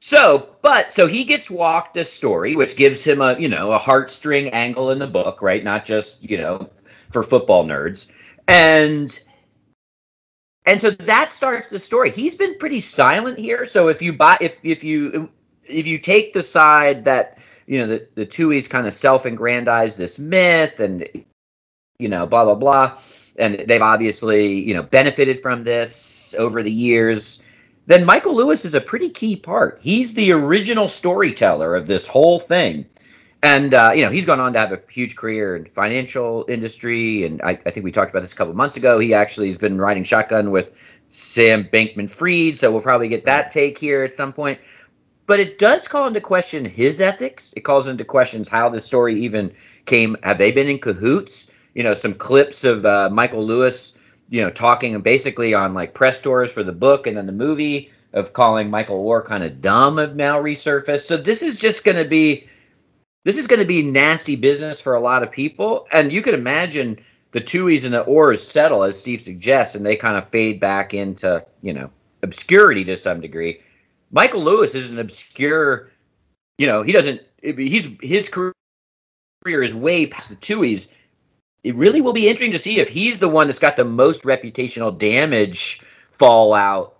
So, 0.00 0.48
but 0.62 0.92
so 0.92 1.08
he 1.08 1.24
gets 1.24 1.50
walked 1.50 1.96
a 1.96 2.04
story, 2.04 2.54
which 2.54 2.76
gives 2.76 3.02
him 3.02 3.20
a 3.20 3.36
you 3.36 3.48
know 3.48 3.72
a 3.72 3.80
heartstring 3.80 4.50
angle 4.52 4.92
in 4.92 4.98
the 4.98 5.08
book, 5.08 5.42
right? 5.42 5.64
Not 5.64 5.84
just 5.84 6.22
you 6.22 6.38
know 6.38 6.70
for 7.10 7.22
football 7.22 7.64
nerds. 7.64 8.10
And 8.46 9.18
and 10.66 10.80
so 10.82 10.90
that 10.90 11.32
starts 11.32 11.70
the 11.70 11.78
story. 11.78 12.10
He's 12.10 12.34
been 12.34 12.56
pretty 12.58 12.80
silent 12.80 13.38
here. 13.38 13.64
So 13.64 13.88
if 13.88 14.02
you 14.02 14.12
buy, 14.12 14.36
if 14.40 14.54
if 14.62 14.84
you 14.84 15.30
if 15.64 15.86
you 15.86 15.98
take 15.98 16.32
the 16.32 16.42
side 16.42 17.04
that 17.04 17.38
you 17.66 17.78
know 17.78 17.86
the 17.86 18.06
the 18.14 18.26
Tuohys 18.26 18.68
kind 18.68 18.86
of 18.86 18.92
self-aggrandize 18.92 19.96
this 19.96 20.18
myth 20.18 20.80
and 20.80 21.08
you 21.98 22.08
know 22.08 22.26
blah 22.26 22.44
blah 22.44 22.54
blah, 22.54 23.00
and 23.36 23.64
they've 23.66 23.82
obviously 23.82 24.60
you 24.60 24.74
know 24.74 24.82
benefited 24.82 25.40
from 25.40 25.64
this 25.64 26.34
over 26.38 26.62
the 26.62 26.72
years. 26.72 27.42
Then 27.86 28.04
Michael 28.04 28.34
Lewis 28.34 28.66
is 28.66 28.74
a 28.74 28.80
pretty 28.82 29.08
key 29.08 29.36
part. 29.36 29.78
He's 29.80 30.12
the 30.12 30.32
original 30.32 30.88
storyteller 30.88 31.74
of 31.74 31.86
this 31.86 32.06
whole 32.06 32.38
thing 32.38 32.84
and 33.42 33.74
uh, 33.74 33.92
you 33.94 34.02
know 34.02 34.10
he's 34.10 34.26
gone 34.26 34.40
on 34.40 34.52
to 34.52 34.58
have 34.58 34.72
a 34.72 34.80
huge 34.90 35.16
career 35.16 35.56
in 35.56 35.64
financial 35.66 36.44
industry. 36.48 37.24
And 37.24 37.40
I, 37.42 37.50
I, 37.66 37.70
think 37.70 37.84
we 37.84 37.92
talked 37.92 38.10
about 38.10 38.20
this 38.20 38.32
a 38.32 38.36
couple 38.36 38.54
months 38.54 38.76
ago. 38.76 38.98
He 38.98 39.14
actually 39.14 39.46
has 39.46 39.58
been 39.58 39.78
riding 39.78 40.04
shotgun 40.04 40.50
with 40.50 40.72
sam 41.10 41.64
bankman 41.64 42.10
fried 42.10 42.58
so 42.58 42.70
we'll 42.70 42.82
probably 42.82 43.08
get 43.08 43.24
that 43.24 43.50
take 43.50 43.78
here 43.78 44.02
at 44.02 44.14
some 44.14 44.32
point. 44.32 44.58
But 45.26 45.40
it 45.40 45.58
does 45.58 45.86
call 45.86 46.06
into 46.06 46.20
question 46.20 46.64
his 46.64 47.00
ethics. 47.00 47.52
It 47.56 47.60
calls 47.60 47.86
into 47.86 48.04
questions 48.04 48.48
how 48.48 48.68
the 48.68 48.80
story 48.80 49.18
even 49.20 49.52
came 49.86 50.16
have 50.22 50.38
they 50.38 50.50
been 50.50 50.68
in 50.68 50.78
cahoots? 50.78 51.50
You 51.74 51.84
know 51.84 51.94
some 51.94 52.14
clips 52.14 52.64
of 52.64 52.84
uh, 52.84 53.08
michael 53.10 53.46
lewis 53.46 53.94
you 54.30 54.40
know 54.40 54.50
talking 54.50 55.00
basically 55.00 55.54
on 55.54 55.74
like 55.74 55.94
press 55.94 56.20
tours 56.20 56.50
for 56.50 56.64
the 56.64 56.72
book 56.72 57.06
and 57.06 57.16
then 57.16 57.26
the 57.26 57.32
movie 57.32 57.90
of 58.14 58.32
calling 58.32 58.68
michael 58.68 59.04
oher 59.04 59.24
kind 59.24 59.44
of 59.44 59.60
dumb 59.60 59.98
have 59.98 60.16
now 60.16 60.42
resurfaced. 60.42 61.06
So 61.06 61.16
this 61.16 61.40
is 61.40 61.56
just 61.56 61.84
going 61.84 61.96
to 61.96 62.08
be 62.08 62.48
this 63.24 63.36
is 63.36 63.46
going 63.46 63.60
to 63.60 63.66
be 63.66 63.82
nasty 63.82 64.36
business 64.36 64.80
for 64.80 64.94
a 64.94 65.00
lot 65.00 65.22
of 65.22 65.30
people. 65.30 65.86
And 65.92 66.12
you 66.12 66.22
can 66.22 66.34
imagine 66.34 66.98
the 67.32 67.40
Tuohys 67.40 67.84
and 67.84 67.92
the 67.92 68.04
Ohers 68.04 68.38
settle, 68.38 68.84
as 68.84 68.98
Steve 68.98 69.20
suggests, 69.20 69.74
and 69.74 69.84
they 69.84 69.96
kind 69.96 70.16
of 70.16 70.28
fade 70.30 70.60
back 70.60 70.94
into, 70.94 71.44
you 71.60 71.72
know, 71.72 71.90
obscurity 72.22 72.84
to 72.84 72.96
some 72.96 73.20
degree. 73.20 73.60
Michael 74.10 74.42
Lewis 74.42 74.74
is 74.74 74.92
an 74.92 74.98
obscure, 74.98 75.90
you 76.56 76.66
know, 76.66 76.82
he 76.82 76.92
doesn't, 76.92 77.20
he's, 77.42 77.90
his 78.00 78.28
career 78.28 78.52
is 79.44 79.74
way 79.74 80.06
past 80.06 80.30
the 80.30 80.36
Tuohys. 80.36 80.92
It 81.64 81.74
really 81.74 82.00
will 82.00 82.12
be 82.12 82.28
interesting 82.28 82.52
to 82.52 82.58
see 82.58 82.80
if 82.80 82.88
he's 82.88 83.18
the 83.18 83.28
one 83.28 83.46
that's 83.46 83.58
got 83.58 83.76
the 83.76 83.84
most 83.84 84.24
reputational 84.24 84.96
damage 84.96 85.82
fallout 86.12 86.96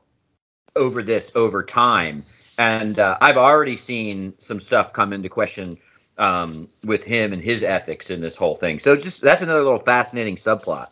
over 0.76 1.02
this 1.02 1.33
over 1.35 1.62
time. 1.62 2.22
And 2.59 2.98
uh, 2.98 3.16
I've 3.20 3.37
already 3.37 3.76
seen 3.76 4.35
some 4.38 4.61
stuff 4.61 4.92
come 4.92 5.12
into 5.12 5.28
question 5.28 5.78
um, 6.18 6.68
with 6.85 7.04
him 7.04 7.33
and 7.33 7.42
his 7.42 7.62
ethics 7.62 8.11
in 8.11 8.20
this 8.20 8.37
whole 8.37 8.57
thing. 8.57 8.78
So 8.78 8.96
just 8.96 9.20
that's 9.20 9.42
another 9.42 9.62
little 9.62 9.78
fascinating 9.78 10.37
subplot. 10.37 10.88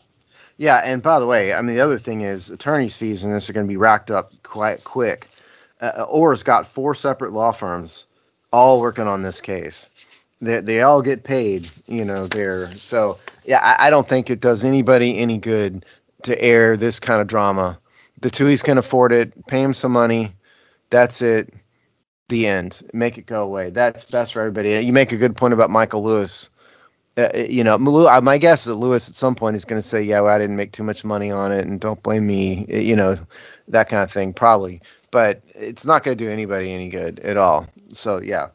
Yeah, 0.56 0.80
and 0.84 1.02
by 1.02 1.18
the 1.20 1.26
way, 1.26 1.52
I 1.52 1.60
mean 1.60 1.74
the 1.74 1.82
other 1.82 1.98
thing 1.98 2.22
is 2.22 2.48
attorneys' 2.48 2.96
fees 2.96 3.24
in 3.24 3.32
this 3.32 3.50
are 3.50 3.52
going 3.52 3.66
to 3.66 3.70
be 3.70 3.76
racked 3.76 4.10
up 4.10 4.32
quite 4.42 4.84
quick. 4.84 5.28
Uh, 5.80 6.06
Oher's 6.08 6.42
got 6.42 6.66
four 6.66 6.94
separate 6.94 7.32
law 7.32 7.52
firms, 7.52 8.06
all 8.52 8.80
working 8.80 9.06
on 9.06 9.22
this 9.22 9.40
case. 9.40 9.90
They 10.40 10.60
they 10.60 10.82
all 10.82 11.02
get 11.02 11.24
paid, 11.24 11.70
you 11.86 12.04
know. 12.04 12.26
There, 12.26 12.72
so 12.74 13.18
yeah, 13.44 13.58
I, 13.58 13.88
I 13.88 13.90
don't 13.90 14.08
think 14.08 14.30
it 14.30 14.40
does 14.40 14.64
anybody 14.64 15.18
any 15.18 15.38
good 15.38 15.84
to 16.22 16.40
air 16.40 16.76
this 16.76 16.98
kind 16.98 17.20
of 17.20 17.26
drama. 17.26 17.78
The 18.20 18.30
Tuohys 18.30 18.64
can 18.64 18.78
afford 18.78 19.12
it. 19.12 19.46
Pay 19.46 19.62
him 19.62 19.74
some 19.74 19.92
money. 19.92 20.32
That's 20.88 21.20
it 21.20 21.52
the 22.28 22.46
end. 22.46 22.82
Make 22.92 23.18
it 23.18 23.26
go 23.26 23.42
away. 23.42 23.70
That's 23.70 24.04
best 24.04 24.32
for 24.32 24.40
everybody. 24.40 24.84
You 24.84 24.92
make 24.92 25.12
a 25.12 25.16
good 25.16 25.36
point 25.36 25.54
about 25.54 25.70
Michael 25.70 26.02
Lewis. 26.02 26.50
Uh, 27.16 27.28
uh 27.34 27.38
you 27.48 27.64
know, 27.64 27.74
uh, 27.74 28.20
my 28.22 28.38
guess 28.38 28.60
is 28.60 28.66
that 28.66 28.74
Lewis 28.74 29.08
at 29.08 29.14
some 29.14 29.34
point 29.34 29.56
is 29.56 29.64
going 29.64 29.80
to 29.80 29.86
say, 29.86 30.02
"Yeah, 30.02 30.20
well, 30.20 30.34
I 30.34 30.38
didn't 30.38 30.56
make 30.56 30.72
too 30.72 30.82
much 30.82 31.04
money 31.04 31.30
on 31.30 31.52
it, 31.52 31.66
and 31.66 31.80
don't 31.80 32.02
blame 32.02 32.26
me." 32.26 32.66
Uh, 32.72 32.78
you 32.78 32.96
know, 32.96 33.16
that 33.68 33.88
kind 33.88 34.02
of 34.02 34.10
thing, 34.10 34.32
probably. 34.32 34.80
But 35.10 35.40
it's 35.54 35.84
not 35.84 36.02
going 36.02 36.16
to 36.16 36.24
do 36.24 36.30
anybody 36.30 36.72
any 36.72 36.88
good 36.88 37.20
at 37.20 37.36
all. 37.36 37.66
So 37.92 38.20
yeah, 38.20 38.48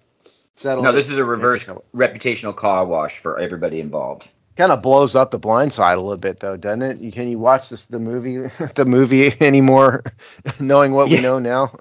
settle. 0.56 0.84
No, 0.84 0.92
this 0.92 1.10
is 1.10 1.18
a 1.18 1.26
reverse 1.26 1.66
reputational 1.96 2.56
car 2.56 2.86
wash 2.86 3.20
for 3.20 3.40
everybody 3.40 3.80
involved. 3.80 4.30
Kind 4.58 4.74
of 4.74 4.82
blows 4.82 5.16
up 5.16 5.32
the 5.32 5.40
blind 5.40 5.72
side 5.72 5.98
a 5.98 6.02
little 6.02 6.18
bit, 6.18 6.42
though, 6.42 6.58
doesn't 6.58 6.82
it? 6.82 7.00
You, 7.00 7.12
can 7.12 7.32
you 7.32 7.40
watch 7.40 7.70
this 7.70 7.86
the 7.86 8.00
movie 8.00 8.38
the 8.76 8.86
movie 8.86 9.34
anymore, 9.42 10.04
knowing 10.60 10.92
what 10.92 11.10
yeah. 11.10 11.18
we 11.18 11.22
know 11.24 11.40
now? 11.40 11.72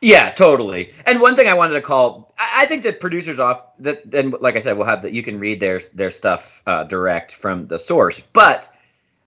Yeah, 0.00 0.30
totally. 0.30 0.92
And 1.06 1.20
one 1.20 1.34
thing 1.34 1.48
I 1.48 1.54
wanted 1.54 1.74
to 1.74 1.80
call, 1.80 2.32
I, 2.38 2.66
think 2.66 2.84
that 2.84 3.00
producers 3.00 3.40
off 3.40 3.62
that, 3.80 4.04
and 4.14 4.32
like 4.40 4.56
I 4.56 4.60
said, 4.60 4.76
we'll 4.76 4.86
have 4.86 5.02
that. 5.02 5.12
You 5.12 5.22
can 5.22 5.40
read 5.40 5.58
their 5.58 5.80
their 5.92 6.10
stuff 6.10 6.62
uh, 6.66 6.84
direct 6.84 7.34
from 7.34 7.66
the 7.66 7.78
source. 7.78 8.20
But 8.20 8.68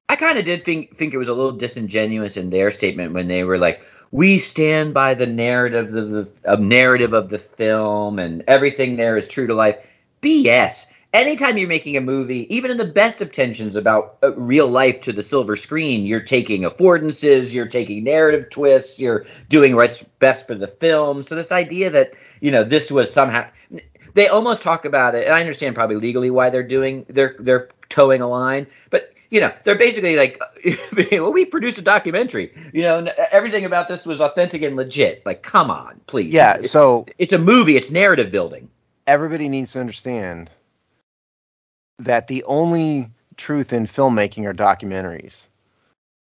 I 0.07 0.15
kind 0.15 0.38
of 0.38 0.45
did 0.45 0.63
think 0.63 0.95
think 0.95 1.13
it 1.13 1.17
was 1.17 1.27
a 1.27 1.34
little 1.34 1.51
disingenuous 1.51 2.38
in 2.38 2.49
their 2.49 2.71
statement 2.71 3.13
when 3.13 3.27
they 3.27 3.43
were 3.43 3.57
like, 3.57 3.81
"We 4.12 4.38
stand 4.38 4.93
by 4.93 5.13
the 5.13 5.27
narrative 5.27 5.93
of 5.93 6.10
the 6.12 6.31
uh, 6.45 6.55
narrative 6.55 7.12
of 7.13 7.29
the 7.29 7.39
film, 7.39 8.17
and 8.17 8.41
everything 8.47 8.95
there 8.95 9.17
is 9.17 9.27
true 9.27 9.47
to 9.47 9.53
life." 9.53 9.77
BS 10.21 10.86
anytime 11.13 11.58
you're 11.58 11.67
making 11.67 11.97
a 11.97 12.02
movie, 12.02 12.54
even 12.54 12.71
in 12.71 12.78
the 12.78 12.86
best 12.86 13.21
of 13.21 13.32
tensions 13.32 13.76
about 13.76 14.17
uh, 14.24 14.34
real 14.36 14.67
life 14.67 15.02
to 15.02 15.13
the 15.13 15.21
silver 15.21 15.56
screen, 15.56 16.06
you're 16.06 16.21
taking 16.21 16.63
affordances, 16.63 17.54
you're 17.54 17.67
taking 17.67 18.04
narrative 18.04 18.50
twists, 18.50 19.00
you're 19.00 19.26
doing 19.50 19.76
what's 19.76 20.04
best 20.19 20.47
for 20.47 20.56
the 20.56 20.67
film. 20.67 21.24
So 21.24 21.36
this 21.36 21.52
idea 21.52 21.89
that 21.89 22.13
you 22.39 22.52
know 22.52 22.63
this 22.63 22.91
was 22.91 23.12
somehow 23.12 23.47
they 24.13 24.28
almost 24.28 24.62
talk 24.62 24.86
about 24.86 25.15
it, 25.15 25.26
and 25.26 25.34
I 25.36 25.39
understand 25.39 25.76
probably 25.76 25.97
legally 25.97 26.30
why 26.30 26.50
they're 26.50 26.63
doing 26.63 27.06
they're 27.10 27.36
they're 27.39 27.69
toeing 27.89 28.21
a 28.21 28.28
line, 28.28 28.67
but 28.89 29.13
you 29.30 29.39
know 29.39 29.54
they're 29.63 29.76
basically 29.76 30.15
like 30.15 30.39
well 31.12 31.34
we 31.34 31.45
produced 31.45 31.78
a 31.78 31.82
documentary 31.82 32.54
you 32.74 32.82
know 32.82 32.97
and 32.97 33.10
everything 33.32 33.63
about 33.63 33.88
this 33.88 34.06
was 34.06 34.21
authentic 34.21 34.62
and 34.62 34.76
legit. 34.76 35.26
Like 35.26 35.41
come 35.43 35.71
on 35.71 36.00
please. 36.08 36.34
Yeah 36.34 36.62
so 36.63 37.06
it's 37.17 37.34
a 37.34 37.39
movie 37.39 37.78
it's 37.78 37.91
narrative 37.91 38.32
building. 38.32 38.69
Everybody 39.08 39.50
needs 39.50 39.74
to 39.74 39.80
understand 39.80 40.52
that 42.03 42.27
the 42.27 42.43
only 42.45 43.09
truth 43.37 43.73
in 43.73 43.85
filmmaking 43.85 44.45
are 44.45 44.53
documentaries. 44.53 45.47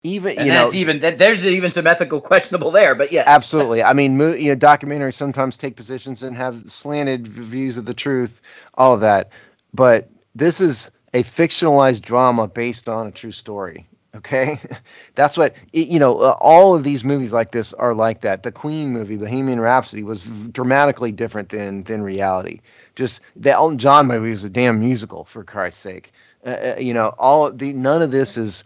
Even 0.04 0.38
and 0.38 0.46
you 0.46 0.52
know, 0.52 0.72
even 0.72 1.00
there's 1.00 1.44
even 1.44 1.70
some 1.70 1.86
ethical 1.86 2.20
questionable 2.30 2.70
there, 2.70 2.94
but 2.94 3.10
yeah, 3.10 3.24
absolutely. 3.26 3.82
I 3.82 3.92
mean, 3.92 4.12
you 4.18 4.54
know, 4.54 4.56
documentaries 4.56 5.14
sometimes 5.14 5.56
take 5.56 5.74
positions 5.74 6.22
and 6.22 6.36
have 6.36 6.70
slanted 6.70 7.26
views 7.26 7.76
of 7.76 7.84
the 7.84 7.94
truth, 7.94 8.40
all 8.74 8.94
of 8.94 9.00
that. 9.00 9.30
But 9.74 10.08
this 10.34 10.60
is 10.60 10.90
a 11.14 11.22
fictionalized 11.22 12.02
drama 12.02 12.46
based 12.46 12.88
on 12.88 13.08
a 13.08 13.10
true 13.10 13.32
story. 13.32 13.88
Okay, 14.14 14.58
that's 15.16 15.36
what 15.36 15.54
you 15.72 15.98
know. 15.98 16.18
Uh, 16.18 16.36
all 16.40 16.74
of 16.76 16.84
these 16.84 17.04
movies 17.04 17.32
like 17.32 17.50
this 17.50 17.72
are 17.74 17.94
like 17.94 18.20
that. 18.20 18.44
The 18.44 18.52
Queen 18.52 18.92
movie, 18.92 19.16
Bohemian 19.16 19.60
Rhapsody, 19.60 20.02
was 20.02 20.22
dramatically 20.52 21.12
different 21.12 21.48
than 21.48 21.82
than 21.84 22.02
reality. 22.02 22.60
Just 22.98 23.20
the 23.36 23.52
Elton 23.52 23.78
John 23.78 24.08
movie 24.08 24.32
is 24.32 24.42
a 24.42 24.50
damn 24.50 24.80
musical 24.80 25.24
for 25.24 25.44
Christ's 25.44 25.80
sake. 25.80 26.12
Uh, 26.44 26.48
uh 26.50 26.76
you 26.80 26.92
know, 26.92 27.14
all 27.16 27.48
the 27.52 27.72
none 27.72 28.02
of 28.02 28.10
this 28.10 28.36
is 28.36 28.64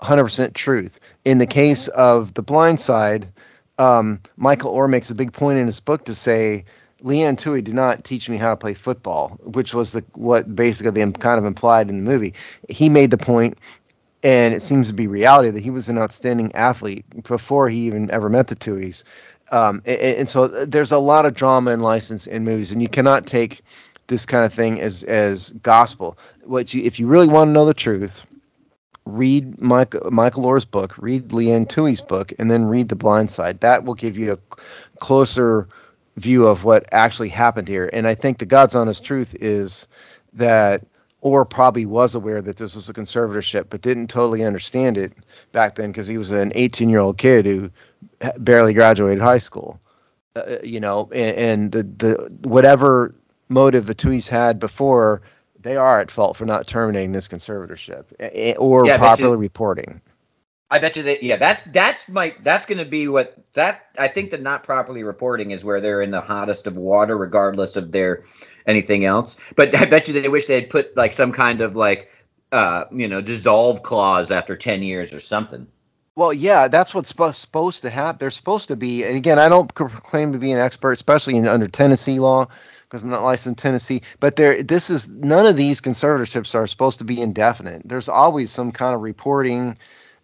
100% 0.00 0.54
truth. 0.54 0.98
In 1.26 1.36
the 1.36 1.46
case 1.46 1.88
of 1.88 2.32
The 2.32 2.42
Blind 2.42 2.80
Side, 2.80 3.28
um, 3.78 4.18
Michael 4.38 4.74
Oher 4.74 4.88
makes 4.88 5.10
a 5.10 5.14
big 5.14 5.30
point 5.30 5.58
in 5.58 5.66
his 5.66 5.78
book 5.78 6.06
to 6.06 6.14
say 6.14 6.64
Leigh 7.02 7.22
Anne 7.22 7.36
Tuohy 7.36 7.62
did 7.62 7.74
not 7.74 8.02
teach 8.02 8.30
me 8.30 8.38
how 8.38 8.48
to 8.48 8.56
play 8.56 8.72
football, 8.72 9.38
which 9.44 9.74
was 9.74 9.92
the 9.92 10.02
what 10.14 10.56
basically 10.56 10.92
they 10.92 11.12
kind 11.12 11.38
of 11.38 11.44
implied 11.44 11.90
in 11.90 12.02
the 12.02 12.10
movie. 12.10 12.32
He 12.70 12.88
made 12.88 13.10
the 13.10 13.18
point 13.18 13.58
and 14.22 14.54
it 14.54 14.62
seems 14.62 14.88
to 14.88 14.94
be 14.94 15.06
reality 15.06 15.50
that 15.50 15.62
he 15.62 15.68
was 15.68 15.90
an 15.90 15.98
outstanding 15.98 16.50
athlete 16.54 17.04
before 17.24 17.68
he 17.68 17.80
even 17.80 18.10
ever 18.10 18.30
met 18.30 18.48
the 18.48 18.56
Tuohys. 18.56 19.04
Um, 19.52 19.82
and, 19.86 20.00
and, 20.00 20.28
so 20.28 20.48
there's 20.48 20.90
a 20.90 20.98
lot 20.98 21.24
of 21.24 21.34
drama 21.34 21.70
and 21.70 21.82
license 21.82 22.26
in 22.26 22.44
movies, 22.44 22.72
and 22.72 22.82
you 22.82 22.88
cannot 22.88 23.26
take 23.26 23.62
this 24.08 24.26
kind 24.26 24.44
of 24.44 24.52
thing 24.52 24.80
as 24.80 25.04
as 25.04 25.50
gospel. 25.62 26.18
What 26.44 26.74
you, 26.74 26.82
if 26.82 26.98
you 26.98 27.06
really 27.06 27.28
want 27.28 27.48
to 27.48 27.52
know 27.52 27.64
the 27.64 27.74
truth, 27.74 28.24
read 29.04 29.60
Mike, 29.60 29.94
Michael 30.10 30.46
Oher's 30.46 30.64
book, 30.64 30.96
read 30.98 31.32
Leigh 31.32 31.52
Anne 31.52 31.66
Tuohy's 31.66 32.00
book, 32.00 32.32
and 32.38 32.50
then 32.50 32.64
read 32.64 32.88
The 32.88 32.96
Blind 32.96 33.30
Side. 33.30 33.60
That 33.60 33.84
will 33.84 33.94
give 33.94 34.18
you 34.18 34.32
a 34.32 34.38
closer 34.98 35.68
view 36.16 36.46
of 36.46 36.64
what 36.64 36.86
actually 36.92 37.28
happened 37.28 37.68
here. 37.68 37.90
And 37.92 38.06
I 38.06 38.14
think 38.14 38.38
the 38.38 38.46
God's 38.46 38.74
honest 38.74 39.04
truth 39.04 39.36
is 39.40 39.86
that 40.32 40.82
Oher 41.24 41.48
probably 41.48 41.86
was 41.86 42.14
aware 42.14 42.42
that 42.42 42.56
this 42.56 42.74
was 42.74 42.88
a 42.88 42.92
conservatorship, 42.92 43.66
but 43.70 43.80
didn't 43.80 44.08
totally 44.08 44.44
understand 44.44 44.96
it 44.98 45.12
back 45.52 45.74
then 45.74 45.90
because 45.90 46.06
he 46.06 46.18
was 46.18 46.30
an 46.30 46.52
18 46.54 46.88
year 46.88 47.00
old 47.00 47.18
kid 47.18 47.46
who 47.46 47.70
barely 48.38 48.74
graduated 48.74 49.22
high 49.22 49.38
school. 49.38 49.80
Uh, 50.36 50.40
uh, 50.40 50.58
you 50.62 50.78
know, 50.78 51.10
and, 51.14 51.36
and, 51.36 51.72
the 51.72 51.82
the 51.82 52.48
whatever 52.48 53.14
motive 53.48 53.86
the 53.86 53.94
Tuohys 53.94 54.28
had 54.28 54.58
before, 54.58 55.22
they 55.58 55.76
are 55.76 56.00
at 56.00 56.10
fault 56.10 56.36
for 56.36 56.44
not 56.44 56.66
terminating 56.66 57.12
this 57.12 57.26
conservatorship 57.26 58.04
or 58.58 58.86
yeah, 58.86 58.98
properly 58.98 59.36
reporting. 59.36 60.00
I 60.70 60.78
bet 60.80 60.96
you 60.96 61.02
that 61.04 61.22
yeah, 61.22 61.36
that's 61.36 61.62
that's 61.72 62.08
my 62.08 62.34
that's 62.42 62.66
going 62.66 62.78
to 62.78 62.84
be 62.84 63.06
what 63.08 63.38
that 63.54 63.86
I 63.98 64.08
think 64.08 64.30
the 64.30 64.38
not 64.38 64.64
properly 64.64 65.04
reporting 65.04 65.52
is 65.52 65.64
where 65.64 65.80
they're 65.80 66.02
in 66.02 66.10
the 66.10 66.20
hottest 66.20 66.66
of 66.66 66.76
water, 66.76 67.16
regardless 67.16 67.76
of 67.76 67.92
their 67.92 68.24
anything 68.66 69.04
else. 69.04 69.36
But 69.54 69.74
I 69.76 69.84
bet 69.84 70.08
you 70.08 70.20
they 70.20 70.28
wish 70.28 70.46
they 70.46 70.60
had 70.60 70.70
put 70.70 70.96
like 70.96 71.12
some 71.12 71.32
kind 71.32 71.60
of 71.60 71.76
like 71.76 72.10
uh 72.52 72.84
you 72.92 73.06
know 73.08 73.20
dissolve 73.20 73.82
clause 73.82 74.30
after 74.32 74.56
ten 74.56 74.82
years 74.82 75.12
or 75.14 75.20
something. 75.20 75.66
Well, 76.16 76.32
yeah, 76.32 76.66
that's 76.66 76.94
what's 76.94 77.10
supposed 77.10 77.82
to 77.82 77.90
happen. 77.90 78.18
They're 78.18 78.30
supposed 78.30 78.68
to 78.68 78.76
be, 78.76 79.04
and 79.04 79.16
again, 79.18 79.38
I 79.38 79.50
don't 79.50 79.72
claim 79.74 80.32
to 80.32 80.38
be 80.38 80.50
an 80.50 80.58
expert, 80.58 80.92
especially 80.92 81.36
in 81.36 81.46
under 81.46 81.68
Tennessee 81.68 82.18
law, 82.18 82.48
because 82.84 83.02
I'm 83.02 83.10
not 83.10 83.22
licensed 83.22 83.48
in 83.48 83.54
Tennessee. 83.56 84.00
But 84.18 84.36
there, 84.36 84.62
this 84.62 84.88
is 84.88 85.10
none 85.10 85.44
of 85.44 85.56
these 85.56 85.78
conservatorships 85.78 86.54
are 86.54 86.66
supposed 86.66 86.98
to 87.00 87.04
be 87.04 87.20
indefinite. 87.20 87.82
There's 87.84 88.08
always 88.08 88.50
some 88.50 88.72
kind 88.72 88.94
of 88.94 89.02
reporting, 89.02 89.76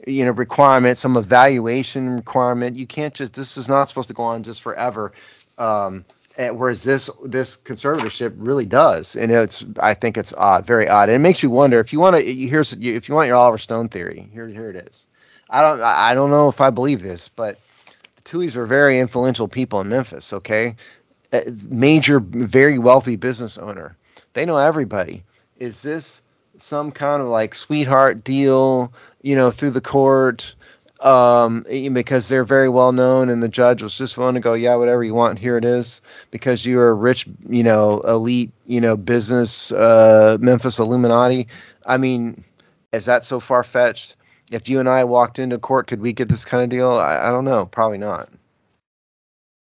you 0.07 0.25
know, 0.25 0.33
requirement, 0.33 0.99
some 0.99 1.17
evaluation 1.17 2.11
requirement. 2.11 2.77
You 2.77 2.87
can't 2.87 3.15
just. 3.15 3.35
This 3.35 3.57
is 3.57 3.69
not 3.69 3.89
supposed 3.89 4.09
to 4.09 4.15
go 4.15 4.23
on 4.23 4.43
just 4.43 4.63
forever. 4.63 5.13
Um, 5.59 6.05
whereas 6.37 6.83
this 6.83 7.11
this 7.25 7.57
conservatorship 7.57 8.35
really 8.37 8.67
does, 8.67 9.17
and 9.17 9.31
it's 9.31 9.65
I 9.81 9.95
think 9.95 10.17
it's 10.17 10.33
odd, 10.39 10.67
very 10.67 10.89
odd. 10.89 11.09
And 11.09 11.17
it 11.17 11.21
makes 11.21 11.43
you 11.43 11.51
wonder 11.51 11.79
if 11.81 11.93
you 11.93 12.01
want 12.01 12.17
to. 12.17 12.23
Here's 12.23 12.73
if 12.73 13.09
you 13.09 13.15
want 13.15 13.29
your 13.29 13.37
Oliver 13.37 13.59
Stone 13.59 13.89
theory. 13.89 14.29
Here, 14.33 14.49
here 14.49 14.71
it 14.71 14.77
is 14.77 15.07
I 15.53 15.61
don't 15.61 15.81
I 15.83 16.15
don't 16.15 16.31
know 16.31 16.49
if 16.49 16.61
I 16.61 16.71
believe 16.71 17.03
this, 17.03 17.29
but 17.29 17.59
the 18.17 18.23
Tuohys 18.23 18.57
are 18.57 18.67
very 18.67 18.99
influential 18.99 19.47
people 19.47 19.81
in 19.83 19.89
Memphis. 19.91 20.33
Okay, 20.33 20.75
a 21.33 21.45
major, 21.69 22.21
very 22.21 22.79
wealthy 22.79 23.17
business 23.17 23.59
owner. 23.59 23.97
They 24.33 24.47
know 24.47 24.57
everybody. 24.57 25.23
Is 25.59 25.83
this 25.83 26.22
some 26.63 26.91
kind 26.93 27.21
of 27.21 27.29
like 27.29 27.55
sweetheart 27.55 28.25
deal? 28.25 28.93
You 29.23 29.37
know, 29.37 29.51
through 29.51 29.71
the 29.71 29.81
court. 29.81 30.55
Um, 31.01 31.67
because 31.93 32.29
they're 32.29 32.45
very 32.45 32.69
well 32.69 32.93
known, 32.93 33.29
and 33.29 33.43
the 33.43 33.49
judge 33.49 33.83
was 33.83 33.99
just 33.99 34.17
willing 34.17 34.37
to 34.37 34.41
go, 34.41 34.55
yeah, 34.55 34.77
whatever 34.77 35.03
you 35.03 35.15
want, 35.15 35.37
here 35.37 35.57
it 35.57 35.65
is, 35.65 36.01
because 36.31 36.65
you're 36.65 36.91
a 36.91 36.95
rich, 36.95 37.27
you 37.49 37.65
know, 37.65 38.03
elite, 38.03 38.53
you 38.67 38.81
know, 38.81 38.97
business, 38.97 39.73
uh, 39.73 40.39
Memphis 40.41 40.79
Illuminati. 40.79 41.49
I 41.87 41.97
mean, 41.97 42.45
is 42.93 43.05
that 43.07 43.25
so 43.25 43.41
far 43.41 43.65
fetched? 43.65 44.15
if 44.53 44.69
you 44.69 44.79
and 44.79 44.89
I 44.89 45.03
walked 45.03 45.39
into 45.39 45.59
court, 45.59 45.87
could 45.87 46.01
we 46.01 46.13
get 46.13 46.29
this 46.29 46.45
kind 46.45 46.63
of 46.63 46.69
deal? 46.69 46.91
I, 46.91 47.29
I 47.29 47.31
don't 47.31 47.45
know. 47.45 47.67
Probably 47.67 47.99
not. 47.99 48.29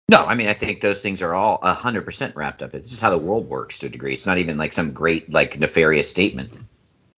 No, 0.09 0.25
I 0.25 0.33
mean, 0.33 0.47
I 0.47 0.53
think 0.53 0.81
those 0.81 1.01
things 1.01 1.21
are 1.21 1.35
all 1.35 1.59
100% 1.59 2.35
wrapped 2.35 2.63
up. 2.63 2.73
It's 2.73 2.89
just 2.89 3.01
how 3.01 3.11
the 3.11 3.17
world 3.17 3.47
works 3.47 3.77
to 3.79 3.85
a 3.85 3.89
degree. 3.89 4.13
It's 4.13 4.25
not 4.25 4.39
even 4.39 4.57
like 4.57 4.73
some 4.73 4.91
great, 4.91 5.31
like, 5.31 5.59
nefarious 5.59 6.09
statement. 6.09 6.51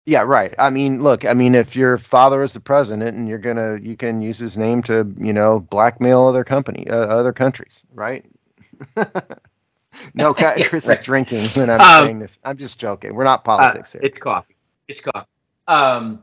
Yeah, 0.05 0.21
right. 0.21 0.53
I 0.57 0.71
mean, 0.71 1.03
look, 1.03 1.25
I 1.25 1.33
mean, 1.33 1.53
if 1.53 1.75
your 1.75 1.97
father 1.97 2.41
is 2.41 2.53
the 2.53 2.59
president 2.59 3.15
and 3.17 3.29
you're 3.29 3.37
going 3.37 3.57
to, 3.57 3.79
you 3.81 3.95
can 3.95 4.21
use 4.21 4.39
his 4.39 4.57
name 4.57 4.81
to, 4.83 5.13
you 5.19 5.31
know, 5.31 5.59
blackmail 5.59 6.23
other 6.23 6.43
company, 6.43 6.89
uh, 6.89 6.95
other 6.95 7.31
countries, 7.31 7.83
right? 7.93 8.25
no, 10.15 10.33
yeah, 10.39 10.67
Chris 10.67 10.87
right. 10.87 10.97
is 10.97 11.05
drinking 11.05 11.45
when 11.49 11.69
I'm 11.69 11.81
um, 11.81 12.05
saying 12.05 12.19
this. 12.19 12.39
I'm 12.43 12.57
just 12.57 12.79
joking. 12.79 13.13
We're 13.13 13.23
not 13.23 13.43
politics 13.43 13.93
uh, 13.93 13.99
here. 13.99 14.05
It's 14.05 14.17
coffee. 14.17 14.55
It's 14.87 15.01
coffee. 15.01 15.27
Um, 15.67 16.21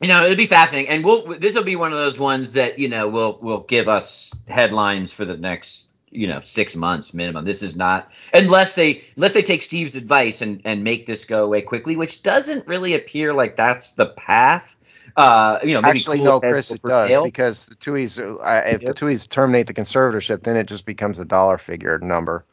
you 0.00 0.08
know, 0.08 0.24
it'll 0.24 0.36
be 0.36 0.46
fascinating, 0.46 0.90
and 0.90 1.04
we'll. 1.04 1.38
This 1.38 1.54
will 1.54 1.62
be 1.62 1.76
one 1.76 1.92
of 1.92 1.98
those 1.98 2.18
ones 2.18 2.52
that 2.52 2.78
you 2.78 2.88
know 2.88 3.08
will 3.08 3.38
will 3.40 3.60
give 3.60 3.88
us 3.88 4.32
headlines 4.48 5.12
for 5.12 5.24
the 5.24 5.36
next 5.36 5.88
you 6.12 6.26
know 6.26 6.40
six 6.40 6.76
months 6.76 7.12
minimum. 7.12 7.44
This 7.44 7.62
is 7.62 7.76
not 7.76 8.10
unless 8.34 8.74
they 8.74 9.02
unless 9.16 9.32
they 9.32 9.42
take 9.42 9.62
Steve's 9.62 9.96
advice 9.96 10.40
and 10.40 10.60
and 10.64 10.84
make 10.84 11.06
this 11.06 11.24
go 11.24 11.44
away 11.44 11.62
quickly, 11.62 11.96
which 11.96 12.22
doesn't 12.22 12.66
really 12.66 12.94
appear 12.94 13.34
like 13.34 13.56
that's 13.56 13.92
the 13.92 14.06
path. 14.06 14.76
Uh, 15.16 15.58
you 15.62 15.74
know, 15.74 15.80
actually, 15.82 16.18
cool 16.18 16.26
no, 16.26 16.40
Chris, 16.40 16.70
it 16.70 16.82
does 16.82 17.22
because 17.24 17.66
the 17.66 17.74
Tuohys. 17.74 18.18
Uh, 18.18 18.62
if 18.66 18.82
yep. 18.82 18.94
the 18.94 18.94
Tuohys 18.94 19.28
terminate 19.28 19.66
the 19.66 19.74
conservatorship, 19.74 20.44
then 20.44 20.56
it 20.56 20.66
just 20.66 20.86
becomes 20.86 21.18
a 21.18 21.24
dollar 21.24 21.58
figure 21.58 21.98
number. 21.98 22.44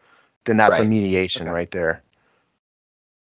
Then 0.45 0.57
that's 0.57 0.79
right. 0.79 0.85
a 0.85 0.89
mediation 0.89 1.43
okay. 1.43 1.53
right 1.53 1.71
there 1.71 2.01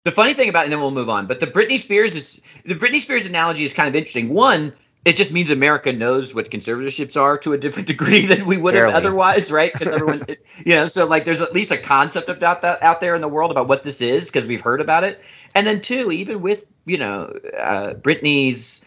the 0.08 0.12
funny 0.14 0.34
thing 0.34 0.48
about, 0.48 0.64
and 0.64 0.72
then 0.72 0.80
we'll 0.80 0.92
move 0.92 1.10
on. 1.10 1.28
But 1.28 1.42
the 1.42 1.48
Britney 1.48 1.78
Spears 1.78 2.16
is 2.16 2.40
the 2.64 2.76
Britney 2.76 3.00
Spears 3.00 3.26
analogy 3.26 3.66
is 3.66 3.74
kind 3.74 3.90
of 3.90 3.96
interesting. 3.96 4.30
One, 4.30 4.72
it 5.08 5.16
just 5.16 5.32
means 5.32 5.50
America 5.50 5.94
knows 5.94 6.36
what 6.36 6.52
conservatorships 6.52 7.20
are 7.20 7.38
to 7.38 7.54
a 7.54 7.58
different 7.58 7.88
degree 7.94 8.26
than 8.26 8.46
we 8.46 8.58
would 8.58 8.74
have 8.74 8.94
otherwise, 8.94 9.50
right? 9.50 9.72
Because 9.72 9.94
everyone, 9.94 10.22
you 10.66 10.76
know, 10.76 10.88
so 10.88 11.06
like 11.06 11.24
there's 11.24 11.40
at 11.40 11.54
least 11.54 11.72
a 11.72 11.78
concept 11.78 12.28
about 12.28 12.60
that 12.62 12.84
out 12.84 13.00
there 13.00 13.16
in 13.16 13.22
the 13.22 13.30
world 13.30 13.50
about 13.50 13.70
what 13.70 13.84
this 13.84 14.02
is 14.02 14.28
because 14.28 14.46
we've 14.46 14.60
heard 14.60 14.82
about 14.82 15.06
it. 15.06 15.22
And 15.56 15.66
then 15.66 15.80
two, 15.80 16.12
even 16.12 16.42
with 16.42 16.66
you 16.86 16.98
know 16.98 17.34
uh, 17.58 17.94
Britney's 17.94 18.82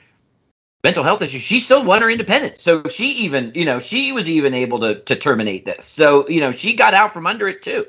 mental 0.84 1.02
health 1.02 1.22
issues, 1.22 1.40
she 1.40 1.58
still 1.58 1.82
won 1.82 2.02
her 2.02 2.10
independence. 2.10 2.62
So 2.62 2.82
she 2.88 3.12
even, 3.12 3.50
you 3.54 3.64
know, 3.64 3.78
she 3.78 4.12
was 4.12 4.28
even 4.28 4.52
able 4.52 4.78
to 4.80 5.00
to 5.00 5.16
terminate 5.16 5.64
this. 5.64 5.86
So 5.86 6.28
you 6.28 6.40
know, 6.40 6.50
she 6.50 6.76
got 6.76 6.92
out 6.92 7.14
from 7.14 7.26
under 7.26 7.48
it 7.48 7.62
too. 7.62 7.86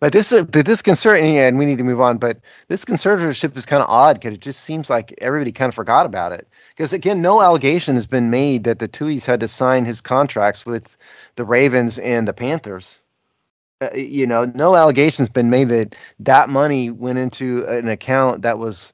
But 0.00 0.12
this, 0.12 0.30
but 0.30 0.64
this 0.64 0.80
concern, 0.80 1.16
and 1.24 1.58
we 1.58 1.66
need 1.66 1.78
to 1.78 1.84
move 1.84 2.00
on. 2.00 2.18
But 2.18 2.38
this 2.68 2.84
conservatorship 2.84 3.56
is 3.56 3.66
kind 3.66 3.82
of 3.82 3.88
odd 3.88 4.16
because 4.16 4.34
it 4.34 4.40
just 4.40 4.60
seems 4.60 4.88
like 4.88 5.12
everybody 5.18 5.50
kind 5.50 5.68
of 5.68 5.74
forgot 5.74 6.06
about 6.06 6.30
it. 6.32 6.46
Because 6.70 6.92
again, 6.92 7.20
no 7.20 7.42
allegation 7.42 7.96
has 7.96 8.06
been 8.06 8.30
made 8.30 8.62
that 8.64 8.78
the 8.78 8.88
Tuohys 8.88 9.26
had 9.26 9.40
to 9.40 9.48
sign 9.48 9.84
his 9.84 10.00
contracts 10.00 10.64
with 10.64 10.96
the 11.34 11.44
Ravens 11.44 11.98
and 11.98 12.28
the 12.28 12.32
Panthers. 12.32 13.02
Uh, 13.80 13.90
you 13.94 14.26
know, 14.26 14.44
no 14.54 14.76
allegations 14.76 15.28
been 15.28 15.50
made 15.50 15.68
that 15.68 15.96
that 16.20 16.48
money 16.48 16.90
went 16.90 17.18
into 17.18 17.64
an 17.66 17.88
account 17.88 18.42
that 18.42 18.58
was 18.58 18.92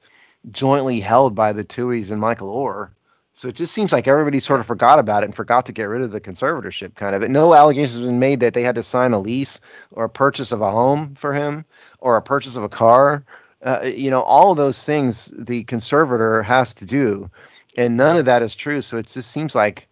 jointly 0.53 1.01
held 1.01 1.35
by 1.35 1.53
the 1.53 1.65
Tuohys 1.65 2.11
and 2.11 2.21
Michael 2.21 2.55
Oher. 2.55 2.91
So 3.37 3.49
it 3.49 3.57
just 3.57 3.75
seems 3.75 3.93
like 3.93 4.07
everybody 4.07 4.39
sort 4.39 4.61
of 4.61 4.67
forgot 4.67 5.01
about 5.01 5.25
it 5.25 5.27
and 5.27 5.35
forgot 5.35 5.67
to 5.67 5.73
get 5.73 5.89
rid 5.89 6.03
of 6.03 6.13
the 6.13 6.21
conservatorship 6.21 6.95
kind 6.95 7.17
of. 7.17 7.23
it. 7.25 7.33
No 7.33 7.53
allegations 7.53 7.99
have 7.99 8.07
been 8.07 8.21
made 8.21 8.39
that 8.39 8.55
they 8.55 8.63
had 8.63 8.77
to 8.77 8.83
sign 8.83 9.13
a 9.13 9.19
lease 9.19 9.61
or 9.91 10.05
a 10.05 10.09
purchase 10.09 10.53
of 10.53 10.61
a 10.61 10.71
home 10.71 11.17
for 11.17 11.33
him 11.33 11.65
or 11.99 12.17
a 12.17 12.23
purchase 12.23 12.55
of 12.55 12.63
a 12.63 12.69
car. 12.69 13.25
Uh, 13.65 13.91
you 13.93 14.09
know, 14.09 14.23
all 14.23 14.53
of 14.53 14.57
those 14.57 14.85
things 14.85 15.33
the 15.37 15.65
conservator 15.65 16.45
has 16.45 16.73
to 16.75 16.87
do. 16.87 17.29
And 17.77 17.97
none 17.97 18.17
of 18.17 18.25
that 18.27 18.41
is 18.41 18.55
true. 18.55 18.81
So 18.81 18.99
it 18.99 19.09
just 19.09 19.33
seems 19.33 19.57
like 19.57 19.89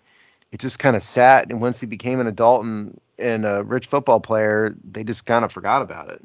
it 0.52 0.60
just 0.60 0.78
kind 0.78 0.94
of 0.94 1.02
sat. 1.02 1.50
And 1.50 1.60
once 1.60 1.80
he 1.80 1.86
became 1.86 2.20
an 2.20 2.28
adult 2.28 2.64
and, 2.64 3.00
and 3.18 3.44
a 3.44 3.64
rich 3.64 3.88
football 3.88 4.20
player, 4.20 4.72
they 4.84 5.02
just 5.02 5.26
kind 5.26 5.44
of 5.44 5.50
forgot 5.50 5.82
about 5.82 6.10
it. 6.10 6.22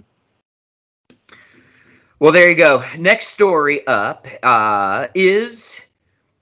Well, 2.19 2.31
there 2.31 2.47
you 2.47 2.55
go. 2.55 2.83
Next 2.95 3.29
story 3.29 3.85
up 3.87 4.27
uh, 4.43 5.07
is 5.15 5.81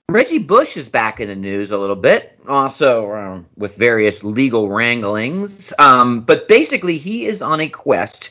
Reggie 0.08 0.38
Bush 0.38 0.76
is 0.76 0.88
back 0.88 1.18
in 1.18 1.26
the 1.26 1.34
news 1.34 1.72
a 1.72 1.78
little 1.78 1.96
bit, 1.96 2.38
also 2.46 3.12
um, 3.12 3.46
with 3.56 3.74
various 3.74 4.22
legal 4.22 4.68
wranglings. 4.68 5.74
Um, 5.80 6.20
but 6.20 6.46
basically, 6.46 6.96
he 6.96 7.26
is 7.26 7.42
on 7.42 7.60
a 7.60 7.68
quest 7.68 8.30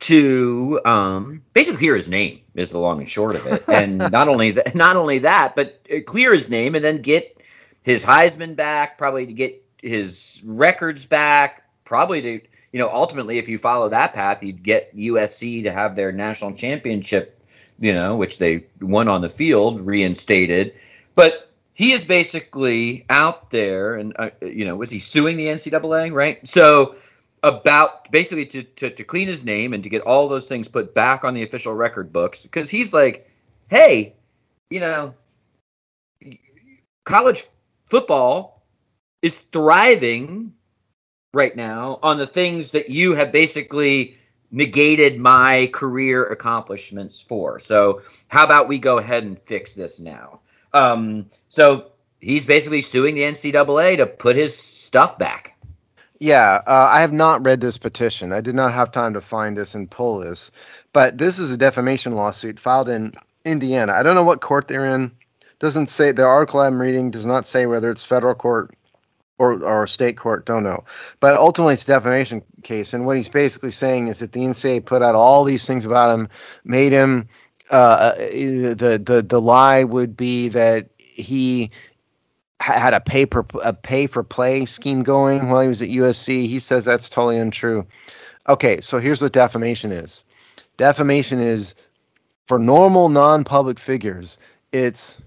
to 0.00 0.80
um, 0.86 1.42
basically 1.52 1.76
clear 1.76 1.94
his 1.94 2.08
name 2.08 2.40
is 2.54 2.70
the 2.70 2.78
long 2.78 3.00
and 3.00 3.10
short 3.10 3.36
of 3.36 3.46
it, 3.46 3.62
and 3.68 3.98
not 3.98 4.28
only 4.28 4.52
that, 4.52 4.74
not 4.74 4.96
only 4.96 5.18
that, 5.18 5.54
but 5.54 5.78
uh, 5.94 6.00
clear 6.06 6.32
his 6.32 6.48
name 6.48 6.74
and 6.74 6.82
then 6.82 6.96
get 6.96 7.38
his 7.82 8.02
Heisman 8.02 8.56
back, 8.56 8.96
probably 8.96 9.26
to 9.26 9.32
get 9.34 9.62
his 9.82 10.40
records 10.42 11.04
back, 11.04 11.64
probably 11.84 12.22
to 12.22 12.40
you 12.72 12.78
know 12.78 12.88
ultimately, 12.90 13.36
if 13.36 13.46
you 13.46 13.58
follow 13.58 13.90
that 13.90 14.14
path, 14.14 14.42
you'd 14.42 14.62
get 14.62 14.96
USC 14.96 15.64
to 15.64 15.70
have 15.70 15.96
their 15.96 16.12
national 16.12 16.54
championship, 16.54 17.44
you 17.78 17.92
know, 17.92 18.16
which 18.16 18.38
they 18.38 18.64
won 18.80 19.06
on 19.06 19.20
the 19.20 19.28
field, 19.28 19.82
reinstated 19.82 20.72
but 21.14 21.50
he 21.74 21.92
is 21.92 22.04
basically 22.04 23.04
out 23.10 23.50
there, 23.50 23.96
and 23.96 24.14
uh, 24.18 24.30
you 24.42 24.64
know, 24.64 24.76
was 24.76 24.90
he 24.90 24.98
suing 24.98 25.36
the 25.36 25.46
NCAA? 25.46 26.12
Right. 26.12 26.46
So 26.46 26.94
about 27.42 28.10
basically 28.10 28.46
to, 28.46 28.62
to 28.62 28.90
to 28.90 29.04
clean 29.04 29.28
his 29.28 29.44
name 29.44 29.72
and 29.74 29.82
to 29.82 29.90
get 29.90 30.02
all 30.02 30.28
those 30.28 30.48
things 30.48 30.66
put 30.66 30.94
back 30.94 31.24
on 31.24 31.34
the 31.34 31.42
official 31.42 31.74
record 31.74 32.12
books 32.12 32.42
because 32.42 32.70
he's 32.70 32.94
like, 32.94 33.28
hey, 33.68 34.14
you 34.70 34.80
know, 34.80 35.14
college 37.04 37.46
football 37.86 38.62
is 39.22 39.38
thriving 39.52 40.52
right 41.34 41.56
now 41.56 41.98
on 42.02 42.18
the 42.18 42.26
things 42.26 42.70
that 42.70 42.88
you 42.88 43.14
have 43.14 43.32
basically 43.32 44.16
negated 44.50 45.18
my 45.18 45.68
career 45.72 46.26
accomplishments 46.26 47.20
for. 47.20 47.58
So, 47.58 48.02
how 48.28 48.44
about 48.44 48.68
we 48.68 48.78
go 48.78 48.98
ahead 48.98 49.24
and 49.24 49.38
fix 49.42 49.74
this 49.74 49.98
now? 49.98 50.40
Um, 50.74 51.26
so 51.48 51.90
he's 52.20 52.44
basically 52.44 52.82
suing 52.82 53.14
the 53.14 53.22
NCAA 53.22 53.96
to 53.96 54.06
put 54.06 54.36
his 54.36 54.56
stuff 54.56 55.16
back. 55.18 55.52
Yeah, 56.20 56.62
uh, 56.66 56.88
I 56.90 57.00
have 57.00 57.12
not 57.12 57.44
read 57.44 57.60
this 57.60 57.76
petition. 57.76 58.32
I 58.32 58.40
did 58.40 58.54
not 58.54 58.72
have 58.72 58.90
time 58.90 59.12
to 59.14 59.20
find 59.20 59.56
this 59.56 59.74
and 59.74 59.90
pull 59.90 60.18
this, 60.18 60.50
but 60.92 61.18
this 61.18 61.38
is 61.38 61.50
a 61.50 61.56
defamation 61.56 62.14
lawsuit 62.14 62.58
filed 62.58 62.88
in 62.88 63.12
Indiana. 63.44 63.92
I 63.92 64.02
don't 64.02 64.14
know 64.14 64.24
what 64.24 64.40
court 64.40 64.68
they're 64.68 64.86
in. 64.86 65.10
Doesn't 65.58 65.88
say 65.88 66.12
the 66.12 66.24
article 66.24 66.60
I'm 66.60 66.80
reading 66.80 67.10
does 67.10 67.26
not 67.26 67.46
say 67.46 67.66
whether 67.66 67.90
it's 67.90 68.04
federal 68.04 68.34
court 68.34 68.74
or 69.38 69.62
or 69.64 69.86
state 69.86 70.16
court. 70.16 70.46
Don't 70.46 70.62
know, 70.62 70.84
but 71.20 71.34
ultimately 71.36 71.74
it's 71.74 71.84
a 71.84 71.88
defamation 71.88 72.42
case. 72.62 72.94
And 72.94 73.06
what 73.06 73.16
he's 73.16 73.28
basically 73.28 73.70
saying 73.70 74.08
is 74.08 74.20
that 74.20 74.32
the 74.32 74.40
NCAA 74.40 74.84
put 74.84 75.02
out 75.02 75.14
all 75.14 75.44
these 75.44 75.66
things 75.66 75.84
about 75.84 76.16
him, 76.16 76.28
made 76.64 76.92
him 76.92 77.28
uh, 77.74 78.14
the 78.14 79.02
the 79.04 79.24
the 79.26 79.40
lie 79.40 79.82
would 79.84 80.16
be 80.16 80.48
that 80.48 80.88
he 80.98 81.70
had 82.60 82.94
a 82.94 83.00
pay 83.00 83.26
a 83.64 83.72
pay 83.72 84.06
for 84.06 84.22
play 84.22 84.64
scheme 84.64 85.02
going 85.02 85.50
while 85.50 85.60
he 85.60 85.68
was 85.68 85.82
at 85.82 85.88
USC. 85.88 86.46
He 86.46 86.58
says 86.58 86.84
that's 86.84 87.08
totally 87.08 87.36
untrue. 87.36 87.84
Okay, 88.48 88.80
so 88.80 88.98
here's 88.98 89.20
what 89.20 89.32
defamation 89.32 89.90
is. 89.90 90.24
Defamation 90.76 91.40
is 91.40 91.74
for 92.46 92.58
normal 92.58 93.08
non-public 93.08 93.78
figures. 93.78 94.38
It's 94.72 95.20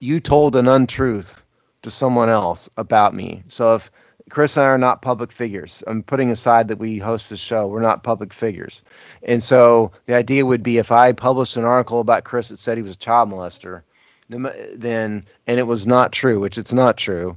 you 0.00 0.20
told 0.20 0.54
an 0.54 0.68
untruth 0.68 1.42
to 1.82 1.90
someone 1.90 2.28
else 2.28 2.70
about 2.76 3.14
me. 3.14 3.42
So 3.48 3.74
if 3.74 3.90
Chris 4.34 4.56
and 4.56 4.66
I 4.66 4.68
are 4.68 4.78
not 4.78 5.00
public 5.00 5.30
figures, 5.30 5.84
I'm 5.86 6.02
putting 6.02 6.28
aside 6.28 6.66
that 6.66 6.80
we 6.80 6.98
host 6.98 7.30
the 7.30 7.36
show, 7.36 7.68
we're 7.68 7.80
not 7.80 8.02
public 8.02 8.32
figures. 8.32 8.82
And 9.22 9.40
so 9.40 9.92
the 10.06 10.16
idea 10.16 10.44
would 10.44 10.62
be 10.62 10.78
if 10.78 10.90
I 10.90 11.12
published 11.12 11.56
an 11.56 11.64
article 11.64 12.00
about 12.00 12.24
Chris 12.24 12.48
that 12.48 12.58
said 12.58 12.76
he 12.76 12.82
was 12.82 12.94
a 12.94 12.98
child 12.98 13.30
molester, 13.30 13.82
then 14.28 15.24
and 15.46 15.60
it 15.60 15.68
was 15.68 15.86
not 15.86 16.10
true, 16.10 16.40
which 16.40 16.58
it's 16.58 16.72
not 16.72 16.96
true, 16.96 17.36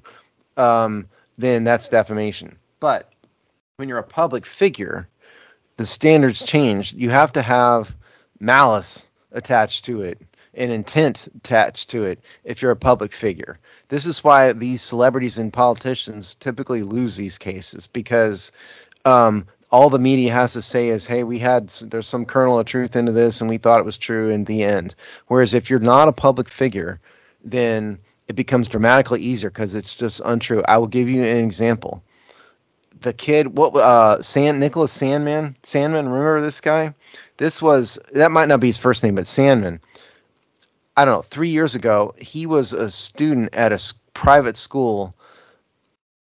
um, 0.58 1.08
then 1.38 1.64
that's 1.64 1.88
defamation. 1.88 2.58
But 2.80 3.14
when 3.76 3.88
you're 3.88 4.00
a 4.00 4.04
public 4.04 4.44
figure, 4.44 5.08
the 5.76 5.86
standards 5.86 6.44
change. 6.44 6.94
You 6.94 7.12
have 7.12 7.32
to 7.34 7.44
have 7.44 7.96
malice 8.40 9.08
attached 9.34 9.86
to 9.86 10.02
it 10.02 10.20
and 10.58 10.72
intent 10.72 11.28
attached 11.38 11.90
to 11.92 12.04
it 12.04 12.20
if 12.44 12.62
you're 12.62 12.72
a 12.72 12.76
public 12.76 13.14
figure. 13.14 13.60
This 13.90 14.06
is 14.06 14.24
why 14.24 14.52
these 14.52 14.82
celebrities 14.82 15.38
and 15.38 15.54
politicians 15.54 16.36
typically 16.36 16.84
lose 16.84 17.16
these 17.16 17.38
cases 17.38 17.88
because 17.88 18.52
um, 19.06 19.46
all 19.72 19.90
the 19.90 20.00
media 20.00 20.34
has 20.34 20.54
to 20.54 20.62
say 20.62 20.90
is, 20.90 21.06
"Hey, 21.06 21.24
we 21.24 21.40
had 21.40 21.70
there's 21.70 22.08
some 22.08 22.26
kernel 22.26 22.60
of 22.60 22.66
truth 22.66 22.96
into 22.96 23.12
this, 23.12 23.40
and 23.40 23.50
we 23.50 23.58
thought 23.58 23.80
it 23.80 23.86
was 23.86 23.98
true 23.98 24.30
in 24.30 24.46
the 24.46 24.64
end." 24.64 24.96
Whereas 25.28 25.54
if 25.54 25.70
you're 25.70 25.80
not 25.80 26.08
a 26.08 26.14
public 26.14 26.50
figure, 26.50 27.00
then 27.44 27.98
it 28.28 28.36
becomes 28.36 28.70
dramatically 28.70 29.22
easier 29.22 29.50
because 29.50 29.76
it's 29.76 29.94
just 29.94 30.22
untrue. 30.26 30.64
I 30.68 30.78
will 30.78 30.88
give 30.88 31.10
you 31.10 31.24
an 31.24 31.46
example. 31.46 32.04
The 33.02 33.14
kid, 33.14 33.58
what 33.58 33.76
uh, 33.76 34.22
Sand 34.22 34.60
Nicholas 34.60 34.92
Sandman, 34.92 35.56
Sandman. 35.64 36.10
Remember 36.10 36.42
this 36.42 36.60
guy? 36.60 36.94
This 37.38 37.62
was 37.62 38.00
that 38.14 38.32
might 38.32 38.48
not 38.48 38.60
be 38.60 38.68
his 38.68 38.78
first 38.78 39.04
name, 39.04 39.16
but 39.16 39.28
Sandman. 39.28 39.80
I 40.98 41.06
don't 41.06 41.14
know. 41.14 41.22
Three 41.22 41.50
years 41.50 41.76
ago, 41.76 42.16
he 42.18 42.48
was 42.48 42.74
a 42.74 42.90
student 42.90 43.56
at 43.56 43.72
a 43.72 43.94
private 44.14 44.58
school 44.58 45.16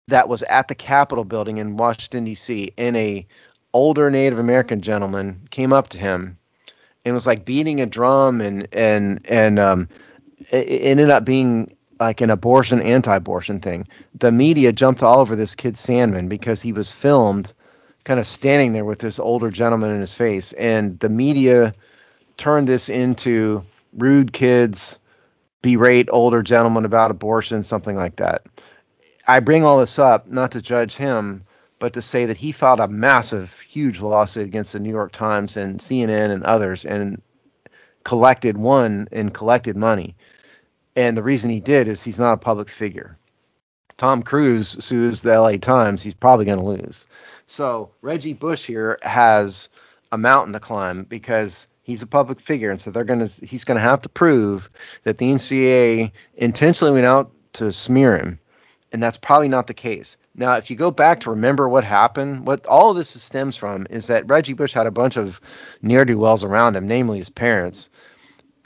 that 0.08 0.28
was 0.28 0.42
at 0.44 0.66
the 0.66 0.74
Capitol 0.74 1.24
building 1.24 1.58
in 1.58 1.76
Washington 1.76 2.24
D.C. 2.24 2.72
and 2.76 2.96
a 2.96 3.24
older 3.72 4.10
Native 4.10 4.38
American 4.40 4.80
gentleman 4.80 5.40
came 5.50 5.72
up 5.72 5.88
to 5.90 5.98
him 5.98 6.36
and 7.04 7.14
was 7.14 7.26
like 7.26 7.44
beating 7.44 7.80
a 7.80 7.86
drum 7.86 8.40
and 8.40 8.66
and 8.72 9.24
and 9.28 9.60
um, 9.60 9.88
it 10.50 10.80
ended 10.82 11.08
up 11.08 11.24
being 11.24 11.74
like 12.00 12.20
an 12.20 12.30
abortion 12.30 12.82
anti-abortion 12.82 13.60
thing. 13.60 13.86
The 14.18 14.32
media 14.32 14.72
jumped 14.72 15.04
all 15.04 15.20
over 15.20 15.36
this 15.36 15.54
kid 15.54 15.76
Sandman 15.76 16.26
because 16.26 16.60
he 16.60 16.72
was 16.72 16.90
filmed 16.90 17.52
kind 18.02 18.18
of 18.18 18.26
standing 18.26 18.72
there 18.72 18.84
with 18.84 18.98
this 18.98 19.20
older 19.20 19.50
gentleman 19.50 19.92
in 19.92 20.00
his 20.00 20.12
face 20.12 20.52
and 20.54 20.98
the 20.98 21.08
media 21.08 21.72
turned 22.36 22.66
this 22.66 22.88
into 22.88 23.62
rude 23.96 24.32
kids 24.32 24.98
berate 25.62 26.08
older 26.12 26.42
gentlemen 26.42 26.84
about 26.84 27.10
abortion 27.10 27.62
something 27.62 27.96
like 27.96 28.16
that 28.16 28.42
I 29.26 29.40
bring 29.40 29.64
all 29.64 29.78
this 29.78 29.98
up 29.98 30.28
not 30.28 30.50
to 30.52 30.60
judge 30.60 30.96
him, 30.96 31.44
but 31.78 31.94
to 31.94 32.02
say 32.02 32.26
that 32.26 32.36
he 32.36 32.52
filed 32.52 32.80
a 32.80 32.88
massive, 32.88 33.58
huge 33.60 34.00
lawsuit 34.00 34.44
against 34.44 34.74
the 34.74 34.80
New 34.80 34.90
York 34.90 35.12
Times 35.12 35.56
and 35.56 35.80
CNN 35.80 36.30
and 36.30 36.42
others 36.44 36.84
and 36.84 37.20
collected 38.04 38.58
one 38.58 39.08
and 39.12 39.32
collected 39.32 39.76
money. 39.76 40.14
And 40.94 41.16
the 41.16 41.22
reason 41.22 41.50
he 41.50 41.60
did 41.60 41.88
is 41.88 42.02
he's 42.02 42.18
not 42.18 42.34
a 42.34 42.38
public 42.38 42.68
figure. 42.68 43.16
Tom 43.96 44.22
Cruise 44.22 44.84
sues 44.84 45.22
the 45.22 45.40
LA 45.40 45.52
Times, 45.52 46.02
he's 46.02 46.14
probably 46.14 46.44
going 46.44 46.58
to 46.58 46.64
lose. 46.64 47.06
So 47.46 47.90
Reggie 48.02 48.34
Bush 48.34 48.66
here 48.66 48.98
has 49.02 49.70
a 50.12 50.18
mountain 50.18 50.52
to 50.52 50.60
climb 50.60 51.04
because 51.04 51.66
he's 51.84 52.02
a 52.02 52.06
public 52.06 52.40
figure, 52.40 52.70
and 52.70 52.80
so 52.80 52.90
they're 52.90 53.04
to 53.04 53.46
he's 53.46 53.64
to 53.64 53.78
have 53.78 54.02
to 54.02 54.08
prove 54.08 54.68
that 55.04 55.18
the 55.18 55.30
NCAA 55.30 56.10
intentionally 56.36 56.92
went 56.92 57.06
out 57.06 57.30
to 57.54 57.70
smear 57.70 58.18
him 58.18 58.38
and 58.94 59.02
that's 59.02 59.18
probably 59.18 59.48
not 59.48 59.66
the 59.66 59.74
case. 59.74 60.16
Now, 60.36 60.54
if 60.54 60.70
you 60.70 60.76
go 60.76 60.92
back 60.92 61.18
to 61.20 61.30
remember 61.30 61.68
what 61.68 61.82
happened, 61.82 62.46
what 62.46 62.64
all 62.66 62.90
of 62.90 62.96
this 62.96 63.08
stems 63.08 63.56
from 63.56 63.88
is 63.90 64.06
that 64.06 64.28
Reggie 64.30 64.52
Bush 64.52 64.72
had 64.72 64.86
a 64.86 64.92
bunch 64.92 65.16
of 65.16 65.40
ne'er 65.82 66.04
do 66.04 66.16
wells 66.16 66.44
around 66.44 66.76
him, 66.76 66.86
namely 66.86 67.18
his 67.18 67.28
parents, 67.28 67.90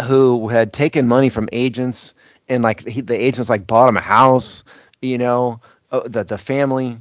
who 0.07 0.49
had 0.49 0.75
taken 0.75 1.09
money 1.09 1.31
from 1.31 1.49
agents, 1.51 2.13
and 2.47 2.63
like 2.63 2.87
he, 2.87 3.01
the 3.01 3.19
agents 3.19 3.49
like 3.49 3.67
bought 3.67 3.89
him 3.89 3.97
a 3.97 4.03
house, 4.03 4.63
you 5.01 5.17
know, 5.17 5.59
uh, 5.93 6.03
the 6.05 6.25
the 6.25 6.37
family. 6.37 6.99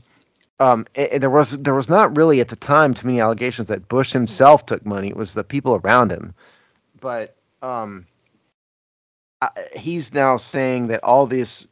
Um, 0.60 0.86
and 0.95 1.22
there 1.22 1.30
was 1.30 1.51
there 1.60 1.76
was 1.76 1.89
not 1.89 2.18
really 2.18 2.41
at 2.41 2.49
the 2.49 2.55
time 2.55 2.93
too 2.93 3.05
many 3.05 3.20
allegations 3.22 3.68
that 3.68 3.88
Bush 3.88 4.12
himself 4.12 4.66
took 4.66 4.86
money. 4.86 5.10
It 5.10 5.16
was 5.16 5.36
the 5.36 5.43
people 5.43 5.76
around 5.76 6.12
him, 6.12 6.34
but 6.99 7.36
um, 7.62 8.08
he's 9.76 10.14
now 10.14 10.38
saying 10.38 10.88
that 10.88 11.03
all 11.03 11.28
this 11.28 11.68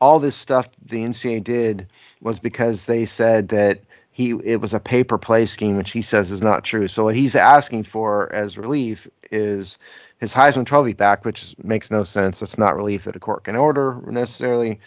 all 0.00 0.18
this 0.18 0.36
stuff 0.36 0.68
the 0.80 1.04
NCAA 1.04 1.42
did 1.42 1.86
was 2.20 2.38
because 2.38 2.86
they 2.86 3.04
said 3.04 3.48
that 3.48 3.80
he 4.12 4.30
it 4.44 4.60
was 4.60 4.74
a 4.74 4.80
pay 4.80 5.02
for 5.02 5.18
play 5.18 5.46
scheme, 5.46 5.76
which 5.76 5.90
he 5.90 6.02
says 6.02 6.30
is 6.30 6.42
not 6.42 6.64
true. 6.64 6.88
So 6.88 7.04
what 7.04 7.16
he's 7.16 7.34
asking 7.34 7.84
for 7.84 8.32
as 8.32 8.56
relief 8.56 9.08
is 9.30 9.78
his 10.18 10.34
Heisman 10.34 10.66
Trophy 10.66 10.92
back, 10.92 11.24
which 11.24 11.54
makes 11.62 11.90
no 11.90 12.04
sense. 12.04 12.42
It's 12.42 12.58
not 12.58 12.76
relief 12.76 13.04
that 13.04 13.16
a 13.16 13.20
court 13.20 13.44
can 13.44 13.56
order 13.56 14.00
necessarily. 14.06 14.78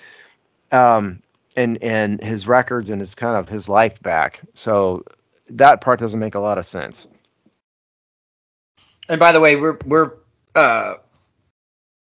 Um, 0.72 1.22
and 1.56 1.82
and 1.82 2.24
his 2.24 2.48
records 2.48 2.90
and 2.90 3.00
his 3.02 3.16
kind 3.16 3.36
of 3.36 3.50
his 3.50 3.70
life 3.70 4.02
back. 4.02 4.42
So 4.54 5.04
that 5.50 5.82
part 5.82 6.00
doesn't 6.00 6.20
make 6.20 6.36
a 6.36 6.40
lot 6.40 6.58
of 6.58 6.66
sense. 6.66 7.08
And 9.10 9.20
by 9.20 9.32
the 9.32 9.40
way, 9.40 9.56
we're 9.56 9.78
we're 9.86 10.12
uh, 10.56 10.96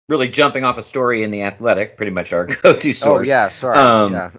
really 0.09 0.29
jumping 0.29 0.65
off 0.65 0.79
a 0.79 0.83
story 0.83 1.23
in 1.23 1.31
the 1.31 1.43
Athletic, 1.43 1.97
pretty 1.97 2.13
much 2.13 2.33
our 2.33 2.47
go-to 2.63 2.91
oh, 2.91 2.93
source. 2.93 3.21
Oh 3.21 3.23
yeah, 3.23 3.49
sorry. 3.49 3.79
Um, 3.79 4.13
yeah. 4.13 4.31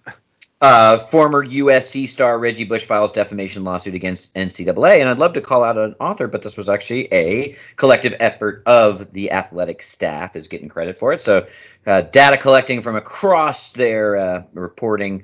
Uh, 0.61 0.97
former 0.97 1.45
USC 1.45 2.07
star 2.07 2.39
Reggie 2.39 2.63
Bush 2.63 2.85
files 2.85 3.11
defamation 3.11 3.65
lawsuit 3.65 3.93
against 3.93 4.33
NCAA, 4.35 5.01
and 5.01 5.09
I'd 5.09 5.19
love 5.19 5.33
to 5.33 5.41
call 5.41 5.65
out 5.65 5.77
an 5.77 5.95
author, 5.99 6.27
but 6.27 6.41
this 6.41 6.55
was 6.55 6.69
actually 6.69 7.11
a 7.13 7.57
collective 7.75 8.15
effort 8.21 8.63
of 8.65 9.11
the 9.11 9.31
athletic 9.31 9.81
staff 9.81 10.33
is 10.37 10.47
getting 10.47 10.69
credit 10.69 10.97
for 10.97 11.11
it. 11.11 11.21
So, 11.21 11.45
uh, 11.87 12.01
data 12.01 12.37
collecting 12.37 12.81
from 12.81 12.95
across 12.95 13.73
their 13.73 14.15
uh, 14.15 14.43
reporting 14.53 15.23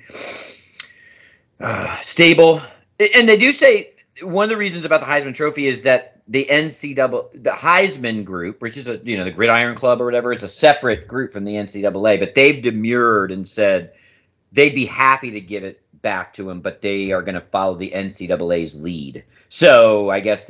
uh, 1.62 2.00
stable, 2.02 2.62
and 3.16 3.28
they 3.28 3.38
do 3.38 3.54
say 3.54 3.94
one 4.22 4.44
of 4.44 4.50
the 4.50 4.58
reasons 4.58 4.84
about 4.84 5.00
the 5.00 5.06
Heisman 5.06 5.34
Trophy 5.34 5.68
is 5.68 5.82
that 5.84 6.22
the 6.28 6.46
NCAA, 6.52 7.42
the 7.42 7.52
Heisman 7.52 8.26
group, 8.26 8.62
which 8.62 8.76
is 8.76 8.90
a 8.90 8.98
you 9.06 9.16
know 9.16 9.24
the 9.24 9.32
Gridiron 9.32 9.78
Club 9.78 10.02
or 10.02 10.06
whatever, 10.06 10.34
it's 10.34 10.44
a 10.44 10.48
separate 10.50 11.08
group 11.08 11.32
from 11.32 11.46
the 11.46 11.54
NCAA, 11.54 12.20
but 12.20 12.36
they've 12.36 12.62
demurred 12.62 13.32
and 13.32 13.48
said 13.48 13.94
they'd 14.52 14.76
be 14.76 14.86
happy 14.86 15.32
to 15.32 15.42
give 15.42 15.64
it 15.64 15.82
back 16.02 16.34
to 16.34 16.50
him, 16.50 16.62
but 16.62 16.82
they 16.82 17.12
are 17.12 17.22
going 17.22 17.36
to 17.36 17.42
follow 17.42 17.76
the 17.76 17.92
NCAA's 17.92 18.80
lead. 18.80 19.24
So 19.50 20.10
I 20.10 20.20
guess 20.20 20.46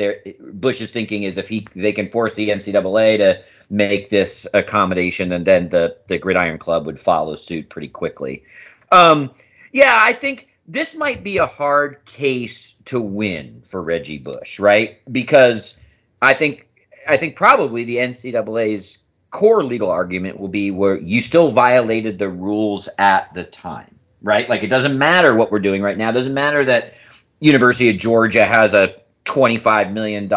Bush's 0.54 0.92
thinking 0.92 1.24
is 1.24 1.38
if 1.38 1.50
he 1.50 1.68
they 1.76 1.92
can 1.92 2.10
force 2.10 2.34
the 2.34 2.50
NCAA 2.50 3.18
to 3.18 3.44
make 3.70 4.10
this 4.10 4.48
accommodation, 4.54 5.32
and 5.32 5.46
then 5.46 5.70
the 5.70 5.98
the 6.08 6.18
Gridiron 6.18 6.58
Club 6.58 6.86
would 6.86 7.00
follow 7.00 7.36
suit 7.36 7.70
pretty 7.70 7.90
quickly. 7.90 8.44
Um, 8.92 9.32
yeah, 9.72 10.00
I 10.02 10.14
think 10.14 10.50
this 10.68 10.96
might 10.96 11.24
be 11.24 11.38
a 11.38 11.46
hard 11.46 12.04
case 12.06 12.76
to 12.86 13.00
win 13.02 13.62
for 13.66 13.82
Reggie 13.82 14.20
Bush, 14.20 14.60
right? 14.60 15.00
Because 15.12 15.78
I 16.22 16.34
think 16.34 16.68
I 17.08 17.18
think 17.18 17.36
probably 17.36 17.84
the 17.84 17.98
NCAA's 17.98 19.00
core 19.32 19.64
legal 19.64 19.90
argument 19.90 20.40
will 20.40 20.50
be 20.50 20.72
where 20.72 20.98
you 20.98 21.22
still 21.22 21.50
violated 21.50 22.20
the 22.20 22.30
rules 22.30 22.88
at 23.00 23.34
the 23.34 23.46
time, 23.46 23.96
right? 24.22 24.48
Like 24.50 24.62
it 24.62 24.68
doesn't 24.68 24.98
matter 24.98 25.34
what 25.34 25.52
we're 25.52 25.60
doing 25.60 25.82
right 25.82 25.98
now. 25.98 26.10
It 26.10 26.14
doesn't 26.14 26.34
matter 26.34 26.64
that 26.66 26.94
University 27.40 27.90
of 27.90 27.98
Georgia 27.98 28.46
has 28.46 28.74
a 28.74 28.96
$25 29.26 29.94
million 29.94 30.30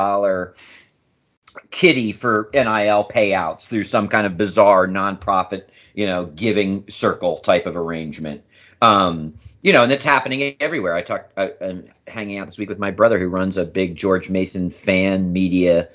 kitty 1.70 2.12
for 2.12 2.51
NIL 2.55 3.09
payouts 3.12 3.68
through 3.68 3.84
some 3.84 4.09
kind 4.09 4.26
of 4.26 4.36
bizarre 4.36 4.86
nonprofit, 4.86 5.64
you 5.95 6.07
know, 6.07 6.26
giving 6.26 6.88
circle 6.88 7.38
type 7.38 7.66
of 7.66 7.76
arrangement. 7.76 8.42
Um, 8.80 9.34
you 9.62 9.72
know, 9.72 9.82
and 9.82 9.90
it's 9.90 10.05
happening 10.05 10.57
everywhere. 10.61 10.95
I 10.95 11.03
talked, 11.03 11.32
I, 11.36 11.53
am 11.61 11.88
hanging 12.07 12.38
out 12.38 12.47
this 12.47 12.59
week 12.59 12.68
with 12.68 12.78
my 12.78 12.90
brother 12.90 13.18
who 13.18 13.28
runs 13.28 13.57
a 13.57 13.64
big 13.64 13.97
George 13.97 14.30
Mason 14.30 14.70
fan 14.70 15.32
media 15.32 15.88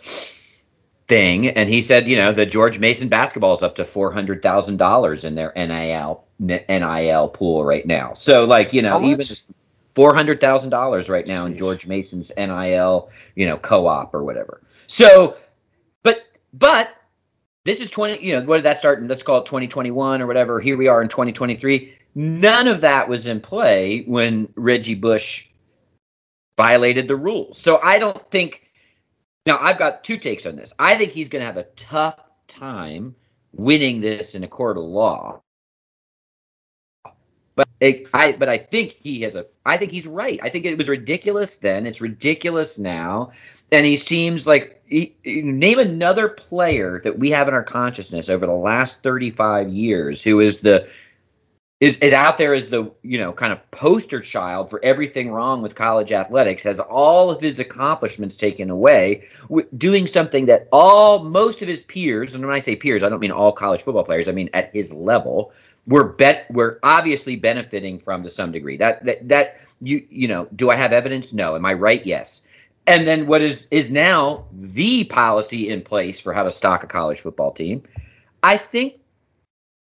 thing, 1.09 1.47
and 1.49 1.69
he 1.69 1.81
said, 1.81 2.07
you 2.07 2.15
know, 2.15 2.31
the 2.31 2.45
George 2.45 2.79
Mason 2.79 3.09
basketball 3.09 3.53
is 3.53 3.63
up 3.63 3.75
to 3.75 3.85
four 3.85 4.11
hundred 4.11 4.41
thousand 4.41 4.77
dollars 4.77 5.25
in 5.25 5.35
their 5.35 5.51
NIL 5.55 6.23
NIL 6.39 7.29
pool 7.29 7.65
right 7.65 7.85
now. 7.85 8.13
So, 8.13 8.45
like, 8.45 8.71
you 8.71 8.81
know, 8.81 9.03
even 9.03 9.25
four 9.95 10.15
hundred 10.15 10.39
thousand 10.39 10.69
dollars 10.69 11.09
right 11.09 11.27
now 11.27 11.45
in 11.45 11.57
George 11.57 11.85
Mason's 11.85 12.31
NIL, 12.37 13.09
you 13.35 13.45
know, 13.45 13.57
co-op 13.57 14.13
or 14.13 14.23
whatever. 14.23 14.61
So, 14.87 15.35
but 16.03 16.23
but 16.53 16.95
this 17.65 17.81
is 17.81 17.91
20 17.91 18.23
you 18.25 18.33
know 18.33 18.41
what 18.45 18.55
did 18.55 18.63
that 18.63 18.79
start 18.79 19.03
let's 19.03 19.21
call 19.21 19.39
it 19.39 19.45
2021 19.45 20.21
or 20.21 20.27
whatever 20.27 20.61
here 20.61 20.77
we 20.77 20.87
are 20.87 21.01
in 21.03 21.09
2023 21.09 21.93
None 22.15 22.67
of 22.67 22.81
that 22.81 23.07
was 23.07 23.27
in 23.27 23.39
play 23.39 24.01
when 24.01 24.51
Reggie 24.55 24.95
Bush 24.95 25.47
violated 26.57 27.07
the 27.07 27.15
rules. 27.15 27.57
So 27.57 27.79
I 27.81 27.99
don't 27.99 28.29
think. 28.31 28.68
Now, 29.45 29.57
I've 29.59 29.77
got 29.79 30.03
two 30.03 30.17
takes 30.17 30.45
on 30.45 30.55
this. 30.55 30.73
I 30.79 30.95
think 30.95 31.11
he's 31.11 31.29
going 31.29 31.41
to 31.41 31.45
have 31.45 31.57
a 31.57 31.63
tough 31.75 32.19
time 32.47 33.15
winning 33.53 34.01
this 34.01 34.35
in 34.35 34.43
a 34.43 34.47
court 34.47 34.77
of 34.77 34.83
law. 34.83 35.41
But 37.55 37.67
it, 37.81 38.07
I 38.13 38.31
but 38.33 38.47
I 38.47 38.57
think 38.57 38.91
he 38.91 39.19
has 39.23 39.35
a 39.35 39.45
I 39.65 39.75
think 39.75 39.91
he's 39.91 40.07
right. 40.07 40.39
I 40.41 40.47
think 40.47 40.63
it 40.63 40.77
was 40.77 40.87
ridiculous 40.87 41.57
then. 41.57 41.85
It's 41.85 41.99
ridiculous 41.99 42.79
now, 42.79 43.31
and 43.73 43.85
he 43.85 43.97
seems 43.97 44.47
like 44.47 44.81
he, 44.85 45.13
name 45.25 45.77
another 45.77 46.29
player 46.29 47.01
that 47.03 47.19
we 47.19 47.29
have 47.31 47.49
in 47.49 47.53
our 47.53 47.63
consciousness 47.63 48.29
over 48.29 48.45
the 48.45 48.53
last 48.53 49.03
thirty 49.03 49.29
five 49.29 49.67
years 49.67 50.23
who 50.23 50.39
is 50.39 50.61
the 50.61 50.87
is, 51.79 51.97
is 51.97 52.11
out 52.11 52.37
there 52.37 52.53
as 52.53 52.69
the 52.69 52.91
you 53.03 53.17
know 53.17 53.31
kind 53.31 53.53
of 53.53 53.71
poster 53.71 54.19
child 54.19 54.69
for 54.69 54.83
everything 54.83 55.31
wrong 55.31 55.61
with 55.61 55.75
college 55.75 56.11
athletics 56.11 56.63
has 56.63 56.79
all 56.79 57.29
of 57.29 57.39
his 57.39 57.59
accomplishments 57.59 58.35
taken 58.35 58.69
away 58.69 59.23
doing 59.77 60.05
something 60.05 60.45
that 60.45 60.67
all 60.71 61.23
most 61.23 61.61
of 61.61 61.67
his 61.67 61.83
peers 61.83 62.35
and 62.35 62.45
when 62.45 62.55
i 62.55 62.59
say 62.59 62.75
peers 62.75 63.01
i 63.01 63.07
don't 63.07 63.21
mean 63.21 63.31
all 63.31 63.53
college 63.53 63.81
football 63.81 64.03
players 64.03 64.27
i 64.27 64.31
mean 64.31 64.49
at 64.53 64.73
his 64.73 64.91
level 64.91 65.53
we're 65.89 66.03
bet 66.03 66.45
we're 66.51 66.77
obviously 66.83 67.35
benefiting 67.35 67.99
from 67.99 68.23
to 68.23 68.29
some 68.29 68.51
degree. 68.51 68.77
That 68.77 69.03
that 69.05 69.27
that 69.27 69.59
you 69.81 70.05
you 70.09 70.27
know 70.27 70.47
do 70.55 70.69
i 70.69 70.75
have 70.75 70.93
evidence? 70.93 71.33
No. 71.33 71.55
Am 71.55 71.65
i 71.65 71.73
right? 71.73 72.05
Yes. 72.05 72.43
And 72.87 73.05
then 73.07 73.27
what 73.27 73.41
is 73.41 73.67
is 73.71 73.89
now 73.89 74.45
the 74.53 75.03
policy 75.05 75.69
in 75.69 75.81
place 75.81 76.21
for 76.21 76.31
how 76.31 76.43
to 76.43 76.51
stock 76.51 76.83
a 76.83 76.87
college 76.87 77.21
football 77.21 77.51
team? 77.51 77.83
I 78.43 78.55
think 78.55 78.98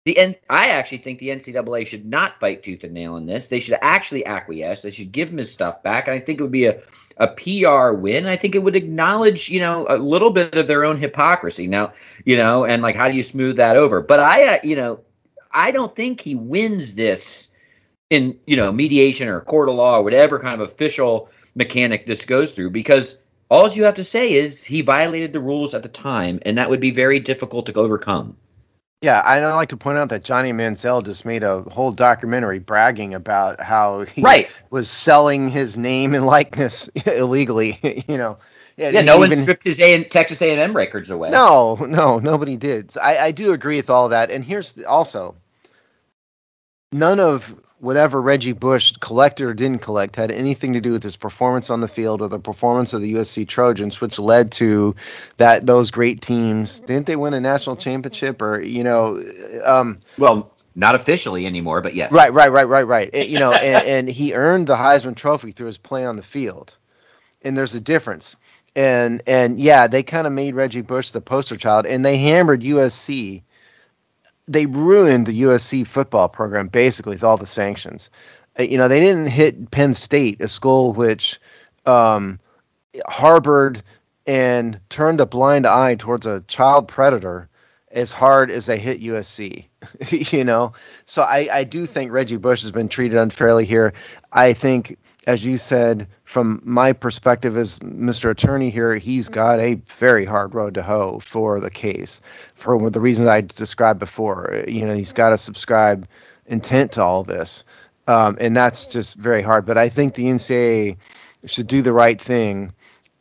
the 0.06 0.18
N- 0.18 0.36
I 0.50 0.70
actually 0.70 0.98
think 0.98 1.20
the 1.20 1.30
NCAA 1.30 1.86
should 1.86 2.06
not 2.06 2.40
fight 2.40 2.64
tooth 2.64 2.84
and 2.84 2.94
nail 2.94 3.18
in 3.18 3.28
this. 3.28 3.48
They 3.48 3.60
should 3.60 3.78
actually 3.82 4.26
acquiesce. 4.26 4.82
They 4.82 4.92
should 4.92 5.12
give 5.12 5.30
him 5.30 5.38
his 5.38 5.52
stuff 5.52 5.84
back. 5.84 6.08
And 6.08 6.16
I 6.16 6.20
think 6.20 6.40
it 6.40 6.44
would 6.44 6.52
be 6.52 6.66
a, 6.66 6.82
a 7.18 7.28
PR 7.28 7.94
win. 7.94 8.26
I 8.26 8.36
think 8.36 8.56
it 8.56 8.64
would 8.64 8.76
acknowledge, 8.76 9.50
you 9.50 9.60
know, 9.60 9.86
a 9.90 9.98
little 9.98 10.32
bit 10.32 10.58
of 10.58 10.66
their 10.66 10.86
own 10.86 10.98
hypocrisy. 10.98 11.68
Now, 11.68 11.94
you 12.26 12.36
know, 12.36 12.66
and 12.66 12.82
like 12.82 12.96
how 12.96 13.08
do 13.08 13.16
you 13.16 13.22
smooth 13.22 13.58
that 13.58 13.76
over? 13.76 14.02
But 14.02 14.20
I, 14.20 14.56
uh, 14.56 14.60
you 14.64 14.76
know, 14.76 15.00
I 15.52 15.70
don't 15.70 15.96
think 15.96 16.20
he 16.20 16.34
wins 16.34 16.96
this 16.96 17.50
in, 18.10 18.40
you 18.48 18.56
know, 18.56 18.72
mediation 18.72 19.28
or 19.28 19.42
court 19.42 19.70
of 19.70 19.76
law 19.76 19.98
or 19.98 20.04
whatever 20.04 20.40
kind 20.40 20.60
of 20.60 20.68
official 20.68 21.30
mechanic 21.54 22.08
this 22.08 22.26
goes 22.26 22.52
through 22.52 22.72
because 22.72 23.18
all 23.50 23.70
you 23.70 23.84
have 23.84 23.94
to 23.96 24.04
say 24.04 24.34
is 24.34 24.64
he 24.64 24.82
violated 24.82 25.34
the 25.34 25.40
rules 25.40 25.76
at 25.76 25.84
the 25.84 25.90
time, 25.90 26.40
and 26.46 26.58
that 26.58 26.70
would 26.70 26.80
be 26.80 26.90
very 26.90 27.20
difficult 27.20 27.66
to 27.66 27.74
overcome. 27.74 28.36
Yeah, 29.02 29.24
I'd 29.26 29.44
like 29.56 29.70
to 29.70 29.78
point 29.78 29.98
out 29.98 30.10
that 30.10 30.24
Johnny 30.24 30.54
Manziel 30.54 31.04
just 31.04 31.26
made 31.26 31.42
a 31.42 31.64
whole 31.64 31.92
documentary 31.92 32.60
bragging 32.60 33.16
about 33.16 33.60
how 33.60 34.02
he 34.06 34.22
right. 34.22 34.48
was 34.70 34.88
selling 34.88 35.50
his 35.50 35.76
name 35.76 36.14
and 36.14 36.28
likeness 36.28 36.88
illegally. 37.08 37.80
you 38.08 38.18
know, 38.18 38.38
yeah, 38.78 38.90
yeah 38.90 39.02
no 39.02 39.18
even, 39.18 39.32
one 39.32 39.38
stripped 39.40 39.66
his 39.66 39.80
A- 39.80 40.04
Texas 40.04 40.40
A&M 40.40 40.76
records 40.78 41.10
away. 41.10 41.32
No, 41.32 41.76
no, 41.90 42.20
nobody 42.20 42.56
did. 42.56 42.96
I, 43.02 43.18
I 43.18 43.32
do 43.32 43.54
agree 43.54 43.78
with 43.78 43.90
all 43.90 44.08
that. 44.10 44.30
And 44.30 44.46
here's 44.46 44.74
the, 44.74 44.86
also 44.86 45.36
none 46.92 47.20
of 47.20 47.56
whatever 47.82 48.22
Reggie 48.22 48.54
Bush 48.54 48.94
collected 49.00 49.46
or 49.46 49.54
didn't 49.54 49.80
collect 49.80 50.16
had 50.16 50.32
anything 50.32 50.72
to 50.74 50.80
do 50.80 50.94
with 50.94 51.02
his 51.02 51.18
performance 51.18 51.70
on 51.70 51.82
the 51.82 51.88
field 51.88 52.22
or 52.22 52.30
the 52.30 52.40
performance 52.40 52.94
of 52.94 53.02
the 53.02 53.16
USC 53.16 53.48
Trojans, 53.48 54.00
which 54.00 54.20
led 54.20 54.52
to 54.54 54.96
that 55.38 55.66
those 55.66 55.90
great 55.90 56.22
teams. 56.22 56.80
Didn't 56.82 57.08
they 57.08 57.16
win 57.16 57.34
a 57.34 57.42
national 57.42 57.76
championship 57.76 58.42
or 58.42 58.62
you 58.62 58.84
know? 58.84 59.22
Um, 59.66 60.00
well, 60.20 60.52
not 60.76 60.94
officially 60.94 61.46
anymore, 61.48 61.82
but 61.82 61.96
yes. 61.96 62.12
Right, 62.12 62.32
right, 62.32 62.52
right, 62.52 62.68
right, 62.68 62.88
right. 62.88 63.10
It, 63.14 63.28
you 63.28 63.40
know, 63.40 63.52
and, 63.52 63.86
and 63.86 64.10
he 64.10 64.34
earned 64.34 64.68
the 64.68 64.76
Heisman 64.76 65.16
Trophy 65.16 65.52
through 65.52 65.68
his 65.68 65.80
play 65.80 66.06
on 66.06 66.16
the 66.16 66.24
field, 66.24 66.78
and 67.42 67.58
there's 67.58 67.74
a 67.76 67.82
difference. 67.82 68.36
And 68.76 69.24
and 69.26 69.60
yeah, 69.60 69.88
they 69.88 70.04
kind 70.04 70.28
of 70.28 70.34
made 70.34 70.54
Reggie 70.56 70.82
Bush 70.82 71.10
the 71.10 71.20
poster 71.20 71.58
child, 71.58 71.88
and 71.88 72.06
they 72.06 72.18
hammered 72.18 72.62
USC 72.62 73.42
they 74.48 74.66
ruined 74.66 75.26
the 75.26 75.44
USC 75.44 75.86
football 75.86 76.30
program 76.30 76.68
basically 76.68 77.16
with 77.16 77.24
all 77.24 77.38
the 77.38 77.46
sanctions. 77.46 78.10
Uh, 78.60 78.64
you 78.64 78.78
know, 78.78 78.88
they 78.88 79.00
didn't 79.00 79.28
hit 79.28 79.72
Penn 79.72 79.94
State, 79.94 80.42
a 80.42 80.48
school 80.48 80.94
which 80.94 81.40
um, 81.86 82.40
harbored 83.08 83.84
and 84.28 84.80
turned 84.90 85.22
a 85.22 85.26
blind 85.26 85.66
eye 85.66 85.96
towards 85.96 86.26
a 86.26 86.42
child 86.48 86.88
predator 86.88 87.48
as 87.92 88.12
hard 88.12 88.50
as 88.50 88.66
they 88.66 88.80
hit 88.80 89.02
USC. 89.02 89.66
you 90.32 90.44
know, 90.44 90.74
so 91.06 91.24
I, 91.24 91.48
I 91.52 91.64
do 91.64 91.86
think 91.86 92.12
Reggie 92.12 92.38
Bush 92.38 92.62
has 92.62 92.72
been 92.72 92.88
treated 92.88 93.18
unfairly 93.18 93.66
here. 93.66 93.94
I 94.32 94.54
think 94.54 94.98
as 95.28 95.46
you 95.46 95.58
said, 95.58 96.08
from 96.24 96.62
my 96.64 96.94
perspective 96.94 97.56
as 97.56 97.78
Mr. 97.80 98.32
Attorney 98.32 98.70
here, 98.70 98.96
he's 98.96 99.30
got 99.30 99.60
a 99.60 99.76
very 99.88 100.26
hard 100.26 100.56
road 100.56 100.74
to 100.74 100.82
hoe 100.82 101.20
for 101.20 101.60
the 101.60 101.70
case, 101.70 102.22
for 102.56 102.90
the 102.90 103.00
reasons 103.00 103.28
I 103.28 103.42
described 103.42 104.00
before. 104.00 104.64
You 104.68 104.86
know, 104.86 104.96
he's 104.96 105.14
got 105.14 105.30
to 105.30 105.38
subscribe 105.38 106.08
intent 106.48 106.92
to 106.94 107.04
all 107.04 107.24
this, 107.24 107.64
um, 108.08 108.36
and 108.42 108.56
that's 108.56 108.88
just 108.88 109.16
very 109.16 109.44
hard. 109.44 109.66
But 109.66 109.78
I 109.78 109.90
think 109.90 110.16
the 110.16 110.26
NCAA 110.26 110.98
should 111.46 111.68
do 111.68 111.82
the 111.84 111.94
right 111.94 112.20
thing 112.20 112.74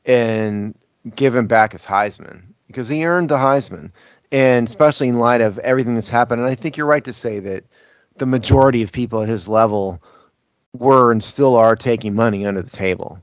and 0.07 0.75
give 1.17 1.37
him 1.37 1.47
back 1.47 1.73
his 1.73 1.85
Heisman 1.85 2.43
because 2.67 2.89
he 2.89 3.05
earned 3.05 3.29
the 3.29 3.37
Heisman, 3.37 3.91
and 4.33 4.67
especially 4.67 5.09
in 5.09 5.19
light 5.19 5.43
of 5.43 5.59
everything 5.59 5.95
that's 5.95 6.09
happened. 6.09 6.41
And 6.41 6.51
I 6.51 6.55
think 6.55 6.79
you're 6.79 6.87
right 6.87 7.05
to 7.05 7.13
say 7.13 7.41
that 7.41 7.65
the 8.17 8.27
majority 8.27 8.83
of 8.83 8.91
people 8.91 9.21
at 9.21 9.29
his 9.29 9.49
level 9.49 10.03
were 10.73 11.11
and 11.13 11.23
still 11.23 11.57
are 11.57 11.77
taking 11.77 12.15
money 12.15 12.47
under 12.47 12.63
the 12.63 12.71
table. 12.71 13.19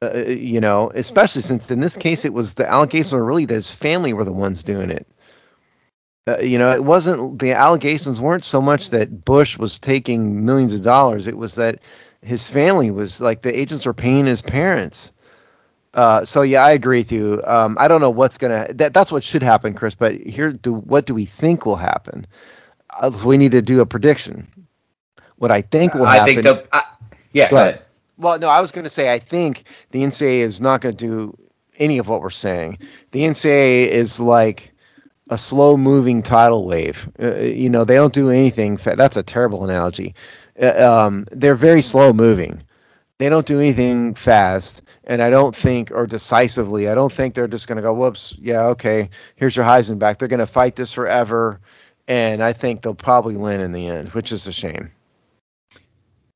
Uh, 0.00 0.10
uh, 0.14 0.18
you 0.30 0.60
know, 0.60 0.92
especially 0.94 1.42
since 1.42 1.70
in 1.70 1.80
this 1.80 1.96
case 1.96 2.24
it 2.24 2.32
was 2.32 2.54
the 2.54 2.70
allegations 2.70 3.12
were 3.12 3.24
really 3.24 3.44
that 3.44 3.54
his 3.54 3.74
family 3.74 4.12
were 4.12 4.24
the 4.24 4.32
ones 4.32 4.62
doing 4.62 4.90
it. 4.90 5.06
Uh, 6.28 6.38
you 6.38 6.58
know, 6.58 6.70
it 6.70 6.84
wasn't 6.84 7.38
the 7.38 7.52
allegations 7.52 8.20
weren't 8.20 8.44
so 8.44 8.60
much 8.60 8.90
that 8.90 9.24
Bush 9.24 9.58
was 9.58 9.78
taking 9.78 10.44
millions 10.44 10.74
of 10.74 10.82
dollars. 10.82 11.26
It 11.26 11.36
was 11.36 11.56
that 11.56 11.80
his 12.22 12.48
family 12.48 12.90
was 12.90 13.20
like 13.20 13.42
the 13.42 13.58
agents 13.58 13.86
were 13.86 13.94
paying 13.94 14.26
his 14.26 14.42
parents. 14.42 15.12
Uh, 15.94 16.24
so 16.24 16.42
yeah, 16.42 16.64
I 16.64 16.70
agree 16.70 16.98
with 16.98 17.10
you. 17.10 17.42
Um, 17.46 17.76
I 17.80 17.88
don't 17.88 18.00
know 18.00 18.10
what's 18.10 18.38
gonna. 18.38 18.68
That, 18.72 18.94
that's 18.94 19.10
what 19.10 19.24
should 19.24 19.42
happen, 19.42 19.74
Chris. 19.74 19.94
But 19.94 20.20
here, 20.20 20.52
do 20.52 20.74
what 20.74 21.06
do 21.06 21.14
we 21.14 21.24
think 21.24 21.66
will 21.66 21.76
happen? 21.76 22.26
Uh, 23.00 23.10
we 23.24 23.36
need 23.36 23.52
to 23.52 23.62
do 23.62 23.80
a 23.80 23.86
prediction. 23.86 24.46
What 25.38 25.50
I 25.50 25.62
think 25.62 25.94
will 25.94 26.04
happen. 26.04 26.22
I 26.22 26.24
think 26.24 26.42
the. 26.42 26.66
Uh, 26.72 26.82
yeah. 27.32 27.50
Go 27.50 27.56
ahead. 27.56 27.82
Well, 28.18 28.38
no, 28.38 28.48
I 28.48 28.60
was 28.60 28.72
going 28.72 28.84
to 28.84 28.90
say 28.90 29.12
I 29.12 29.18
think 29.18 29.64
the 29.92 30.02
NCAA 30.02 30.40
is 30.40 30.60
not 30.60 30.80
going 30.80 30.96
to 30.96 31.06
do 31.06 31.38
any 31.78 31.98
of 31.98 32.08
what 32.08 32.20
we're 32.20 32.30
saying. 32.30 32.78
The 33.12 33.22
NCAA 33.22 33.86
is 33.86 34.18
like 34.18 34.72
a 35.30 35.38
slow 35.38 35.76
moving 35.76 36.22
tidal 36.22 36.66
wave. 36.66 37.08
Uh, 37.22 37.36
you 37.36 37.68
know, 37.68 37.84
they 37.84 37.94
don't 37.94 38.12
do 38.12 38.30
anything. 38.30 38.76
Fa- 38.76 38.96
that's 38.96 39.16
a 39.16 39.22
terrible 39.22 39.64
analogy. 39.64 40.14
Uh, 40.60 40.84
um, 40.84 41.26
they're 41.30 41.54
very 41.54 41.82
slow 41.82 42.12
moving. 42.12 42.62
They 43.18 43.28
don't 43.28 43.46
do 43.46 43.58
anything 43.58 44.14
fast, 44.14 44.80
and 45.04 45.22
I 45.22 45.30
don't 45.30 45.54
think, 45.54 45.90
or 45.90 46.06
decisively, 46.06 46.88
I 46.88 46.94
don't 46.94 47.12
think 47.12 47.34
they're 47.34 47.48
just 47.48 47.66
going 47.66 47.76
to 47.76 47.82
go, 47.82 47.92
"Whoops, 47.92 48.36
yeah, 48.38 48.64
okay, 48.66 49.10
here's 49.34 49.56
your 49.56 49.64
Heisman 49.64 49.98
back." 49.98 50.18
They're 50.18 50.28
going 50.28 50.38
to 50.38 50.46
fight 50.46 50.76
this 50.76 50.92
forever, 50.92 51.60
and 52.06 52.42
I 52.44 52.52
think 52.52 52.82
they'll 52.82 52.94
probably 52.94 53.36
win 53.36 53.60
in 53.60 53.72
the 53.72 53.88
end, 53.88 54.10
which 54.10 54.30
is 54.30 54.46
a 54.46 54.52
shame. 54.52 54.90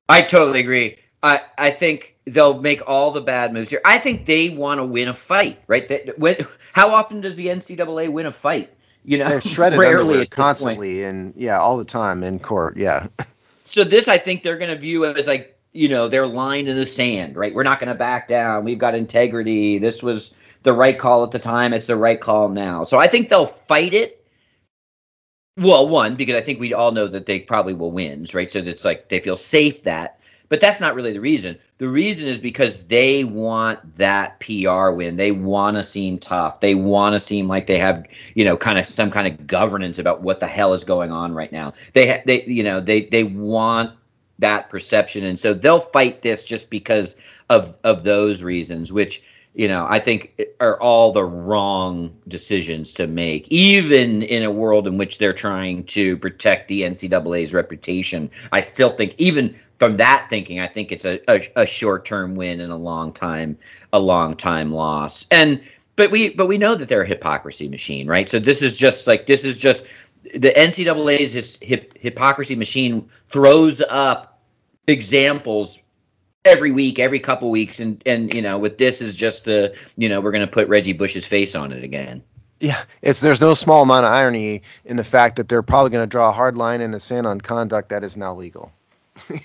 I 0.08 0.22
totally 0.22 0.60
agree. 0.60 0.98
I 1.22 1.40
I 1.58 1.70
think 1.70 2.16
they'll 2.26 2.60
make 2.60 2.82
all 2.86 3.10
the 3.10 3.20
bad 3.20 3.52
moves 3.52 3.70
here. 3.70 3.80
I 3.84 3.98
think 3.98 4.26
they 4.26 4.50
want 4.50 4.78
to 4.78 4.84
win 4.84 5.08
a 5.08 5.12
fight, 5.12 5.60
right? 5.66 5.86
That 5.88 6.18
when 6.18 6.36
how 6.72 6.92
often 6.92 7.20
does 7.20 7.36
the 7.36 7.46
NCAA 7.46 8.10
win 8.10 8.26
a 8.26 8.32
fight? 8.32 8.70
You 9.04 9.18
know, 9.18 9.28
they're 9.28 9.40
shredded 9.40 9.78
rarely 9.78 10.26
constantly 10.26 11.04
and 11.04 11.32
yeah, 11.36 11.58
all 11.58 11.76
the 11.76 11.84
time 11.84 12.22
in 12.22 12.38
court. 12.38 12.76
Yeah. 12.76 13.08
So 13.64 13.84
this, 13.84 14.06
I 14.06 14.18
think 14.18 14.42
they're 14.42 14.58
going 14.58 14.70
to 14.70 14.78
view 14.78 15.06
as 15.06 15.26
like 15.26 15.58
you 15.72 15.88
know 15.88 16.08
they're 16.08 16.26
lined 16.26 16.68
in 16.68 16.76
the 16.76 16.86
sand, 16.86 17.36
right? 17.36 17.54
We're 17.54 17.62
not 17.62 17.80
going 17.80 17.88
to 17.88 17.94
back 17.94 18.28
down. 18.28 18.64
We've 18.64 18.78
got 18.78 18.94
integrity. 18.94 19.78
This 19.78 20.02
was 20.02 20.34
the 20.62 20.72
right 20.72 20.98
call 20.98 21.24
at 21.24 21.30
the 21.30 21.38
time. 21.38 21.72
It's 21.72 21.86
the 21.86 21.96
right 21.96 22.20
call 22.20 22.48
now. 22.48 22.84
So 22.84 22.98
I 22.98 23.06
think 23.06 23.28
they'll 23.28 23.46
fight 23.46 23.94
it 23.94 24.21
well, 25.58 25.88
one 25.88 26.16
because 26.16 26.34
I 26.34 26.40
think 26.40 26.60
we 26.60 26.72
all 26.72 26.92
know 26.92 27.06
that 27.08 27.26
they 27.26 27.40
probably 27.40 27.74
will 27.74 27.92
win, 27.92 28.26
right? 28.32 28.50
So 28.50 28.60
it's 28.60 28.84
like 28.84 29.08
they 29.08 29.20
feel 29.20 29.36
safe 29.36 29.82
that, 29.82 30.18
but 30.48 30.60
that's 30.60 30.80
not 30.80 30.94
really 30.94 31.12
the 31.12 31.20
reason. 31.20 31.58
The 31.78 31.88
reason 31.88 32.28
is 32.28 32.38
because 32.38 32.84
they 32.84 33.24
want 33.24 33.94
that 33.94 34.40
PR 34.40 34.90
win. 34.90 35.16
They 35.16 35.32
want 35.32 35.76
to 35.76 35.82
seem 35.82 36.18
tough. 36.18 36.60
They 36.60 36.74
want 36.74 37.14
to 37.14 37.18
seem 37.18 37.48
like 37.48 37.66
they 37.66 37.78
have, 37.78 38.06
you 38.34 38.44
know, 38.44 38.56
kind 38.56 38.78
of 38.78 38.86
some 38.86 39.10
kind 39.10 39.26
of 39.26 39.46
governance 39.46 39.98
about 39.98 40.22
what 40.22 40.40
the 40.40 40.46
hell 40.46 40.72
is 40.72 40.84
going 40.84 41.10
on 41.10 41.34
right 41.34 41.52
now. 41.52 41.74
They, 41.92 42.08
ha- 42.08 42.22
they, 42.24 42.44
you 42.44 42.62
know, 42.62 42.80
they 42.80 43.06
they 43.06 43.24
want 43.24 43.92
that 44.38 44.70
perception, 44.70 45.24
and 45.24 45.38
so 45.38 45.52
they'll 45.54 45.80
fight 45.80 46.22
this 46.22 46.44
just 46.44 46.70
because 46.70 47.16
of 47.50 47.76
of 47.84 48.04
those 48.04 48.42
reasons, 48.42 48.90
which 48.90 49.22
you 49.54 49.68
know, 49.68 49.86
I 49.88 49.98
think 49.98 50.40
are 50.60 50.80
all 50.80 51.12
the 51.12 51.24
wrong 51.24 52.16
decisions 52.28 52.94
to 52.94 53.06
make, 53.06 53.46
even 53.48 54.22
in 54.22 54.44
a 54.44 54.50
world 54.50 54.86
in 54.86 54.96
which 54.96 55.18
they're 55.18 55.34
trying 55.34 55.84
to 55.84 56.16
protect 56.16 56.68
the 56.68 56.82
NCAA's 56.82 57.52
reputation. 57.52 58.30
I 58.50 58.60
still 58.60 58.90
think, 58.90 59.14
even 59.18 59.54
from 59.78 59.98
that 59.98 60.28
thinking, 60.30 60.60
I 60.60 60.68
think 60.68 60.90
it's 60.90 61.04
a, 61.04 61.20
a, 61.28 61.52
a 61.56 61.66
short 61.66 62.06
term 62.06 62.34
win 62.34 62.60
and 62.60 62.72
a 62.72 62.76
long 62.76 63.12
time, 63.12 63.58
a 63.92 63.98
long 63.98 64.34
time 64.34 64.72
loss. 64.72 65.26
And 65.30 65.62
but 65.96 66.10
we 66.10 66.30
but 66.30 66.46
we 66.46 66.56
know 66.56 66.74
that 66.74 66.88
they're 66.88 67.02
a 67.02 67.06
hypocrisy 67.06 67.68
machine, 67.68 68.06
right? 68.06 68.30
So 68.30 68.38
this 68.38 68.62
is 68.62 68.78
just 68.78 69.06
like 69.06 69.26
this 69.26 69.44
is 69.44 69.58
just 69.58 69.84
the 70.32 70.52
NCAA's 70.56 71.58
hip, 71.60 71.92
hypocrisy 71.98 72.54
machine 72.54 73.06
throws 73.28 73.82
up 73.82 74.40
examples 74.86 75.81
every 76.44 76.70
week, 76.70 76.98
every 76.98 77.20
couple 77.20 77.50
weeks, 77.50 77.80
and 77.80 78.02
and 78.06 78.32
you 78.34 78.42
know, 78.42 78.58
with 78.58 78.78
this 78.78 79.00
is 79.00 79.16
just 79.16 79.44
the 79.44 79.74
you 79.96 80.08
know 80.08 80.20
we're 80.20 80.32
going 80.32 80.46
to 80.46 80.52
put 80.52 80.68
Reggie 80.68 80.92
Bush's 80.92 81.26
face 81.26 81.54
on 81.54 81.72
it 81.72 81.84
again. 81.84 82.22
Yeah, 82.60 82.84
it's 83.02 83.20
there's 83.20 83.40
no 83.40 83.54
small 83.54 83.82
amount 83.82 84.06
of 84.06 84.12
irony 84.12 84.62
in 84.84 84.96
the 84.96 85.04
fact 85.04 85.36
that 85.36 85.48
they're 85.48 85.62
probably 85.62 85.90
going 85.90 86.04
to 86.04 86.10
draw 86.10 86.28
a 86.28 86.32
hard 86.32 86.56
line 86.56 86.80
in 86.80 86.92
the 86.92 87.00
sand 87.00 87.26
on 87.26 87.40
conduct 87.40 87.88
that 87.88 88.04
is 88.04 88.16
now 88.16 88.34
legal. 88.34 88.70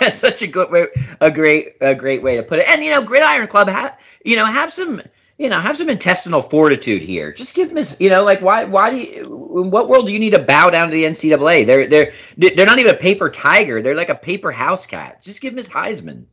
That's 0.00 0.18
such 0.18 0.42
a 0.42 0.46
good 0.46 0.70
way, 0.70 0.86
a 1.20 1.30
great, 1.30 1.76
a 1.80 1.94
great 1.94 2.22
way 2.22 2.36
to 2.36 2.42
put 2.42 2.58
it. 2.58 2.68
And 2.68 2.82
you 2.82 2.90
know, 2.90 3.02
Gridiron 3.02 3.46
Club, 3.46 3.68
have 3.68 3.98
you 4.24 4.36
know, 4.36 4.44
have 4.44 4.72
some, 4.72 5.02
you 5.42 5.48
know, 5.48 5.58
have 5.58 5.76
some 5.76 5.88
intestinal 5.88 6.40
fortitude 6.40 7.02
here. 7.02 7.32
Just 7.32 7.56
give 7.56 7.74
them, 7.74 7.84
you 7.98 8.08
know, 8.08 8.22
like 8.22 8.40
why, 8.40 8.62
why 8.62 8.90
do 8.90 8.96
you, 8.96 9.62
in 9.64 9.72
what 9.72 9.88
world 9.88 10.06
do 10.06 10.12
you 10.12 10.20
need 10.20 10.30
to 10.30 10.38
bow 10.38 10.70
down 10.70 10.86
to 10.86 10.92
the 10.92 11.02
NCAA? 11.02 11.66
They're 11.66 11.88
they're 11.88 12.12
they're 12.36 12.64
not 12.64 12.78
even 12.78 12.94
a 12.94 12.98
paper 12.98 13.28
tiger. 13.28 13.82
They're 13.82 13.96
like 13.96 14.08
a 14.08 14.14
paper 14.14 14.52
house 14.52 14.86
cat. 14.86 15.20
Just 15.20 15.40
give 15.40 15.52
him 15.52 15.56
his 15.56 15.68
Heisman. 15.68 16.26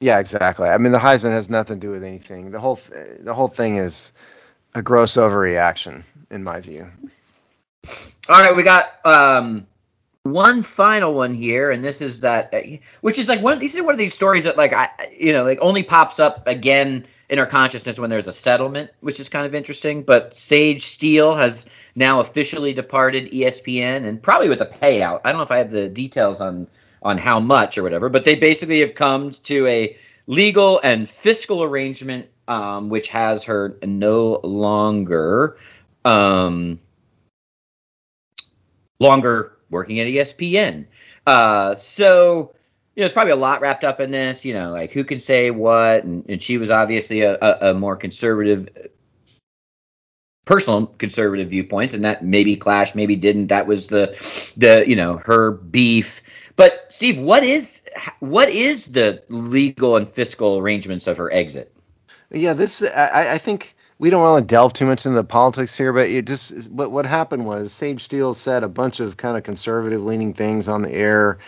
Yeah, 0.00 0.18
exactly. 0.18 0.68
I 0.68 0.78
mean, 0.78 0.90
the 0.90 0.98
Heisman 0.98 1.30
has 1.30 1.48
nothing 1.48 1.78
to 1.78 1.86
do 1.86 1.92
with 1.92 2.02
anything. 2.02 2.50
The 2.50 2.58
whole 2.58 2.76
th- 2.76 3.20
the 3.20 3.32
whole 3.32 3.46
thing 3.46 3.76
is 3.76 4.12
a 4.74 4.82
gross 4.82 5.16
overreaction, 5.16 6.02
in 6.32 6.42
my 6.42 6.60
view. 6.60 6.90
All 8.28 8.42
right, 8.42 8.56
we 8.56 8.64
got 8.64 9.06
um 9.06 9.64
one 10.24 10.62
final 10.62 11.14
one 11.14 11.34
here, 11.34 11.70
and 11.70 11.84
this 11.84 12.02
is 12.02 12.20
that, 12.20 12.52
which 13.00 13.18
is 13.18 13.28
like 13.28 13.40
one 13.40 13.54
of 13.54 13.60
these 13.60 13.78
are 13.78 13.84
one 13.84 13.94
of 13.94 13.98
these 13.98 14.14
stories 14.14 14.44
that 14.44 14.56
like 14.56 14.72
I 14.72 14.88
you 15.16 15.32
know 15.32 15.44
like 15.44 15.58
only 15.62 15.82
pops 15.82 16.20
up 16.20 16.46
again 16.46 17.06
in 17.30 17.38
our 17.38 17.46
consciousness 17.46 17.98
when 17.98 18.10
there's 18.10 18.26
a 18.26 18.32
settlement, 18.32 18.90
which 19.00 19.18
is 19.18 19.28
kind 19.28 19.46
of 19.46 19.54
interesting. 19.54 20.02
But 20.02 20.34
Sage 20.34 20.84
Steele 20.86 21.34
has 21.34 21.66
now 21.94 22.20
officially 22.20 22.74
departed 22.74 23.30
ESPN, 23.32 24.06
and 24.06 24.22
probably 24.22 24.48
with 24.48 24.60
a 24.60 24.66
payout. 24.66 25.20
I 25.24 25.30
don't 25.30 25.38
know 25.38 25.44
if 25.44 25.50
I 25.50 25.58
have 25.58 25.70
the 25.70 25.88
details 25.88 26.40
on 26.40 26.66
on 27.02 27.16
how 27.16 27.40
much 27.40 27.78
or 27.78 27.82
whatever, 27.82 28.10
but 28.10 28.24
they 28.24 28.34
basically 28.34 28.80
have 28.80 28.94
come 28.94 29.30
to 29.30 29.66
a 29.66 29.96
legal 30.26 30.80
and 30.84 31.08
fiscal 31.08 31.62
arrangement, 31.62 32.28
um, 32.46 32.90
which 32.90 33.08
has 33.08 33.42
her 33.44 33.74
no 33.82 34.38
longer 34.42 35.56
um, 36.04 36.78
longer 38.98 39.56
working 39.70 40.00
at 40.00 40.06
ESPN. 40.06 40.86
Uh, 41.26 41.74
so 41.74 42.52
you 42.94 43.02
know, 43.02 43.06
there's 43.06 43.12
probably 43.12 43.32
a 43.32 43.36
lot 43.36 43.60
wrapped 43.60 43.84
up 43.84 44.00
in 44.00 44.10
this. 44.10 44.44
You 44.44 44.54
know, 44.54 44.70
like 44.70 44.90
who 44.90 45.04
can 45.04 45.18
say 45.18 45.50
what, 45.50 46.04
and, 46.04 46.24
and 46.28 46.42
she 46.42 46.58
was 46.58 46.70
obviously 46.70 47.22
a, 47.22 47.38
a, 47.40 47.70
a 47.70 47.74
more 47.74 47.96
conservative, 47.96 48.68
personal 50.44 50.86
conservative 50.86 51.50
viewpoints, 51.50 51.94
and 51.94 52.04
that 52.04 52.24
maybe 52.24 52.56
clashed, 52.56 52.94
maybe 52.94 53.16
didn't. 53.16 53.46
That 53.46 53.66
was 53.66 53.88
the 53.88 54.08
the 54.56 54.84
you 54.86 54.96
know 54.96 55.18
her 55.24 55.52
beef. 55.52 56.20
But 56.56 56.86
Steve, 56.90 57.18
what 57.18 57.44
is 57.44 57.82
what 58.18 58.48
is 58.48 58.86
the 58.86 59.22
legal 59.28 59.96
and 59.96 60.08
fiscal 60.08 60.58
arrangements 60.58 61.06
of 61.06 61.16
her 61.16 61.32
exit? 61.32 61.72
Yeah, 62.32 62.52
this 62.52 62.82
I, 62.82 63.34
I 63.34 63.38
think 63.38 63.74
we 64.00 64.08
don't 64.08 64.22
want 64.22 64.42
to 64.42 64.46
delve 64.52 64.72
too 64.72 64.86
much 64.86 65.04
into 65.04 65.14
the 65.14 65.24
politics 65.24 65.76
here, 65.76 65.92
but 65.92 66.08
it 66.08 66.26
just 66.26 66.68
what 66.70 66.90
what 66.90 67.04
happened 67.04 67.44
was 67.44 67.70
Sage 67.70 68.02
Steele 68.02 68.32
said 68.32 68.64
a 68.64 68.68
bunch 68.68 68.98
of 68.98 69.18
kind 69.18 69.36
of 69.36 69.44
conservative 69.44 70.02
leaning 70.02 70.32
things 70.32 70.68
on 70.68 70.80
the 70.82 70.90
air 70.90 71.38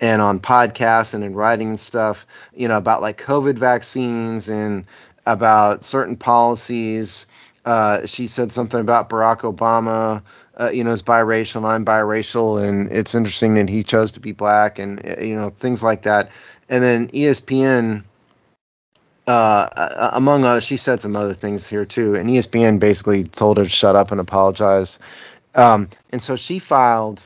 and 0.00 0.22
on 0.22 0.38
podcasts 0.38 1.14
and 1.14 1.24
in 1.24 1.34
writing 1.34 1.70
and 1.70 1.80
stuff, 1.80 2.24
you 2.54 2.68
know, 2.68 2.76
about 2.76 3.02
like 3.02 3.20
COVID 3.20 3.58
vaccines 3.58 4.48
and 4.48 4.84
about 5.26 5.84
certain 5.84 6.16
policies. 6.16 7.26
Uh, 7.64 8.06
she 8.06 8.28
said 8.28 8.52
something 8.52 8.78
about 8.78 9.10
Barack 9.10 9.40
Obama, 9.40 10.22
uh, 10.60 10.70
you 10.70 10.84
know, 10.84 10.92
is 10.92 11.02
biracial 11.02 11.56
and 11.56 11.66
I'm 11.66 11.84
biracial, 11.84 12.62
and 12.62 12.90
it's 12.92 13.16
interesting 13.16 13.54
that 13.54 13.68
he 13.68 13.82
chose 13.82 14.12
to 14.12 14.20
be 14.20 14.30
black 14.30 14.78
and 14.78 15.04
uh, 15.04 15.20
you 15.20 15.34
know 15.34 15.50
things 15.58 15.82
like 15.82 16.02
that. 16.02 16.30
And 16.68 16.84
then 16.84 17.08
ESPN 17.08 18.04
uh, 19.26 20.10
among 20.12 20.44
us, 20.44 20.64
she 20.64 20.76
said 20.76 21.00
some 21.00 21.16
other 21.16 21.34
things 21.34 21.66
here 21.66 21.84
too. 21.84 22.14
And 22.14 22.28
ESPN 22.28 22.78
basically 22.78 23.24
told 23.24 23.56
her 23.58 23.64
to 23.64 23.70
shut 23.70 23.96
up 23.96 24.10
and 24.10 24.20
apologize. 24.20 24.98
Um, 25.54 25.88
and 26.10 26.22
so 26.22 26.36
she 26.36 26.58
filed 26.58 27.22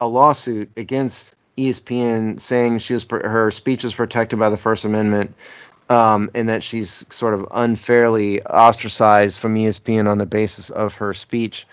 a 0.00 0.08
lawsuit 0.08 0.70
against 0.76 1.34
ESPN 1.58 2.40
saying 2.40 2.78
she 2.78 2.94
was 2.94 3.06
her 3.10 3.50
speech 3.50 3.84
was 3.84 3.94
protected 3.94 4.38
by 4.38 4.48
the 4.48 4.56
First 4.56 4.84
Amendment, 4.84 5.34
um, 5.90 6.30
and 6.34 6.48
that 6.48 6.62
she's 6.62 7.04
sort 7.10 7.34
of 7.34 7.46
unfairly 7.50 8.42
ostracized 8.44 9.40
from 9.40 9.56
ESPN 9.56 10.08
on 10.08 10.18
the 10.18 10.26
basis 10.26 10.70
of 10.70 10.94
her 10.94 11.12
speech. 11.12 11.66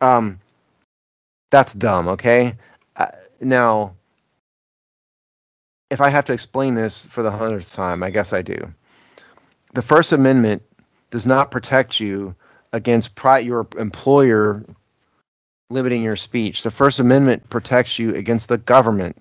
Um, 0.00 0.38
that's 1.50 1.74
dumb. 1.74 2.06
Okay. 2.06 2.52
Uh, 2.96 3.08
now, 3.40 3.95
if 5.90 6.00
I 6.00 6.08
have 6.08 6.24
to 6.26 6.32
explain 6.32 6.74
this 6.74 7.06
for 7.06 7.22
the 7.22 7.30
hundredth 7.30 7.72
time, 7.72 8.02
I 8.02 8.10
guess 8.10 8.32
I 8.32 8.42
do. 8.42 8.56
The 9.74 9.82
First 9.82 10.12
Amendment 10.12 10.62
does 11.10 11.26
not 11.26 11.50
protect 11.50 12.00
you 12.00 12.34
against 12.72 13.14
pri- 13.14 13.40
your 13.40 13.66
employer 13.78 14.64
limiting 15.70 16.02
your 16.02 16.16
speech. 16.16 16.62
The 16.62 16.70
First 16.70 16.98
Amendment 17.00 17.48
protects 17.50 17.98
you 17.98 18.14
against 18.14 18.48
the 18.48 18.58
government 18.58 19.16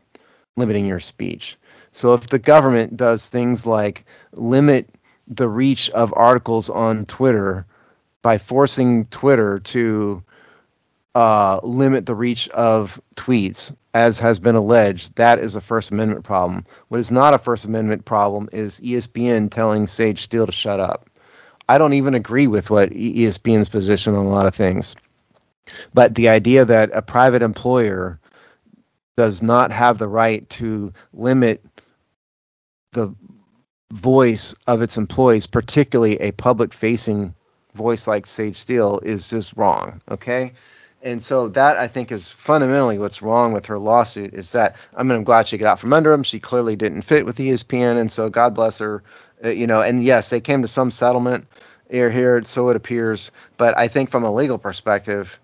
limiting 0.58 0.86
your 0.86 1.00
speech. 1.00 1.58
So 1.92 2.14
if 2.14 2.28
the 2.28 2.40
government 2.40 2.98
does 2.98 3.28
things 3.28 3.66
like 3.66 4.06
limit 4.34 4.90
the 5.28 5.50
reach 5.50 5.90
of 5.92 6.14
articles 6.16 6.70
on 6.70 7.06
Twitter 7.06 7.66
by 8.22 8.38
forcing 8.38 9.06
Twitter 9.06 9.60
to 9.60 10.24
uh, 11.16 11.60
limit 11.64 12.06
the 12.06 12.16
reach 12.16 12.50
of 12.50 13.00
tweets, 13.16 13.74
as 13.96 14.20
has 14.20 14.40
been 14.40 14.56
alleged, 14.56 15.16
that 15.16 15.40
is 15.40 15.56
a 15.56 15.62
First 15.62 15.90
Amendment 15.90 16.26
problem. 16.26 16.66
What 16.90 17.00
is 17.00 17.14
not 17.14 17.34
a 17.34 17.40
First 17.40 17.64
Amendment 17.64 18.04
problem 18.04 18.50
is 18.52 18.82
ESPN 18.82 19.50
telling 19.50 19.88
Sage 19.88 20.22
Steele 20.22 20.46
to 20.46 20.52
shut 20.52 20.82
up. 20.82 21.10
I 21.70 21.78
don't 21.78 21.94
even 21.94 22.14
agree 22.14 22.46
with 22.46 22.70
what 22.70 22.90
ESPN's 22.90 23.70
position 23.70 24.14
on 24.14 24.26
a 24.26 24.30
lot 24.30 24.48
of 24.48 24.54
things. 24.54 24.98
But 25.94 26.16
the 26.16 26.28
idea 26.28 26.66
that 26.66 26.92
a 26.94 27.02
private 27.02 27.42
employer 27.42 28.20
does 29.16 29.42
not 29.42 29.72
have 29.72 29.98
the 29.98 30.10
right 30.10 30.48
to 30.50 30.92
limit 31.14 31.64
the 32.92 33.16
voice 33.94 34.54
of 34.68 34.82
its 34.82 34.98
employees, 34.98 35.48
particularly 35.48 36.18
a 36.18 36.34
public 36.34 36.74
facing 36.74 37.34
voice 37.76 38.08
like 38.08 38.28
Sage 38.28 38.58
Steele, 38.58 39.00
is 39.04 39.30
just 39.30 39.54
wrong. 39.56 40.02
Okay 40.12 40.52
and 41.06 41.24
so 41.24 41.48
that 41.50 41.78
I 41.78 41.88
think 41.88 42.12
is 42.12 42.30
fundamentally 42.30 42.98
what's 42.98 43.22
wrong 43.22 43.54
with 43.54 43.68
her 43.68 43.78
lawsuit 43.78 44.34
is 44.34 44.52
that 44.54 44.76
I 44.98 45.04
mean 45.04 45.12
I'm 45.12 45.24
glad 45.24 45.48
she 45.48 45.58
got 45.58 45.74
out 45.74 45.80
from 45.80 45.94
under 45.94 46.12
him. 46.12 46.24
She 46.24 46.40
clearly 46.40 46.76
didn't 46.76 47.04
fit 47.04 47.26
with 47.26 47.38
ESPN, 47.38 47.98
and 47.98 48.12
so 48.12 48.28
God 48.28 48.56
bless 48.56 48.80
her. 48.80 49.04
Uh, 49.44 49.50
you 49.50 49.68
know, 49.68 49.82
and 49.82 50.04
yes, 50.04 50.32
they 50.32 50.42
came 50.42 50.62
to 50.64 50.68
some 50.68 50.90
settlement 50.90 51.46
here, 51.92 52.10
here, 52.10 52.42
so 52.42 52.70
it 52.70 52.76
appears. 52.76 53.32
But 53.58 53.78
I 53.78 53.88
think 53.88 54.10
from 54.10 54.24
a 54.24 54.34
legal 54.34 54.58
perspective, 54.58 55.40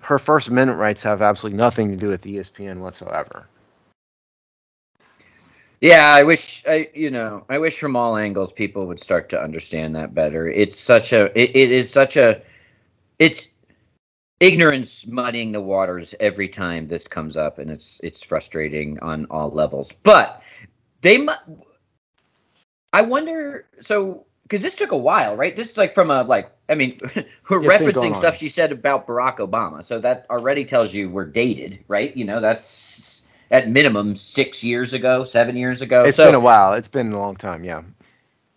her 0.00 0.18
First 0.18 0.48
Amendment 0.48 0.80
rights 0.80 1.02
have 1.02 1.20
absolutely 1.20 1.58
nothing 1.58 1.90
to 1.90 1.96
do 1.96 2.08
with 2.08 2.22
ESPN 2.22 2.78
whatsoever. 2.78 3.46
Yeah, 5.82 6.14
I 6.14 6.22
wish 6.22 6.64
I 6.66 6.88
you 6.94 7.10
know 7.10 7.44
I 7.50 7.58
wish 7.58 7.78
from 7.78 7.96
all 7.96 8.16
angles 8.16 8.50
people 8.50 8.86
would 8.86 9.00
start 9.00 9.28
to 9.30 9.42
understand 9.42 9.94
that 9.96 10.14
better. 10.14 10.48
It's 10.48 10.78
such 10.78 11.12
a 11.12 11.24
it, 11.38 11.54
it 11.54 11.70
is 11.70 11.90
such 11.90 12.16
a 12.16 12.40
it's 13.18 13.48
ignorance 14.42 15.06
muddying 15.06 15.52
the 15.52 15.60
waters 15.60 16.14
every 16.20 16.48
time 16.48 16.88
this 16.88 17.06
comes 17.06 17.36
up, 17.36 17.58
and 17.58 17.70
it's 17.70 18.00
it's 18.02 18.22
frustrating 18.22 18.98
on 19.02 19.26
all 19.30 19.50
levels. 19.50 19.92
But 19.92 20.42
they, 21.00 21.18
mu- 21.18 21.32
I 22.92 23.02
wonder. 23.02 23.66
So 23.80 24.26
because 24.42 24.62
this 24.62 24.74
took 24.74 24.92
a 24.92 24.96
while, 24.96 25.36
right? 25.36 25.54
This 25.54 25.70
is 25.70 25.78
like 25.78 25.94
from 25.94 26.10
a 26.10 26.22
like 26.22 26.50
I 26.68 26.74
mean, 26.74 26.98
we're 27.48 27.60
referencing 27.60 28.14
stuff 28.16 28.34
on. 28.34 28.38
she 28.38 28.48
said 28.48 28.72
about 28.72 29.06
Barack 29.06 29.36
Obama, 29.36 29.84
so 29.84 29.98
that 30.00 30.26
already 30.28 30.64
tells 30.64 30.92
you 30.92 31.08
we're 31.08 31.24
dated, 31.24 31.78
right? 31.88 32.14
You 32.16 32.24
know, 32.24 32.40
that's 32.40 33.26
at 33.50 33.68
minimum 33.68 34.16
six 34.16 34.64
years 34.64 34.92
ago, 34.92 35.24
seven 35.24 35.56
years 35.56 35.82
ago. 35.82 36.02
It's 36.02 36.16
so 36.16 36.26
been 36.26 36.34
a 36.34 36.40
while. 36.40 36.74
It's 36.74 36.88
been 36.88 37.12
a 37.12 37.18
long 37.18 37.36
time. 37.36 37.64
Yeah. 37.64 37.82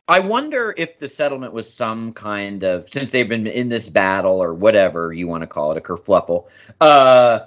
I 0.08 0.20
wonder 0.20 0.74
if 0.78 0.99
the 0.99 1.08
settlement 1.08 1.53
was 1.53 1.72
some 1.72 2.14
kind 2.14 2.64
of 2.64 2.88
since 2.89 3.12
they've 3.12 3.28
been 3.28 3.47
in 3.47 3.70
this 3.70 3.89
battle 3.89 4.41
or 4.41 4.53
whatever 4.53 5.14
you 5.14 5.28
want 5.28 5.41
to 5.41 5.47
call 5.47 5.72
it, 5.72 5.78
a 5.78 5.82
kerfluffle. 5.82 6.47
Uh, 6.80 7.39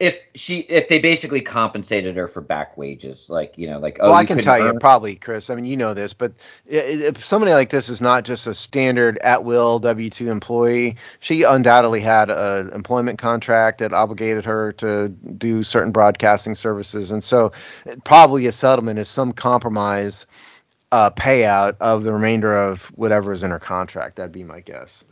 if 0.00 0.18
she, 0.34 0.60
if 0.62 0.88
they 0.88 0.98
basically 0.98 1.40
compensated 1.40 2.16
her 2.16 2.26
for 2.26 2.40
back 2.40 2.76
wages, 2.76 3.30
like 3.30 3.56
you 3.56 3.66
know, 3.66 3.78
like 3.78 3.96
oh, 4.00 4.08
well, 4.08 4.14
I 4.14 4.26
can 4.26 4.38
tell 4.38 4.62
you 4.62 4.78
probably, 4.80 5.14
Chris. 5.14 5.48
I 5.48 5.54
mean, 5.54 5.64
you 5.64 5.76
know 5.76 5.94
this, 5.94 6.12
but 6.12 6.32
if 6.66 7.24
somebody 7.24 7.52
like 7.52 7.70
this 7.70 7.88
is 7.88 8.00
not 8.00 8.24
just 8.24 8.46
a 8.46 8.54
standard 8.54 9.16
at-will 9.18 9.78
W 9.78 10.10
two 10.10 10.30
employee, 10.30 10.96
she 11.20 11.44
undoubtedly 11.44 12.00
had 12.00 12.28
an 12.28 12.70
employment 12.72 13.18
contract 13.18 13.78
that 13.78 13.92
obligated 13.94 14.44
her 14.44 14.72
to 14.72 15.08
do 15.38 15.62
certain 15.62 15.92
broadcasting 15.92 16.56
services, 16.56 17.10
and 17.12 17.22
so 17.24 17.52
probably 18.04 18.46
a 18.46 18.52
settlement 18.52 18.98
is 18.98 19.08
some 19.08 19.32
compromise 19.32 20.26
uh, 20.94 21.10
payout 21.10 21.76
of 21.80 22.04
the 22.04 22.12
remainder 22.12 22.54
of 22.54 22.84
whatever 22.94 23.32
is 23.32 23.42
in 23.42 23.50
her 23.50 23.58
contract. 23.58 24.14
That'd 24.14 24.30
be 24.30 24.44
my 24.44 24.60
guess. 24.60 25.04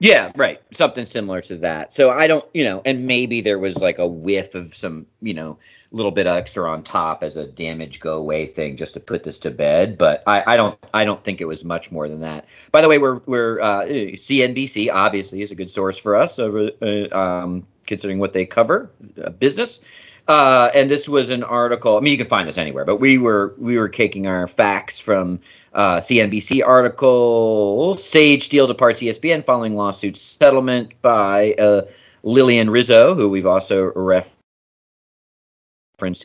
Yeah, 0.00 0.32
right. 0.34 0.60
Something 0.72 1.06
similar 1.06 1.40
to 1.42 1.56
that. 1.58 1.92
So 1.92 2.10
I 2.10 2.26
don't, 2.26 2.44
you 2.54 2.64
know, 2.64 2.82
and 2.84 3.06
maybe 3.06 3.40
there 3.40 3.60
was 3.60 3.78
like 3.78 3.98
a 3.98 4.06
whiff 4.06 4.56
of 4.56 4.74
some, 4.74 5.06
you 5.20 5.32
know, 5.32 5.56
little 5.92 6.10
bit 6.10 6.26
extra 6.26 6.68
on 6.68 6.82
top 6.82 7.22
as 7.22 7.36
a 7.36 7.46
damage 7.46 8.00
go 8.00 8.18
away 8.18 8.46
thing 8.46 8.76
just 8.76 8.94
to 8.94 9.00
put 9.00 9.22
this 9.22 9.38
to 9.38 9.52
bed. 9.52 9.96
But 9.96 10.24
I, 10.26 10.54
I 10.54 10.56
don't, 10.56 10.76
I 10.92 11.04
don't 11.04 11.22
think 11.22 11.40
it 11.40 11.44
was 11.44 11.64
much 11.64 11.92
more 11.92 12.08
than 12.08 12.18
that. 12.22 12.46
By 12.72 12.80
the 12.80 12.88
way, 12.88 12.98
we're 12.98 13.20
we're 13.26 13.60
uh, 13.60 13.84
CNBC 13.84 14.92
obviously 14.92 15.40
is 15.40 15.52
a 15.52 15.54
good 15.54 15.70
source 15.70 15.98
for 15.98 16.16
us 16.16 16.40
over 16.40 16.70
uh, 16.82 17.16
um, 17.16 17.64
considering 17.86 18.18
what 18.18 18.32
they 18.32 18.44
cover, 18.44 18.90
uh, 19.24 19.30
business. 19.30 19.80
Uh, 20.28 20.70
and 20.74 20.88
this 20.88 21.08
was 21.08 21.30
an 21.30 21.42
article. 21.42 21.96
I 21.96 22.00
mean, 22.00 22.12
you 22.12 22.18
can 22.18 22.26
find 22.26 22.48
this 22.48 22.58
anywhere, 22.58 22.84
but 22.84 23.00
we 23.00 23.18
were 23.18 23.54
we 23.58 23.76
were 23.76 23.88
taking 23.88 24.26
our 24.26 24.46
facts 24.46 24.98
from 24.98 25.40
uh, 25.74 25.96
CNBC 25.96 26.64
article. 26.64 27.96
Sage 27.96 28.44
Steele 28.44 28.68
departs 28.68 29.00
ESPN 29.00 29.44
following 29.44 29.74
lawsuit 29.74 30.16
settlement 30.16 30.92
by 31.02 31.54
uh, 31.54 31.82
Lillian 32.22 32.70
Rizzo, 32.70 33.14
who 33.14 33.28
we've 33.28 33.46
also 33.46 33.92
referenced 33.94 34.34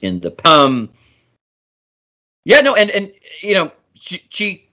in 0.02 0.20
the 0.20 0.36
um. 0.48 0.90
Yeah, 2.46 2.62
no, 2.62 2.76
and 2.76 2.92
and 2.92 3.12
you 3.42 3.56
know 3.56 3.72
she, 3.96 4.22
she 4.30 4.68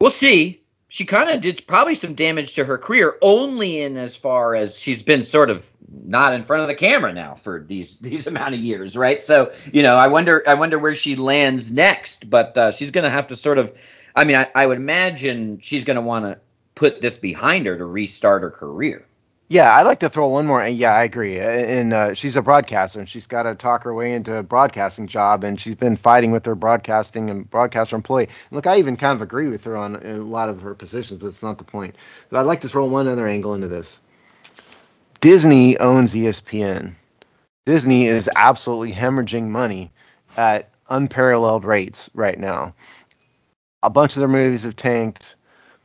we'll 0.00 0.10
see 0.10 0.60
she 0.90 1.04
kind 1.04 1.30
of 1.30 1.40
did 1.40 1.64
probably 1.68 1.94
some 1.94 2.14
damage 2.14 2.54
to 2.54 2.64
her 2.64 2.76
career 2.76 3.16
only 3.22 3.80
in 3.80 3.96
as 3.96 4.16
far 4.16 4.56
as 4.56 4.76
she's 4.76 5.02
been 5.02 5.22
sort 5.22 5.48
of 5.48 5.70
not 6.04 6.34
in 6.34 6.42
front 6.42 6.62
of 6.62 6.68
the 6.68 6.74
camera 6.74 7.12
now 7.12 7.34
for 7.34 7.64
these 7.66 7.98
these 8.00 8.26
amount 8.26 8.54
of 8.54 8.60
years 8.60 8.96
right 8.96 9.22
so 9.22 9.52
you 9.72 9.82
know 9.82 9.96
i 9.96 10.06
wonder 10.06 10.42
i 10.46 10.54
wonder 10.54 10.78
where 10.78 10.94
she 10.94 11.16
lands 11.16 11.70
next 11.70 12.30
but 12.30 12.56
uh, 12.56 12.70
she's 12.70 12.90
going 12.90 13.04
to 13.04 13.10
have 13.10 13.26
to 13.26 13.36
sort 13.36 13.58
of 13.58 13.72
i 14.16 14.24
mean 14.24 14.36
i, 14.36 14.48
I 14.54 14.66
would 14.66 14.78
imagine 14.78 15.58
she's 15.60 15.84
going 15.84 15.96
to 15.96 16.02
want 16.02 16.24
to 16.24 16.38
put 16.74 17.00
this 17.00 17.18
behind 17.18 17.66
her 17.66 17.76
to 17.76 17.84
restart 17.84 18.42
her 18.42 18.50
career 18.50 19.04
yeah, 19.50 19.74
I'd 19.74 19.82
like 19.82 19.98
to 19.98 20.08
throw 20.08 20.28
one 20.28 20.46
more. 20.46 20.64
Yeah, 20.64 20.94
I 20.94 21.02
agree. 21.02 21.40
And 21.40 21.92
uh, 21.92 22.14
she's 22.14 22.36
a 22.36 22.42
broadcaster, 22.42 23.00
and 23.00 23.08
she's 23.08 23.26
got 23.26 23.42
to 23.42 23.56
talk 23.56 23.82
her 23.82 23.92
way 23.92 24.12
into 24.12 24.36
a 24.36 24.44
broadcasting 24.44 25.08
job, 25.08 25.42
and 25.42 25.58
she's 25.58 25.74
been 25.74 25.96
fighting 25.96 26.30
with 26.30 26.46
her 26.46 26.54
broadcasting 26.54 27.28
and 27.28 27.50
broadcaster 27.50 27.96
employee. 27.96 28.28
Look, 28.52 28.68
I 28.68 28.78
even 28.78 28.96
kind 28.96 29.16
of 29.16 29.22
agree 29.22 29.48
with 29.48 29.64
her 29.64 29.76
on 29.76 29.96
a 30.06 30.18
lot 30.18 30.50
of 30.50 30.60
her 30.60 30.72
positions, 30.76 31.18
but 31.18 31.26
it's 31.26 31.42
not 31.42 31.58
the 31.58 31.64
point. 31.64 31.96
But 32.28 32.38
I'd 32.38 32.46
like 32.46 32.60
to 32.60 32.68
throw 32.68 32.84
one 32.84 33.08
other 33.08 33.26
angle 33.26 33.52
into 33.54 33.66
this. 33.66 33.98
Disney 35.20 35.78
owns 35.78 36.14
ESPN. 36.14 36.94
Disney 37.66 38.06
is 38.06 38.28
absolutely 38.36 38.92
hemorrhaging 38.92 39.48
money 39.48 39.90
at 40.36 40.70
unparalleled 40.88 41.64
rates 41.64 42.08
right 42.14 42.38
now. 42.38 42.74
A 43.82 43.90
bunch 43.90 44.16
of 44.16 44.20
their 44.20 44.28
movies 44.28 44.62
have 44.64 44.76
tanked 44.76 45.36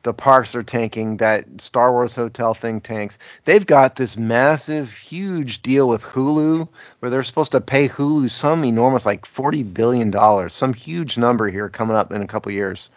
the 0.05 0.13
parks 0.13 0.53
are 0.53 0.61
tanking, 0.61 1.17
that 1.17 1.45
Star 1.59 1.91
Wars 1.91 2.15
hotel 2.15 2.53
thing 2.53 2.79
tanks. 2.79 3.17
They've 3.45 3.65
got 3.65 3.95
this 3.95 4.15
massive, 4.15 4.95
huge 4.95 5.63
deal 5.63 5.89
with 5.89 6.03
Hulu 6.03 6.67
where 6.99 7.09
they're 7.09 7.23
supposed 7.23 7.51
to 7.53 7.59
pay 7.59 7.89
Hulu 7.89 8.29
some 8.29 8.63
enormous, 8.63 9.03
like 9.03 9.25
forty 9.25 9.63
billion 9.63 10.11
dollars, 10.11 10.53
some 10.53 10.75
huge 10.75 11.17
number 11.17 11.49
here 11.49 11.69
coming 11.69 11.97
up 11.97 12.11
in 12.11 12.21
a 12.21 12.27
couple 12.27 12.51
years. 12.51 12.91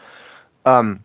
Um, 0.67 1.03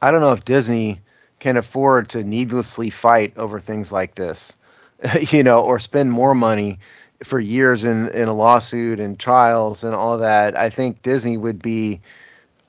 I 0.00 0.12
don't 0.12 0.20
know 0.20 0.32
if 0.32 0.44
Disney 0.44 1.00
can 1.44 1.58
afford 1.58 2.08
to 2.08 2.24
needlessly 2.24 2.88
fight 2.88 3.36
over 3.36 3.60
things 3.60 3.92
like 3.92 4.14
this, 4.14 4.56
you 5.28 5.42
know, 5.42 5.60
or 5.60 5.78
spend 5.78 6.10
more 6.10 6.34
money 6.34 6.78
for 7.22 7.38
years 7.38 7.84
in 7.84 8.08
in 8.12 8.28
a 8.28 8.32
lawsuit 8.32 8.98
and 8.98 9.20
trials 9.20 9.84
and 9.84 9.94
all 9.94 10.16
that. 10.16 10.58
I 10.58 10.70
think 10.70 11.02
Disney 11.02 11.36
would 11.36 11.60
be. 11.60 12.00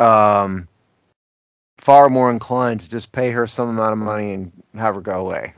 Um, 0.01 0.67
far 1.77 2.09
more 2.09 2.29
inclined 2.29 2.81
to 2.81 2.89
just 2.89 3.13
pay 3.13 3.31
her 3.31 3.47
some 3.47 3.69
amount 3.69 3.93
of 3.93 3.99
money 3.99 4.33
and 4.33 4.51
have 4.75 4.95
her 4.95 5.01
go 5.01 5.25
away. 5.25 5.53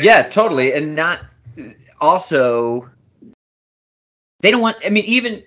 Yeah, 0.00 0.22
totally, 0.22 0.72
and 0.74 0.94
not 0.94 1.24
also. 2.00 2.88
They 4.42 4.52
don't 4.52 4.60
want. 4.60 4.76
I 4.86 4.90
mean, 4.90 5.04
even 5.06 5.42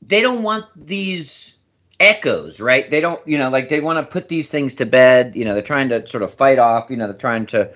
they 0.00 0.20
don't 0.20 0.44
want 0.44 0.66
these 0.76 1.54
echoes, 2.00 2.60
right? 2.60 2.90
They 2.90 3.00
don't, 3.00 3.24
you 3.26 3.38
know, 3.38 3.50
like 3.50 3.68
they 3.68 3.80
want 3.80 3.98
to 3.98 4.10
put 4.10 4.28
these 4.28 4.50
things 4.50 4.74
to 4.76 4.86
bed. 4.86 5.36
You 5.36 5.44
know, 5.44 5.54
they're 5.54 5.62
trying 5.62 5.90
to 5.90 6.06
sort 6.06 6.22
of 6.22 6.32
fight 6.32 6.58
off. 6.58 6.90
You 6.90 6.96
know, 6.96 7.06
they're 7.06 7.16
trying 7.16 7.46
to 7.46 7.70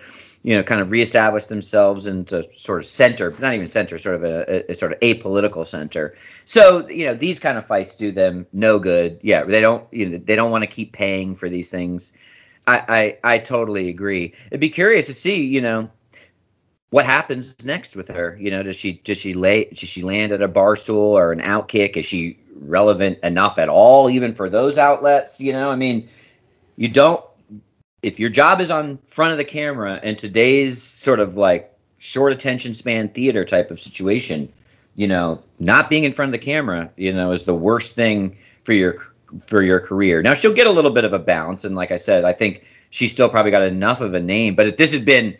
you 0.44 0.54
know, 0.54 0.62
kind 0.62 0.80
of 0.80 0.90
reestablish 0.90 1.46
themselves 1.46 2.06
and 2.06 2.28
to 2.28 2.46
sort 2.52 2.78
of 2.78 2.86
center, 2.86 3.34
not 3.40 3.54
even 3.54 3.66
center, 3.66 3.96
sort 3.96 4.14
of 4.16 4.24
a, 4.24 4.70
a, 4.70 4.74
sort 4.74 4.92
of 4.92 5.00
apolitical 5.00 5.66
center. 5.66 6.14
So, 6.44 6.86
you 6.88 7.06
know, 7.06 7.14
these 7.14 7.38
kind 7.38 7.56
of 7.56 7.66
fights 7.66 7.96
do 7.96 8.12
them 8.12 8.46
no 8.52 8.78
good. 8.78 9.18
Yeah, 9.22 9.44
they 9.44 9.62
don't, 9.62 9.90
you 9.90 10.06
know, 10.06 10.18
they 10.18 10.36
don't 10.36 10.50
want 10.50 10.62
to 10.62 10.66
keep 10.66 10.92
paying 10.92 11.34
for 11.34 11.48
these 11.48 11.70
things. 11.70 12.12
I, 12.66 13.16
I, 13.24 13.34
I 13.34 13.38
totally 13.38 13.88
agree. 13.88 14.34
It'd 14.48 14.60
be 14.60 14.68
curious 14.68 15.06
to 15.06 15.14
see, 15.14 15.42
you 15.42 15.62
know, 15.62 15.88
what 16.94 17.04
happens 17.04 17.56
next 17.64 17.96
with 17.96 18.06
her. 18.06 18.38
You 18.40 18.52
know, 18.52 18.62
does 18.62 18.76
she 18.76 18.92
does 19.02 19.18
she 19.18 19.34
lay 19.34 19.64
does 19.64 19.88
she 19.88 20.00
land 20.00 20.30
at 20.30 20.40
a 20.40 20.48
Barstool 20.48 21.10
or 21.18 21.32
an 21.32 21.40
outkick? 21.40 21.96
Is 21.96 22.06
she 22.06 22.38
relevant 22.60 23.18
enough 23.24 23.58
at 23.58 23.68
all, 23.68 24.08
even 24.08 24.32
for 24.32 24.48
those 24.48 24.78
outlets? 24.78 25.40
You 25.40 25.52
know, 25.54 25.70
I 25.72 25.74
mean, 25.74 26.08
you 26.76 26.86
don't 26.86 27.20
if 28.02 28.20
your 28.20 28.30
job 28.30 28.60
is 28.60 28.70
on 28.70 29.00
front 29.08 29.32
of 29.32 29.38
the 29.38 29.44
camera 29.44 29.98
and 30.04 30.16
today's 30.16 30.80
sort 30.80 31.18
of 31.18 31.36
like 31.36 31.76
short 31.98 32.32
attention 32.32 32.72
span 32.72 33.08
theater 33.08 33.44
type 33.44 33.72
of 33.72 33.80
situation, 33.80 34.48
you 34.94 35.08
know, 35.08 35.42
not 35.58 35.90
being 35.90 36.04
in 36.04 36.12
front 36.12 36.28
of 36.28 36.40
the 36.40 36.46
camera, 36.46 36.88
you 36.96 37.10
know, 37.10 37.32
is 37.32 37.44
the 37.44 37.56
worst 37.56 37.96
thing 37.96 38.36
for 38.62 38.72
your 38.72 38.98
for 39.48 39.64
your 39.64 39.80
career. 39.80 40.22
Now 40.22 40.34
she'll 40.34 40.54
get 40.54 40.68
a 40.68 40.76
little 40.78 40.92
bit 40.92 41.04
of 41.04 41.12
a 41.12 41.18
bounce, 41.18 41.64
and 41.64 41.74
like 41.74 41.90
I 41.90 41.96
said, 41.96 42.24
I 42.24 42.32
think 42.32 42.62
she's 42.90 43.10
still 43.10 43.28
probably 43.28 43.50
got 43.50 43.62
enough 43.62 44.00
of 44.00 44.14
a 44.14 44.20
name. 44.20 44.54
But 44.54 44.68
if 44.68 44.76
this 44.76 44.92
had 44.92 45.04
been 45.04 45.36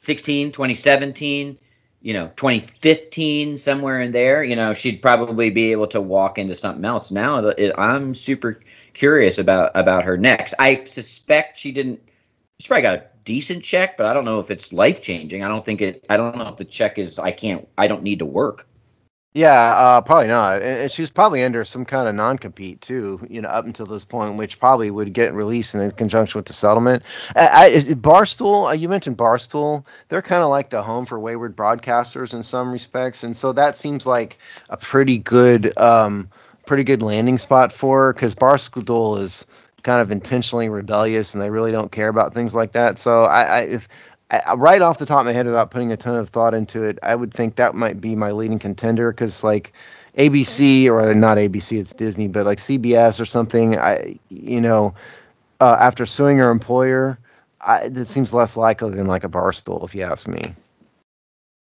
2016, 0.00 0.52
2017, 0.52 1.58
you 2.00 2.14
know, 2.14 2.28
2015, 2.36 3.58
somewhere 3.58 4.00
in 4.00 4.12
there, 4.12 4.42
you 4.42 4.56
know, 4.56 4.72
she'd 4.72 5.02
probably 5.02 5.50
be 5.50 5.70
able 5.72 5.86
to 5.88 6.00
walk 6.00 6.38
into 6.38 6.54
something 6.54 6.86
else. 6.86 7.10
Now 7.10 7.48
it, 7.48 7.74
I'm 7.76 8.14
super 8.14 8.60
curious 8.94 9.36
about 9.36 9.72
about 9.74 10.04
her 10.04 10.16
next. 10.16 10.54
I 10.58 10.84
suspect 10.84 11.58
she 11.58 11.70
didn't. 11.70 12.00
She 12.60 12.68
probably 12.68 12.82
got 12.82 12.98
a 12.98 13.04
decent 13.26 13.62
check, 13.62 13.98
but 13.98 14.06
I 14.06 14.14
don't 14.14 14.24
know 14.24 14.40
if 14.40 14.50
it's 14.50 14.72
life 14.72 15.02
changing. 15.02 15.44
I 15.44 15.48
don't 15.48 15.64
think 15.64 15.82
it. 15.82 16.06
I 16.08 16.16
don't 16.16 16.38
know 16.38 16.48
if 16.48 16.56
the 16.56 16.64
check 16.64 16.98
is. 16.98 17.18
I 17.18 17.30
can't. 17.30 17.68
I 17.76 17.86
don't 17.86 18.02
need 18.02 18.20
to 18.20 18.26
work. 18.26 18.66
Yeah, 19.32 19.74
uh, 19.76 20.00
probably 20.00 20.26
not. 20.26 20.60
And 20.60 20.90
she's 20.90 21.08
probably 21.08 21.44
under 21.44 21.64
some 21.64 21.84
kind 21.84 22.08
of 22.08 22.16
non 22.16 22.36
compete 22.36 22.80
too. 22.80 23.24
You 23.30 23.40
know, 23.40 23.48
up 23.48 23.64
until 23.64 23.86
this 23.86 24.04
point, 24.04 24.36
which 24.36 24.58
probably 24.58 24.90
would 24.90 25.12
get 25.12 25.32
released 25.32 25.72
in 25.72 25.88
conjunction 25.92 26.36
with 26.38 26.46
the 26.46 26.52
settlement. 26.52 27.04
I, 27.36 27.76
I, 27.76 27.80
Barstool, 27.94 28.68
uh, 28.70 28.72
you 28.72 28.88
mentioned 28.88 29.18
Barstool. 29.18 29.86
They're 30.08 30.20
kind 30.22 30.42
of 30.42 30.50
like 30.50 30.70
the 30.70 30.82
home 30.82 31.06
for 31.06 31.20
wayward 31.20 31.56
broadcasters 31.56 32.34
in 32.34 32.42
some 32.42 32.72
respects, 32.72 33.22
and 33.22 33.36
so 33.36 33.52
that 33.52 33.76
seems 33.76 34.04
like 34.04 34.36
a 34.68 34.76
pretty 34.76 35.18
good. 35.18 35.76
Um, 35.78 36.28
pretty 36.66 36.84
good 36.84 37.02
landing 37.02 37.36
spot 37.36 37.72
for 37.72 38.12
because 38.12 38.32
Barstool 38.32 39.18
is 39.20 39.44
kind 39.82 40.00
of 40.00 40.12
intentionally 40.12 40.68
rebellious 40.68 41.34
and 41.34 41.42
they 41.42 41.50
really 41.50 41.72
don't 41.72 41.90
care 41.90 42.08
about 42.08 42.32
things 42.34 42.54
like 42.54 42.72
that. 42.72 42.98
So 42.98 43.24
I, 43.24 43.42
I 43.42 43.60
if 43.62 43.88
Right 44.56 44.80
off 44.80 44.98
the 44.98 45.06
top 45.06 45.20
of 45.20 45.26
my 45.26 45.32
head, 45.32 45.46
without 45.46 45.70
putting 45.70 45.90
a 45.90 45.96
ton 45.96 46.16
of 46.16 46.28
thought 46.28 46.54
into 46.54 46.84
it, 46.84 46.98
I 47.02 47.14
would 47.16 47.34
think 47.34 47.56
that 47.56 47.74
might 47.74 48.00
be 48.00 48.14
my 48.14 48.30
leading 48.30 48.58
contender 48.58 49.10
because 49.10 49.42
like 49.42 49.72
ABC 50.16 50.86
or 50.88 51.14
not 51.14 51.36
ABC, 51.36 51.78
it's 51.78 51.92
Disney, 51.92 52.28
but 52.28 52.46
like 52.46 52.58
CBS 52.58 53.20
or 53.20 53.24
something. 53.24 53.78
I 53.78 54.18
you 54.28 54.60
know 54.60 54.94
uh, 55.60 55.76
after 55.80 56.06
suing 56.06 56.38
her 56.38 56.50
employer, 56.50 57.18
I, 57.60 57.82
it 57.82 58.06
seems 58.06 58.32
less 58.32 58.56
likely 58.56 58.90
than 58.90 59.06
like 59.06 59.24
a 59.24 59.28
Barstool, 59.28 59.84
if 59.84 59.94
you 59.94 60.02
ask 60.02 60.26
me. 60.26 60.54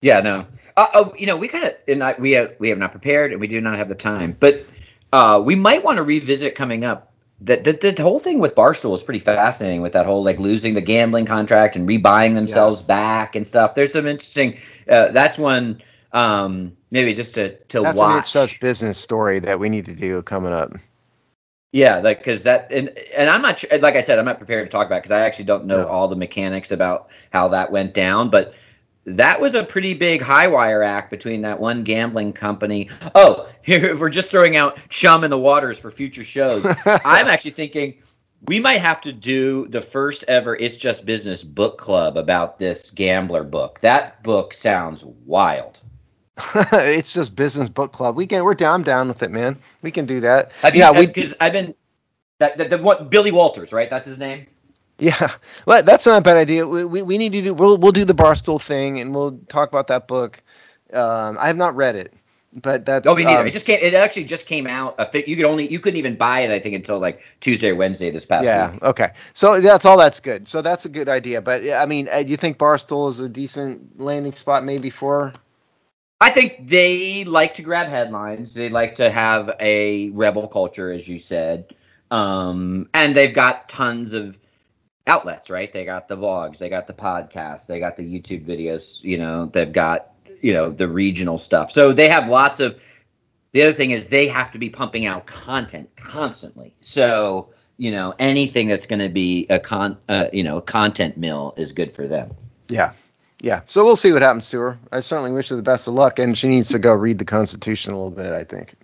Yeah, 0.02 0.20
no. 0.20 0.46
Uh, 0.76 0.86
oh, 0.94 1.14
you 1.16 1.26
know, 1.26 1.36
we 1.36 1.48
kind 1.48 1.64
of 1.64 1.74
and 1.88 2.04
I, 2.04 2.14
we 2.18 2.32
have 2.32 2.54
we 2.58 2.68
have 2.68 2.78
not 2.78 2.90
prepared 2.90 3.32
and 3.32 3.40
we 3.40 3.46
do 3.46 3.60
not 3.60 3.78
have 3.78 3.88
the 3.88 3.94
time, 3.94 4.36
but 4.38 4.64
uh, 5.12 5.40
we 5.42 5.54
might 5.54 5.82
want 5.82 5.96
to 5.96 6.02
revisit 6.02 6.54
coming 6.54 6.84
up. 6.84 7.12
That 7.43 7.64
the, 7.64 7.72
the, 7.72 8.03
whole 8.03 8.18
thing 8.18 8.39
with 8.39 8.55
Barstool 8.55 8.95
is 8.95 9.03
pretty 9.03 9.18
fascinating 9.18 9.82
with 9.82 9.93
that 9.93 10.07
whole 10.07 10.24
like 10.24 10.39
losing 10.39 10.72
the 10.72 10.80
gambling 10.80 11.26
contract 11.26 11.76
and 11.76 11.87
rebuying 11.87 12.34
themselves 12.34 12.80
yeah. 12.80 12.87
back 12.87 13.37
and 13.37 13.47
stuff. 13.47 13.74
There's 13.74 13.93
some 13.93 14.07
interesting. 14.07 14.59
Uh, 14.89 15.09
that's 15.09 15.37
one 15.37 15.82
um, 16.12 16.74
maybe 16.91 17.12
just 17.14 17.34
to 17.34 17.57
to 17.57 17.82
that's 17.82 17.99
watch. 17.99 18.32
That's 18.32 18.55
a 18.55 18.59
business 18.59 18.99
story 18.99 19.39
that 19.41 19.61
we 19.61 19.68
need 19.68 19.84
to 19.84 19.95
do 19.95 20.22
coming 20.22 20.53
up. 20.53 20.72
Yeah, 21.72 21.99
like 21.99 22.18
because 22.18 22.43
that 22.45 22.72
and 22.72 22.89
and 23.14 23.28
I'm 23.28 23.43
not 23.43 23.59
sure. 23.59 23.78
Like 23.78 23.97
I 23.97 24.01
said, 24.01 24.18
I'm 24.18 24.24
not 24.24 24.39
prepared 24.39 24.66
to 24.66 24.70
talk 24.70 24.87
about 24.87 25.03
because 25.03 25.11
I 25.11 25.20
actually 25.20 25.45
don't 25.45 25.66
know 25.66 25.82
no. 25.82 25.89
all 25.89 26.09
the 26.09 26.16
mechanics 26.16 26.72
about 26.72 27.11
how 27.30 27.49
that 27.49 27.70
went 27.70 27.93
down. 27.93 28.30
But 28.30 28.55
that 29.07 29.40
was 29.40 29.54
a 29.54 29.62
pretty 29.62 29.94
big 29.94 30.20
high 30.20 30.48
wire 30.48 30.82
act 30.82 31.11
between 31.11 31.40
that 31.42 31.59
one 31.59 31.84
gambling 31.84 32.32
company. 32.32 32.90
Oh, 33.14 33.48
here 33.62 33.96
we're 33.96 34.11
just 34.11 34.30
throwing 34.30 34.57
out 34.57 34.78
chum 34.88 35.24
in 35.24 35.30
the 35.30 35.38
waters 35.38 35.78
for 35.78 35.90
future 35.90 36.24
shows. 36.24 36.66
I'm 36.86 37.28
actually 37.28 37.52
thinking 37.52 37.94
we 38.46 38.61
might 38.61 38.80
have 38.80 39.00
to 39.02 39.12
do 39.12 39.66
the 39.68 39.80
first 39.80 40.24
ever 40.28 40.57
It's 40.57 40.76
Just 40.76 41.07
Business 41.07 41.42
book 41.42 41.78
club 41.78 42.16
about 42.16 42.59
this 42.59 42.90
gambler 42.90 43.44
book. 43.44 43.80
That 43.80 44.22
book 44.22 44.52
sounds 44.52 45.04
wild. 45.04 45.80
it's 46.72 47.14
just 47.14 47.34
business 47.34 47.70
book 47.70 47.92
club. 47.92 48.14
We 48.14 48.26
can 48.26 48.44
we're 48.44 48.54
down 48.54 48.82
down 48.82 49.09
with 49.09 49.22
it, 49.22 49.30
man. 49.30 49.57
We 49.80 49.90
can 49.90 50.04
do 50.04 50.20
that. 50.20 50.52
Have 50.61 50.76
yeah, 50.76 50.90
we 50.90 51.07
because 51.07 51.34
I've 51.40 51.54
been 51.54 51.74
that 52.38 52.59
the, 52.59 52.64
the, 52.64 52.78
what 52.78 53.09
Billy 53.09 53.32
Walters, 53.32 53.72
right? 53.72 53.88
That's 53.88 54.04
his 54.04 54.18
name. 54.18 54.46
Yeah, 54.99 55.32
well, 55.66 55.82
that's 55.82 56.07
not 56.07 56.18
a 56.18 56.22
bad 56.22 56.36
idea. 56.36 56.66
We, 56.66 56.84
we, 56.84 57.03
we 57.03 57.18
need 57.18 57.32
to 57.32 57.42
do. 57.42 57.55
We'll 57.55 57.76
we'll 57.76 57.92
do 57.92 58.05
the 58.05 58.14
barstool 58.14 58.61
thing, 58.61 59.01
and 59.01 59.14
we'll 59.14 59.38
talk 59.49 59.68
about 59.68 59.88
that 59.88 60.09
book. 60.09 60.42
Um, 60.92 61.36
I 61.38 61.49
have 61.49 61.57
not 61.57 61.76
read 61.76 61.97
it, 61.97 62.14
but 62.55 62.86
that's. 62.86 63.07
Oh, 63.07 63.14
me 63.14 63.24
neither. 63.24 63.40
um, 63.40 63.47
it 63.47 63.53
just 63.53 63.66
came. 63.66 63.78
It 63.82 63.92
actually 63.92 64.24
just 64.24 64.47
came 64.47 64.66
out. 64.66 64.99
You 65.14 65.36
could 65.36 65.44
only 65.44 65.68
you 65.68 65.80
couldn't 65.80 65.99
even 65.99 66.16
buy 66.16 66.40
it. 66.40 66.51
I 66.51 66.59
think 66.59 66.74
until 66.74 66.99
like 66.99 67.20
Tuesday 67.40 67.70
or 67.70 67.74
Wednesday 67.74 68.11
this 68.11 68.24
past 68.24 68.47
yeah. 68.47 68.72
week. 68.72 68.82
Okay. 68.82 69.11
So 69.34 69.61
that's 69.61 69.84
all. 69.84 69.99
That's 69.99 70.18
good. 70.18 70.49
So 70.49 70.62
that's 70.62 70.86
a 70.86 70.88
good 70.88 71.11
idea. 71.11 71.42
But 71.42 71.68
I 71.68 71.84
mean, 71.84 72.09
uh, 72.11 72.22
do 72.22 72.30
you 72.30 72.38
think 72.38 72.57
barstool 72.57 73.11
is 73.11 73.20
a 73.20 73.28
decent 73.28 74.01
landing 74.01 74.32
spot 74.32 74.64
maybe 74.64 74.88
for? 74.88 75.34
I 76.22 76.30
think 76.30 76.68
they 76.68 77.24
like 77.24 77.53
to 77.55 77.62
grab 77.62 77.88
headlines. 77.88 78.55
They 78.55 78.70
like 78.70 78.94
to 78.94 79.11
have 79.11 79.55
a 79.61 80.09
rebel 80.11 80.49
culture, 80.49 80.90
as 80.90 81.07
you 81.07 81.18
said, 81.18 81.74
um, 82.11 82.88
and 82.94 83.14
they've 83.14 83.34
got 83.34 83.68
tons 83.68 84.14
of 84.14 84.38
outlets. 85.07 85.50
Right? 85.50 85.72
They 85.72 85.84
got 85.84 86.09
the 86.09 86.16
vlogs, 86.16 86.59
they 86.59 86.68
got 86.68 86.86
the 86.86 86.92
podcasts, 86.92 87.66
they 87.66 87.78
got 87.78 87.96
the 87.96 88.02
YouTube 88.02 88.44
videos. 88.44 89.02
You 89.02 89.18
know, 89.18 89.46
they've 89.46 89.72
got 89.72 90.12
you 90.42 90.52
know 90.52 90.70
the 90.70 90.88
regional 90.88 91.38
stuff. 91.38 91.70
So 91.70 91.92
they 91.92 92.09
have 92.09 92.28
lots 92.28 92.61
of. 92.61 92.80
The 93.52 93.62
other 93.62 93.72
thing 93.72 93.92
is 93.92 94.09
they 94.09 94.28
have 94.28 94.50
to 94.52 94.59
be 94.59 94.68
pumping 94.68 95.07
out 95.07 95.26
content 95.26 95.88
constantly. 95.96 96.74
So 96.80 97.48
you 97.78 97.90
know 97.90 98.14
anything 98.18 98.68
that's 98.68 98.86
going 98.86 99.00
to 99.00 99.09
be 99.09 99.46
a 99.48 99.59
con, 99.59 99.96
uh, 100.09 100.26
you 100.32 100.42
know, 100.42 100.59
a 100.59 100.62
content 100.62 101.16
mill 101.16 101.54
is 101.57 101.72
good 101.72 101.94
for 101.94 102.07
them. 102.07 102.34
Yeah. 102.68 102.92
Yeah. 103.42 103.61
So 103.66 103.84
we'll 103.84 103.96
see 103.96 104.12
what 104.12 104.22
happens 104.22 104.50
to 104.50 104.59
her. 104.61 104.78
I 104.92 105.00
certainly 105.00 105.30
wish 105.30 105.50
her 105.50 105.57
the 105.57 105.62
best 105.62 105.86
of 105.86 105.94
luck, 105.94 106.18
and 106.18 106.36
she 106.36 106.48
needs 106.48 106.68
to 106.70 106.78
go 106.78 106.94
read 106.94 107.18
the 107.18 107.24
Constitution 107.24 107.92
a 107.92 107.96
little 107.96 108.11
bit. 108.11 108.32
I 108.32 108.44
think. 108.44 108.74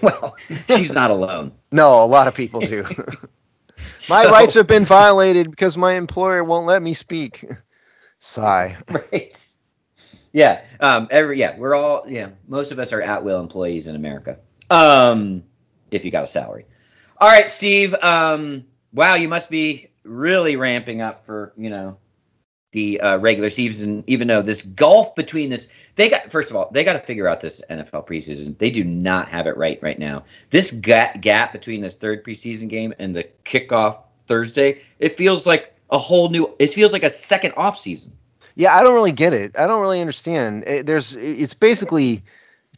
well, 0.02 0.36
she's 0.68 0.92
not 0.92 1.10
alone. 1.10 1.52
No, 1.72 2.02
a 2.02 2.06
lot 2.06 2.28
of 2.28 2.34
people 2.34 2.60
do. 2.60 2.84
my 4.10 4.24
So- 4.24 4.30
rights 4.30 4.54
have 4.54 4.66
been 4.66 4.84
violated 4.84 5.50
because 5.50 5.76
my 5.76 5.94
employer 5.94 6.44
won't 6.44 6.66
let 6.66 6.82
me 6.82 6.94
speak. 6.94 7.44
Sigh. 8.20 8.76
right. 8.90 9.46
Yeah. 10.32 10.62
Um. 10.80 11.06
Every. 11.10 11.38
Yeah. 11.38 11.56
We're 11.56 11.74
all. 11.74 12.04
Yeah. 12.06 12.30
Most 12.48 12.72
of 12.72 12.78
us 12.78 12.92
are 12.92 13.00
at 13.02 13.22
will 13.22 13.40
employees 13.40 13.86
in 13.88 13.94
America. 13.96 14.38
Um. 14.70 15.44
If 15.90 16.04
you 16.04 16.10
got 16.10 16.24
a 16.24 16.26
salary. 16.26 16.66
All 17.18 17.28
right, 17.28 17.48
Steve. 17.48 17.94
Um. 18.02 18.64
Wow. 18.92 19.14
You 19.14 19.28
must 19.28 19.50
be 19.50 19.88
really 20.04 20.56
ramping 20.56 21.00
up 21.00 21.24
for 21.24 21.52
you 21.56 21.70
know 21.70 21.96
the 22.72 23.00
uh, 23.00 23.18
regular 23.18 23.50
season. 23.50 24.04
Even 24.06 24.28
though 24.28 24.42
this 24.42 24.62
gulf 24.62 25.14
between 25.14 25.50
this, 25.50 25.68
they 25.98 26.08
got 26.08 26.30
first 26.30 26.48
of 26.48 26.56
all 26.56 26.70
they 26.72 26.84
got 26.84 26.92
to 26.92 27.00
figure 27.00 27.26
out 27.26 27.40
this 27.40 27.60
NFL 27.68 28.06
preseason. 28.06 28.56
They 28.56 28.70
do 28.70 28.84
not 28.84 29.28
have 29.28 29.48
it 29.48 29.56
right 29.56 29.82
right 29.82 29.98
now. 29.98 30.22
This 30.50 30.70
gap 30.70 31.20
gap 31.20 31.52
between 31.52 31.82
this 31.82 31.96
third 31.96 32.24
preseason 32.24 32.68
game 32.68 32.94
and 33.00 33.14
the 33.16 33.28
kickoff 33.44 33.98
Thursday, 34.28 34.80
it 35.00 35.16
feels 35.16 35.44
like 35.44 35.74
a 35.90 35.98
whole 35.98 36.28
new. 36.30 36.54
It 36.60 36.72
feels 36.72 36.92
like 36.92 37.02
a 37.02 37.10
second 37.10 37.52
off 37.56 37.76
season. 37.76 38.12
Yeah, 38.54 38.76
I 38.76 38.84
don't 38.84 38.94
really 38.94 39.12
get 39.12 39.32
it. 39.32 39.58
I 39.58 39.66
don't 39.66 39.80
really 39.80 40.00
understand. 40.00 40.64
It, 40.66 40.86
there's, 40.86 41.14
it's 41.16 41.54
basically 41.54 42.22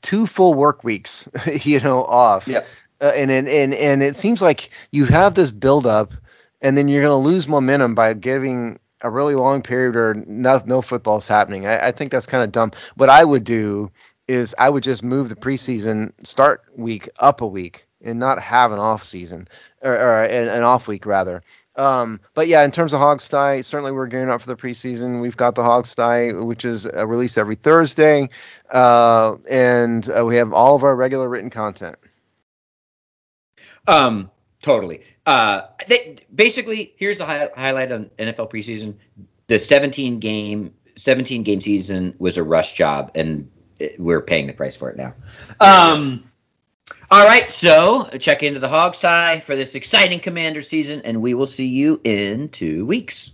two 0.03 0.27
full 0.27 0.55
work 0.55 0.83
weeks, 0.83 1.29
you 1.63 1.79
know, 1.81 2.05
off. 2.05 2.49
Yep. 2.49 2.67
Uh, 3.03 3.13
and, 3.15 3.31
and 3.31 3.49
and 3.49 3.75
and 3.75 4.03
it 4.03 4.17
seems 4.17 4.41
like 4.41 4.71
you 4.93 5.05
have 5.05 5.35
this 5.35 5.51
build 5.51 5.87
up, 5.87 6.15
and 6.63 6.77
then 6.77 6.89
you're 6.89 7.03
going 7.03 7.11
to 7.11 7.29
lose 7.29 7.47
momentum 7.47 7.95
by 7.95 8.15
giving 8.15 8.79
a 9.03 9.11
really 9.11 9.35
long 9.35 9.63
period 9.63 9.97
or 9.97 10.15
no, 10.27 10.61
no 10.67 10.83
football's 10.83 11.29
happening. 11.29 11.67
I, 11.67 11.89
I 11.89 11.93
think 11.93 12.11
that's 12.11 12.27
kind 12.27 12.45
of 12.45 12.53
dumb. 12.53 12.73
What 12.97 13.11
I 13.11 13.25
would 13.25 13.45
do 13.45 13.91
is 14.29 14.55
I 14.59 14.71
would 14.71 14.83
just 14.83 15.03
move 15.03 15.29
the 15.29 15.37
preseason 15.37 16.13
start 16.25 16.63
week 16.77 17.09
up 17.19 17.41
a 17.41 17.47
week 17.47 17.87
and 18.03 18.19
not 18.19 18.41
have 18.41 18.73
an 18.73 18.79
off 18.79 19.05
season 19.05 19.49
or, 19.83 19.93
or 19.93 20.25
an, 20.25 20.49
an 20.49 20.63
off 20.63 20.89
week 20.89 21.05
rather. 21.07 21.43
Um, 21.77 22.21
but 22.35 22.47
yeah, 22.49 22.65
in 22.65 22.71
terms 22.71 22.93
of 22.93 23.01
Hogsty, 23.01 23.65
certainly 23.65 23.93
we're 23.93 24.07
gearing 24.07 24.29
up 24.29 24.43
for 24.43 24.49
the 24.49 24.57
preseason. 24.57 25.21
We've 25.21 25.37
got 25.37 25.55
the 25.55 25.63
Hogsty, 25.63 26.45
which 26.45 26.65
is 26.65 26.87
released 27.05 27.39
every 27.39 27.55
Thursday, 27.55 28.29
uh, 28.71 29.37
and 29.51 30.11
uh, 30.11 30.25
we 30.25 30.37
have 30.37 30.53
all 30.53 30.77
of 30.77 30.85
our 30.85 30.95
regular 30.95 31.29
written 31.29 31.49
content. 31.49 31.97
Um, 33.87 34.31
totally. 34.63 35.03
Uh, 35.27 35.63
they, 35.89 36.17
basically, 36.35 36.95
here's 36.97 37.19
the 37.19 37.27
hi- 37.27 37.51
highlight 37.57 37.93
on 37.93 38.11
NFL 38.19 38.51
preseason: 38.51 38.95
the 39.47 39.59
17 39.59 40.19
game, 40.19 40.73
17 40.97 41.43
game 41.43 41.61
season 41.61 42.15
was 42.19 42.37
a 42.39 42.43
rush 42.43 42.73
job, 42.73 43.11
and 43.15 43.51
we're 43.99 44.21
paying 44.21 44.47
the 44.47 44.53
price 44.53 44.77
for 44.77 44.91
it 44.91 44.97
now. 44.97 45.15
Um, 45.61 46.25
all 47.11 47.27
right, 47.27 47.51
so 47.51 48.09
check 48.19 48.43
into 48.43 48.61
the 48.61 48.69
Hogs 48.69 49.01
Tie 49.01 49.41
for 49.41 49.57
this 49.57 49.75
exciting 49.75 50.21
Commander 50.21 50.63
season, 50.63 51.01
and 51.05 51.21
we 51.21 51.35
will 51.35 51.47
see 51.47 51.67
you 51.67 52.01
in 52.05 52.49
two 52.51 52.87
weeks. 52.87 53.33